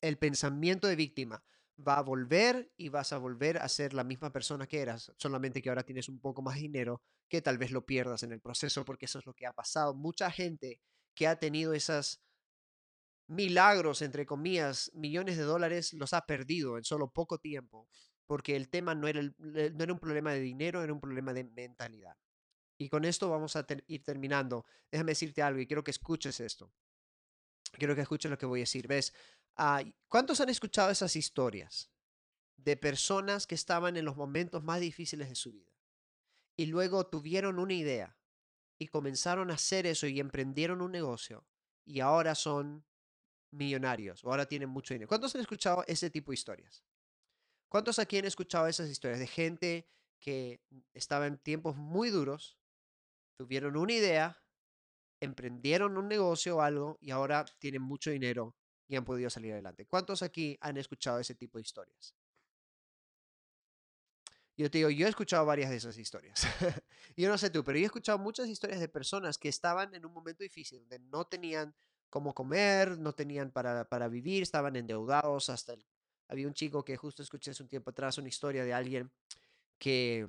el 0.00 0.16
pensamiento 0.16 0.88
de 0.88 0.96
víctima 0.96 1.44
va 1.86 1.98
a 1.98 2.02
volver 2.02 2.72
y 2.78 2.88
vas 2.88 3.12
a 3.12 3.18
volver 3.18 3.58
a 3.58 3.68
ser 3.68 3.92
la 3.92 4.04
misma 4.04 4.32
persona 4.32 4.66
que 4.66 4.80
eras, 4.80 5.12
solamente 5.18 5.60
que 5.60 5.68
ahora 5.68 5.84
tienes 5.84 6.08
un 6.08 6.18
poco 6.18 6.40
más 6.40 6.56
dinero 6.56 7.02
que 7.28 7.42
tal 7.42 7.58
vez 7.58 7.72
lo 7.72 7.84
pierdas 7.84 8.22
en 8.22 8.32
el 8.32 8.40
proceso, 8.40 8.82
porque 8.86 9.04
eso 9.04 9.18
es 9.18 9.26
lo 9.26 9.34
que 9.34 9.46
ha 9.46 9.52
pasado. 9.52 9.92
Mucha 9.92 10.30
gente 10.30 10.80
que 11.14 11.26
ha 11.26 11.38
tenido 11.38 11.74
esos 11.74 12.22
milagros, 13.26 14.00
entre 14.00 14.24
comillas, 14.24 14.90
millones 14.94 15.36
de 15.36 15.42
dólares, 15.42 15.92
los 15.92 16.14
ha 16.14 16.22
perdido 16.22 16.78
en 16.78 16.84
solo 16.84 17.10
poco 17.10 17.36
tiempo 17.36 17.86
porque 18.30 18.54
el 18.54 18.68
tema 18.68 18.94
no 18.94 19.08
era, 19.08 19.22
un 19.22 19.98
problema 19.98 20.32
de 20.32 20.38
dinero, 20.38 20.84
era 20.84 20.92
un 20.92 21.00
problema 21.00 21.32
de 21.32 21.42
mentalidad. 21.42 22.16
Y 22.78 22.88
con 22.88 23.04
esto 23.04 23.28
vamos 23.28 23.56
a 23.56 23.66
ir 23.88 24.04
terminando. 24.04 24.64
Déjame 24.88 25.10
decirte 25.10 25.42
algo 25.42 25.58
y 25.58 25.66
quiero 25.66 25.82
que 25.82 25.90
escuches 25.90 26.38
esto. 26.38 26.72
Quiero 27.72 27.96
que 27.96 28.02
escuches 28.02 28.30
lo 28.30 28.38
que 28.38 28.46
voy 28.46 28.60
a 28.60 28.62
decir. 28.62 28.86
¿Ves? 28.86 29.12
¿Cuántos 30.06 30.40
han 30.40 30.48
escuchado 30.48 30.92
esas 30.92 31.16
historias 31.16 31.90
de 32.56 32.76
personas 32.76 33.48
que 33.48 33.56
estaban 33.56 33.96
en 33.96 34.04
los 34.04 34.14
momentos 34.14 34.62
más 34.62 34.78
difíciles 34.78 35.28
de 35.28 35.34
su 35.34 35.50
vida 35.50 35.72
y 36.56 36.66
luego 36.66 37.08
tuvieron 37.08 37.58
una 37.58 37.74
idea 37.74 38.16
y 38.78 38.86
comenzaron 38.86 39.50
a 39.50 39.54
hacer 39.54 39.88
eso 39.88 40.06
y 40.06 40.20
emprendieron 40.20 40.82
un 40.82 40.92
negocio 40.92 41.48
y 41.84 41.98
ahora 41.98 42.36
son 42.36 42.84
millonarios 43.50 44.22
o 44.22 44.30
ahora 44.30 44.46
tienen 44.46 44.68
mucho 44.68 44.94
dinero? 44.94 45.08
¿Cuántos 45.08 45.34
han 45.34 45.40
escuchado 45.40 45.82
ese 45.88 46.10
tipo 46.10 46.30
de 46.30 46.36
historias? 46.36 46.84
¿Cuántos 47.70 48.00
aquí 48.00 48.18
han 48.18 48.24
escuchado 48.24 48.66
esas 48.66 48.90
historias 48.90 49.20
de 49.20 49.28
gente 49.28 49.88
que 50.18 50.60
estaba 50.92 51.28
en 51.28 51.38
tiempos 51.38 51.76
muy 51.76 52.10
duros, 52.10 52.58
tuvieron 53.36 53.76
una 53.76 53.92
idea, 53.92 54.42
emprendieron 55.20 55.96
un 55.96 56.08
negocio 56.08 56.56
o 56.56 56.62
algo 56.62 56.98
y 57.00 57.12
ahora 57.12 57.44
tienen 57.60 57.80
mucho 57.80 58.10
dinero 58.10 58.56
y 58.88 58.96
han 58.96 59.04
podido 59.04 59.30
salir 59.30 59.52
adelante? 59.52 59.86
¿Cuántos 59.86 60.24
aquí 60.24 60.58
han 60.60 60.78
escuchado 60.78 61.20
ese 61.20 61.36
tipo 61.36 61.58
de 61.58 61.62
historias? 61.62 62.16
Yo 64.56 64.68
te 64.68 64.78
digo, 64.78 64.90
yo 64.90 65.06
he 65.06 65.08
escuchado 65.08 65.46
varias 65.46 65.70
de 65.70 65.76
esas 65.76 65.96
historias. 65.96 66.42
yo 67.16 67.28
no 67.28 67.38
sé 67.38 67.50
tú, 67.50 67.62
pero 67.62 67.78
yo 67.78 67.84
he 67.84 67.86
escuchado 67.86 68.18
muchas 68.18 68.48
historias 68.48 68.80
de 68.80 68.88
personas 68.88 69.38
que 69.38 69.48
estaban 69.48 69.94
en 69.94 70.04
un 70.04 70.12
momento 70.12 70.42
difícil, 70.42 70.80
donde 70.80 70.98
no 70.98 71.24
tenían 71.24 71.72
cómo 72.08 72.34
comer, 72.34 72.98
no 72.98 73.12
tenían 73.12 73.52
para, 73.52 73.88
para 73.88 74.08
vivir, 74.08 74.42
estaban 74.42 74.74
endeudados 74.74 75.48
hasta 75.50 75.74
el 75.74 75.86
había 76.30 76.46
un 76.46 76.54
chico 76.54 76.84
que 76.84 76.96
justo 76.96 77.22
escuché 77.22 77.50
hace 77.50 77.62
un 77.62 77.68
tiempo 77.68 77.90
atrás 77.90 78.16
una 78.16 78.28
historia 78.28 78.64
de 78.64 78.72
alguien 78.72 79.10
que 79.78 80.28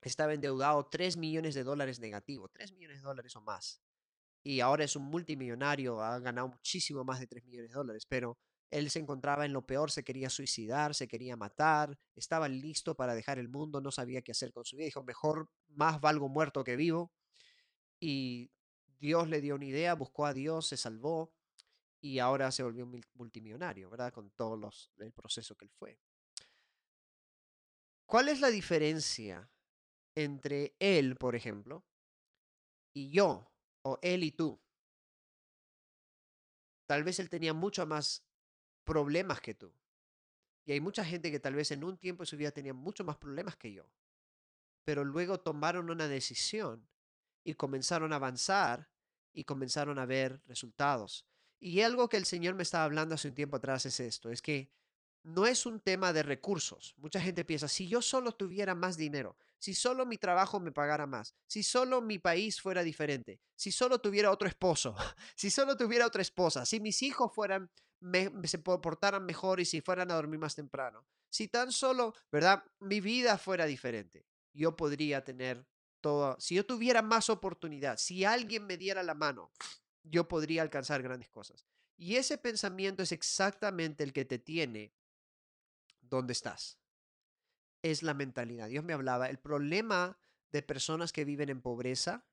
estaba 0.00 0.32
endeudado 0.32 0.86
3 0.86 1.18
millones 1.18 1.54
de 1.54 1.64
dólares 1.64 2.00
negativo, 2.00 2.48
3 2.48 2.72
millones 2.72 3.02
de 3.02 3.02
dólares 3.02 3.36
o 3.36 3.42
más. 3.42 3.82
Y 4.42 4.60
ahora 4.60 4.84
es 4.84 4.96
un 4.96 5.04
multimillonario, 5.04 6.00
ha 6.00 6.18
ganado 6.18 6.48
muchísimo 6.48 7.04
más 7.04 7.20
de 7.20 7.26
3 7.26 7.44
millones 7.44 7.70
de 7.70 7.74
dólares, 7.74 8.06
pero 8.08 8.38
él 8.70 8.90
se 8.90 9.00
encontraba 9.00 9.44
en 9.44 9.52
lo 9.52 9.66
peor, 9.66 9.90
se 9.90 10.02
quería 10.02 10.30
suicidar, 10.30 10.94
se 10.94 11.06
quería 11.06 11.36
matar, 11.36 11.98
estaba 12.16 12.48
listo 12.48 12.96
para 12.96 13.14
dejar 13.14 13.38
el 13.38 13.50
mundo, 13.50 13.82
no 13.82 13.90
sabía 13.90 14.22
qué 14.22 14.32
hacer 14.32 14.50
con 14.50 14.64
su 14.64 14.76
vida. 14.76 14.86
Dijo, 14.86 15.04
mejor 15.04 15.50
más 15.68 16.00
valgo 16.00 16.30
muerto 16.30 16.64
que 16.64 16.74
vivo. 16.74 17.12
Y 18.00 18.50
Dios 18.98 19.28
le 19.28 19.42
dio 19.42 19.56
una 19.56 19.66
idea, 19.66 19.94
buscó 19.94 20.24
a 20.24 20.32
Dios, 20.32 20.68
se 20.68 20.78
salvó 20.78 21.34
y 22.02 22.18
ahora 22.18 22.50
se 22.50 22.64
volvió 22.64 22.84
multimillonario, 23.14 23.88
¿verdad? 23.88 24.12
Con 24.12 24.30
todo 24.32 24.56
los, 24.56 24.90
el 24.98 25.12
proceso 25.12 25.54
que 25.54 25.66
él 25.66 25.70
fue. 25.70 25.98
¿Cuál 28.06 28.28
es 28.28 28.40
la 28.40 28.50
diferencia 28.50 29.48
entre 30.16 30.74
él, 30.80 31.16
por 31.16 31.36
ejemplo, 31.36 31.86
y 32.92 33.10
yo, 33.10 33.50
o 33.82 34.00
él 34.02 34.24
y 34.24 34.32
tú? 34.32 34.60
Tal 36.86 37.04
vez 37.04 37.20
él 37.20 37.30
tenía 37.30 37.54
mucho 37.54 37.86
más 37.86 38.24
problemas 38.84 39.40
que 39.40 39.54
tú. 39.54 39.72
Y 40.64 40.72
hay 40.72 40.80
mucha 40.80 41.04
gente 41.04 41.30
que 41.30 41.40
tal 41.40 41.54
vez 41.54 41.70
en 41.70 41.84
un 41.84 41.96
tiempo 41.96 42.24
de 42.24 42.26
su 42.26 42.36
vida 42.36 42.50
tenía 42.50 42.74
mucho 42.74 43.04
más 43.04 43.16
problemas 43.16 43.56
que 43.56 43.72
yo. 43.72 43.88
Pero 44.84 45.04
luego 45.04 45.40
tomaron 45.40 45.88
una 45.88 46.08
decisión 46.08 46.88
y 47.44 47.54
comenzaron 47.54 48.12
a 48.12 48.16
avanzar 48.16 48.90
y 49.32 49.44
comenzaron 49.44 50.00
a 50.00 50.04
ver 50.04 50.42
resultados. 50.46 51.26
Y 51.64 51.80
algo 51.82 52.08
que 52.08 52.16
el 52.16 52.24
Señor 52.24 52.56
me 52.56 52.64
estaba 52.64 52.82
hablando 52.82 53.14
hace 53.14 53.28
un 53.28 53.36
tiempo 53.36 53.56
atrás 53.56 53.86
es 53.86 54.00
esto, 54.00 54.30
es 54.32 54.42
que 54.42 54.68
no 55.22 55.46
es 55.46 55.64
un 55.64 55.78
tema 55.78 56.12
de 56.12 56.24
recursos. 56.24 56.96
Mucha 56.96 57.20
gente 57.20 57.44
piensa, 57.44 57.68
si 57.68 57.86
yo 57.86 58.02
solo 58.02 58.32
tuviera 58.32 58.74
más 58.74 58.96
dinero, 58.96 59.36
si 59.60 59.72
solo 59.72 60.04
mi 60.04 60.18
trabajo 60.18 60.58
me 60.58 60.72
pagara 60.72 61.06
más, 61.06 61.36
si 61.46 61.62
solo 61.62 62.02
mi 62.02 62.18
país 62.18 62.60
fuera 62.60 62.82
diferente, 62.82 63.40
si 63.54 63.70
solo 63.70 64.00
tuviera 64.00 64.32
otro 64.32 64.48
esposo, 64.48 64.96
si 65.36 65.50
solo 65.50 65.76
tuviera 65.76 66.04
otra 66.04 66.22
esposa, 66.22 66.66
si 66.66 66.80
mis 66.80 67.00
hijos 67.00 67.32
fueran 67.32 67.70
se 68.42 68.58
portaran 68.58 69.24
mejor 69.24 69.60
y 69.60 69.64
si 69.64 69.80
fueran 69.80 70.10
a 70.10 70.14
dormir 70.14 70.40
más 70.40 70.56
temprano. 70.56 71.06
Si 71.30 71.46
tan 71.46 71.70
solo, 71.70 72.12
¿verdad? 72.32 72.64
Mi 72.80 73.00
vida 73.00 73.38
fuera 73.38 73.66
diferente, 73.66 74.26
yo 74.52 74.74
podría 74.74 75.22
tener 75.22 75.64
todo. 76.00 76.36
Si 76.40 76.56
yo 76.56 76.66
tuviera 76.66 77.02
más 77.02 77.30
oportunidad, 77.30 77.98
si 77.98 78.24
alguien 78.24 78.66
me 78.66 78.76
diera 78.76 79.04
la 79.04 79.14
mano, 79.14 79.52
yo 80.02 80.28
podría 80.28 80.62
alcanzar 80.62 81.02
grandes 81.02 81.28
cosas. 81.28 81.66
Y 81.96 82.16
ese 82.16 82.38
pensamiento 82.38 83.02
es 83.02 83.12
exactamente 83.12 84.02
el 84.04 84.12
que 84.12 84.24
te 84.24 84.38
tiene 84.38 84.94
donde 86.00 86.32
estás. 86.32 86.78
Es 87.82 88.02
la 88.02 88.14
mentalidad. 88.14 88.68
Dios 88.68 88.84
me 88.84 88.92
hablaba, 88.92 89.28
el 89.28 89.38
problema 89.38 90.18
de 90.50 90.62
personas 90.62 91.12
que 91.12 91.24
viven 91.24 91.48
en 91.48 91.60
pobreza 91.60 92.24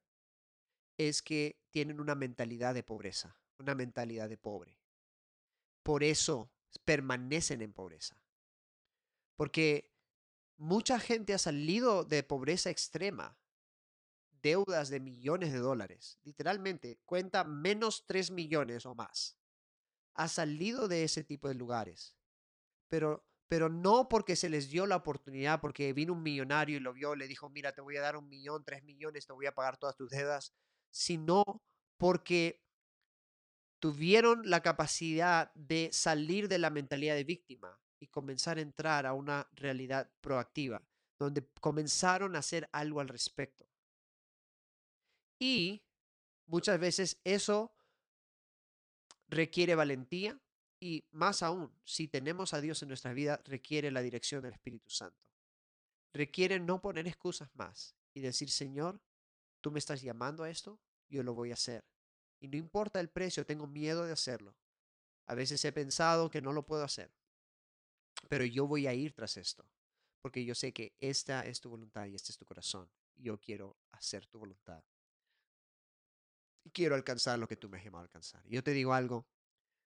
es 0.97 1.21
que 1.21 1.61
tienen 1.71 1.99
una 1.99 2.15
mentalidad 2.15 2.73
de 2.73 2.83
pobreza, 2.83 3.39
una 3.57 3.75
mentalidad 3.75 4.29
de 4.29 4.37
pobre 4.37 4.79
por 5.89 6.03
eso 6.03 6.51
permanecen 6.85 7.63
en 7.63 7.73
pobreza. 7.73 8.21
Porque 9.35 9.91
mucha 10.55 10.99
gente 10.99 11.33
ha 11.33 11.39
salido 11.39 12.03
de 12.03 12.21
pobreza 12.21 12.69
extrema, 12.69 13.39
deudas 14.41 14.89
de 14.89 14.99
millones 14.99 15.51
de 15.51 15.59
dólares, 15.59 16.19
literalmente 16.23 16.99
cuenta 17.05 17.43
menos 17.43 18.05
3 18.07 18.31
millones 18.31 18.85
o 18.85 18.95
más. 18.95 19.37
Ha 20.15 20.27
salido 20.27 20.87
de 20.87 21.03
ese 21.03 21.23
tipo 21.23 21.47
de 21.47 21.55
lugares, 21.55 22.15
pero, 22.89 23.25
pero 23.47 23.69
no 23.69 24.09
porque 24.09 24.35
se 24.35 24.49
les 24.49 24.69
dio 24.69 24.85
la 24.85 24.97
oportunidad, 24.97 25.61
porque 25.61 25.93
vino 25.93 26.13
un 26.13 26.23
millonario 26.23 26.77
y 26.77 26.81
lo 26.81 26.93
vio, 26.93 27.15
le 27.15 27.27
dijo, 27.27 27.49
mira, 27.49 27.73
te 27.73 27.81
voy 27.81 27.97
a 27.97 28.01
dar 28.01 28.17
un 28.17 28.27
millón, 28.27 28.63
tres 28.65 28.83
millones, 28.83 29.27
te 29.27 29.33
voy 29.33 29.45
a 29.45 29.55
pagar 29.55 29.77
todas 29.77 29.95
tus 29.95 30.09
deudas, 30.09 30.53
sino 30.91 31.43
porque 31.97 32.63
tuvieron 33.79 34.49
la 34.49 34.61
capacidad 34.61 35.51
de 35.53 35.89
salir 35.93 36.47
de 36.47 36.59
la 36.59 36.69
mentalidad 36.69 37.15
de 37.15 37.23
víctima 37.23 37.79
y 37.99 38.07
comenzar 38.07 38.57
a 38.57 38.61
entrar 38.61 39.05
a 39.05 39.13
una 39.13 39.47
realidad 39.53 40.11
proactiva, 40.21 40.81
donde 41.17 41.47
comenzaron 41.59 42.35
a 42.35 42.39
hacer 42.39 42.69
algo 42.71 42.99
al 42.99 43.07
respecto. 43.07 43.68
Y 45.39 45.81
muchas 46.45 46.79
veces 46.79 47.17
eso 47.23 47.71
requiere 49.29 49.75
valentía 49.75 50.39
y 50.79 51.05
más 51.11 51.43
aún, 51.43 51.71
si 51.83 52.07
tenemos 52.07 52.53
a 52.53 52.61
Dios 52.61 52.81
en 52.81 52.89
nuestra 52.89 53.13
vida, 53.13 53.41
requiere 53.45 53.91
la 53.91 54.01
dirección 54.01 54.41
del 54.41 54.53
Espíritu 54.53 54.89
Santo. 54.89 55.17
Requiere 56.13 56.59
no 56.59 56.81
poner 56.81 57.07
excusas 57.07 57.49
más 57.55 57.95
y 58.13 58.21
decir, 58.21 58.49
Señor, 58.49 58.99
tú 59.61 59.71
me 59.71 59.79
estás 59.79 60.01
llamando 60.01 60.43
a 60.43 60.49
esto, 60.49 60.79
yo 61.09 61.23
lo 61.23 61.33
voy 61.33 61.51
a 61.51 61.55
hacer. 61.55 61.85
Y 62.39 62.47
no 62.47 62.57
importa 62.57 62.99
el 62.99 63.09
precio, 63.09 63.45
tengo 63.45 63.67
miedo 63.67 64.05
de 64.05 64.13
hacerlo. 64.13 64.55
A 65.25 65.35
veces 65.35 65.63
he 65.65 65.71
pensado 65.71 66.29
que 66.29 66.41
no 66.41 66.53
lo 66.53 66.65
puedo 66.65 66.83
hacer. 66.83 67.11
Pero 68.29 68.45
yo 68.45 68.65
voy 68.65 68.87
a 68.87 68.93
ir 68.93 69.13
tras 69.13 69.37
esto. 69.37 69.65
Porque 70.21 70.43
yo 70.43 70.55
sé 70.55 70.73
que 70.73 70.95
esta 70.99 71.45
es 71.45 71.59
tu 71.59 71.69
voluntad 71.69 72.05
y 72.05 72.15
este 72.15 72.31
es 72.31 72.37
tu 72.37 72.45
corazón. 72.45 72.89
Y 73.15 73.23
yo 73.23 73.39
quiero 73.39 73.77
hacer 73.91 74.25
tu 74.27 74.39
voluntad. 74.39 74.83
Quiero 76.79 76.95
alcanzar 76.95 77.37
lo 77.37 77.45
que 77.45 77.57
tú 77.57 77.67
me 77.67 77.77
has 77.77 77.83
llamado 77.83 78.03
a 78.03 78.05
alcanzar. 78.05 78.41
Y 78.47 78.51
yo 78.55 78.63
te 78.63 78.71
digo 78.71 78.93
algo. 78.93 79.27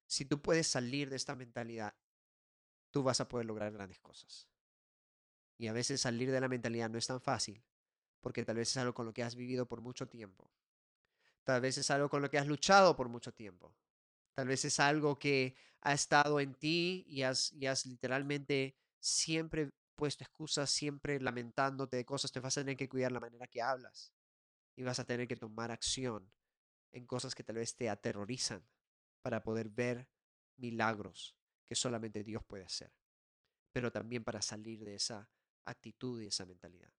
Si 0.06 0.26
tú 0.26 0.44
puedes 0.44 0.68
salir 0.68 1.10
de 1.10 1.16
esta 1.16 1.36
mentalidad, 1.36 1.96
tú 2.92 3.02
vas 3.02 3.20
a 3.20 3.28
poder 3.28 3.48
lograr 3.48 3.74
grandes 3.74 4.00
cosas. 4.00 4.48
Y 5.58 5.66
a 5.66 5.74
veces 5.74 6.02
salir 6.02 6.30
de 6.30 6.40
la 6.40 6.48
mentalidad 6.48 6.92
no 6.92 7.00
es 7.00 7.08
tan 7.08 7.20
fácil. 7.20 7.64
Porque 8.22 8.46
tal 8.46 8.58
vez 8.58 8.70
es 8.70 8.78
algo 8.78 8.94
con 8.94 9.08
lo 9.08 9.12
que 9.12 9.24
has 9.24 9.36
vivido 9.36 9.66
por 9.66 9.82
mucho 9.82 10.08
tiempo 10.08 10.52
Tal 11.44 11.62
vez 11.62 11.80
es 11.80 11.90
algo 11.90 12.10
con 12.10 12.22
lo 12.22 12.30
que 12.30 12.38
has 12.38 12.46
luchado 12.46 12.96
por 12.96 13.10
mucho 13.10 13.34
tiempo. 13.34 13.76
Tal 14.36 14.48
vez 14.48 14.64
es 14.64 14.80
algo 14.80 15.18
que 15.18 15.56
ha 15.82 15.94
estado 15.94 16.40
en 16.40 16.54
ti 16.54 17.06
y 17.08 17.24
has, 17.24 17.54
y 17.54 17.66
has 17.66 17.88
literalmente 17.88 18.76
siempre 19.00 19.72
puesto 19.96 20.24
excusas, 20.24 20.70
siempre 20.70 21.20
lamentándote 21.20 21.98
de 21.98 22.06
cosas. 22.06 22.32
Te 22.32 22.40
vas 22.40 22.56
a 22.56 22.62
tener 22.62 22.78
que 22.78 22.88
cuidar 22.88 23.12
la 23.12 23.20
manera 23.20 23.48
que 23.48 23.64
hablas 23.64 24.14
y 24.76 24.84
vas 24.84 25.00
a 25.00 25.06
tener 25.06 25.28
que 25.28 25.36
tomar 25.36 25.72
acción 25.72 26.32
en 26.94 27.06
cosas 27.06 27.36
que 27.36 27.44
tal 27.44 27.58
vez 27.58 27.76
te 27.76 27.90
aterrorizan 27.90 28.66
para 29.22 29.44
poder 29.44 29.70
ver 29.70 30.08
milagros 30.58 31.36
que 31.66 31.76
solamente 31.76 32.24
Dios 32.24 32.44
puede 32.44 32.64
hacer, 32.64 32.94
pero 33.72 33.92
también 33.92 34.24
para 34.24 34.42
salir 34.42 34.84
de 34.84 34.96
esa 34.96 35.30
actitud 35.66 36.22
y 36.22 36.28
esa 36.28 36.46
mentalidad. 36.46 36.94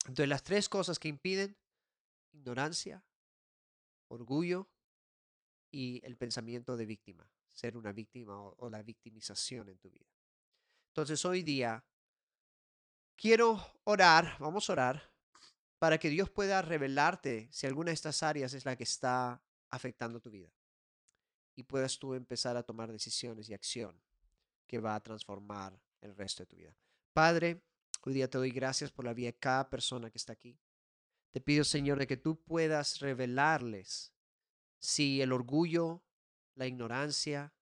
Entonces 0.00 0.28
las 0.28 0.42
tres 0.42 0.68
cosas 0.68 0.98
que 0.98 1.08
impiden, 1.08 1.56
ignorancia, 2.32 3.04
orgullo 4.08 4.68
y 5.70 6.04
el 6.04 6.16
pensamiento 6.16 6.76
de 6.76 6.86
víctima, 6.86 7.30
ser 7.52 7.76
una 7.76 7.92
víctima 7.92 8.40
o, 8.40 8.70
la 8.70 8.82
victimización 8.82 9.68
en 9.68 9.78
tu 9.78 9.90
vida. 9.90 10.10
Entonces 10.88 11.24
hoy 11.24 11.42
día 11.42 11.84
quiero 13.16 13.60
orar, 13.84 14.36
vamos 14.40 14.68
a 14.68 14.72
orar, 14.72 15.09
para 15.80 15.96
que 15.98 16.10
Dios 16.10 16.28
pueda 16.28 16.60
revelarte 16.60 17.48
si 17.50 17.66
alguna 17.66 17.88
de 17.88 17.94
estas 17.94 18.22
áreas 18.22 18.52
es 18.52 18.66
la 18.66 18.76
que 18.76 18.84
está 18.84 19.42
afectando 19.70 20.20
tu 20.20 20.30
vida 20.30 20.52
y 21.56 21.62
puedas 21.62 21.98
tú 21.98 22.12
empezar 22.12 22.54
a 22.58 22.62
tomar 22.62 22.92
decisiones 22.92 23.48
y 23.48 23.54
acción 23.54 23.98
que 24.66 24.78
va 24.78 24.94
a 24.94 25.02
transformar 25.02 25.80
el 26.02 26.14
resto 26.14 26.42
de 26.42 26.46
tu 26.48 26.56
vida. 26.56 26.76
Padre, 27.14 27.62
hoy 28.02 28.12
día 28.12 28.28
te 28.28 28.36
doy 28.36 28.50
gracias 28.50 28.92
por 28.92 29.06
la 29.06 29.14
vida 29.14 29.28
de 29.28 29.38
cada 29.38 29.70
persona 29.70 30.10
que 30.10 30.18
está 30.18 30.34
aquí. 30.34 30.60
Te 31.30 31.40
pido, 31.40 31.64
Señor, 31.64 31.98
de 31.98 32.06
que 32.06 32.18
tú 32.18 32.38
puedas 32.42 33.00
revelarles 33.00 34.12
si 34.78 35.22
el 35.22 35.32
orgullo, 35.32 36.02
la 36.56 36.66
ignorancia 36.66 37.54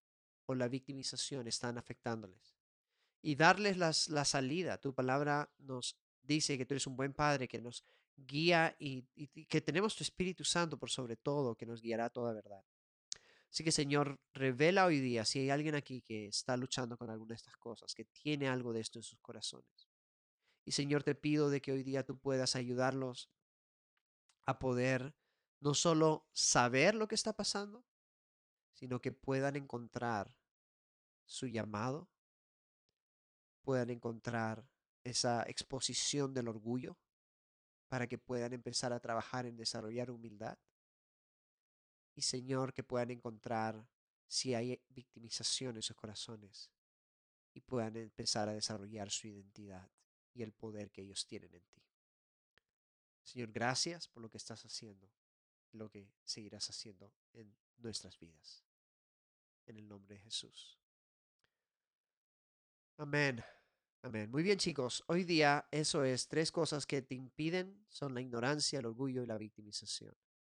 o 0.47 0.57
la 0.57 0.67
victimización 0.67 1.47
están 1.47 1.79
afectándoles. 1.79 2.57
Y 3.23 3.37
darles 3.37 3.77
las, 3.77 4.09
la 4.09 4.25
salida. 4.25 4.81
Tu 4.81 4.93
palabra 4.93 5.53
nos 5.59 5.97
dice 6.21 6.59
que 6.59 6.67
tú 6.67 6.75
eres 6.75 6.87
un 6.89 6.97
buen 6.97 7.13
padre 7.13 7.47
que 7.47 7.61
nos 7.61 7.85
guía 8.27 8.75
y, 8.79 9.03
que 9.47 9.61
tenemos 9.61 9.95
tu 9.95 10.03
Espíritu 10.03 10.45
Santo 10.45 10.79
por 10.79 10.91
sobre 10.91 11.17
todo 11.17 11.57
que 11.57 11.67
nos 11.67 11.81
guiará 11.81 12.07
a 12.07 12.11
toda 12.11 12.33
verdad. 12.33 12.65
Así 13.51 13.65
que 13.65 13.73
Señor, 13.73 14.21
revela 14.35 14.85
hoy 14.87 15.01
día 15.01 15.25
si 15.25 15.39
hay 15.39 15.51
alguien 15.51 15.75
aquí 15.75 16.03
que 16.03 16.27
está 16.27 16.57
luchando 16.57 16.99
con 16.99 17.11
alguna 17.11 17.31
de 17.31 17.37
estas 17.37 17.57
cosas, 17.57 17.95
que 17.95 18.05
tiene 18.05 18.49
algo 18.49 18.73
de 18.73 18.81
esto 18.81 18.99
en 18.99 19.03
sus 19.03 19.19
corazones. 19.21 19.89
Y 20.65 20.73
Señor, 20.73 21.03
te 21.03 21.15
pido 21.15 21.49
de 21.49 21.63
que 21.63 21.73
hoy 21.73 21.83
día 21.83 22.05
tú 22.05 22.19
puedas 22.19 22.57
ayudarlos 22.57 23.31
a 24.45 24.59
poder 24.59 25.15
no 25.61 25.75
solo 25.75 26.29
saber 26.33 26.95
lo 26.95 27.09
que 27.09 27.15
está 27.15 27.33
pasando, 27.33 27.85
sino 28.73 29.01
que 29.01 29.13
puedan 29.13 29.57
encontrar 29.57 30.37
su 31.25 31.47
llamado, 31.47 32.11
puedan 33.63 33.91
encontrar 33.91 34.69
esa 35.05 35.43
exposición 35.45 36.35
del 36.35 36.49
orgullo 36.49 36.99
para 37.89 38.07
que 38.07 38.19
puedan 38.19 38.53
empezar 38.53 38.93
a 38.93 39.01
trabajar 39.01 39.47
en 39.47 39.57
desarrollar 39.57 40.11
humildad. 40.11 40.59
Y 42.15 42.23
Señor, 42.23 42.73
que 42.73 42.83
puedan 42.83 43.11
encontrar 43.11 43.89
si 44.27 44.55
hay 44.55 44.83
victimización 44.89 45.77
en 45.77 45.83
sus 45.83 45.97
corazones 45.97 46.71
y 47.55 47.61
puedan 47.61 47.97
empezar 47.97 48.49
a 48.49 48.53
desarrollar 48.53 49.11
su 49.11 49.27
identidad 49.27 49.91
y 50.35 50.43
el 50.43 50.53
poder 50.53 50.91
que 50.91 51.03
ellos 51.03 51.27
tienen 51.27 51.55
en 51.55 51.63
ti. 51.63 51.83
Señor, 53.23 53.51
gracias 53.53 54.09
por 54.09 54.23
lo 54.23 54.31
que 54.31 54.39
estás 54.39 54.65
haciendo, 54.65 55.11
lo 55.73 55.91
que 55.91 56.11
seguirás 56.25 56.69
haciendo 56.71 57.13
en 57.33 57.55
nuestras 57.79 58.19
vidas. 58.19 58.65
En 59.67 59.77
el 59.77 59.89
nombre 59.89 60.17
de 60.17 60.23
Jesús. 60.23 60.79
Amén. 62.97 63.45
Amén. 64.03 64.31
Muy 64.31 64.43
bien, 64.43 64.59
chicos. 64.59 65.05
Hoy 65.09 65.25
día 65.25 65.67
eso 65.71 66.05
es 66.05 66.29
tres 66.29 66.53
cosas 66.53 66.87
que 66.87 67.03
te 67.03 67.15
impiden 67.15 67.85
son 67.89 68.15
la 68.15 68.21
ignorancia, 68.21 68.79
el 68.79 68.87
orgullo 68.87 69.23
y 69.23 69.27
la 69.27 69.39
victimización. 69.39 70.15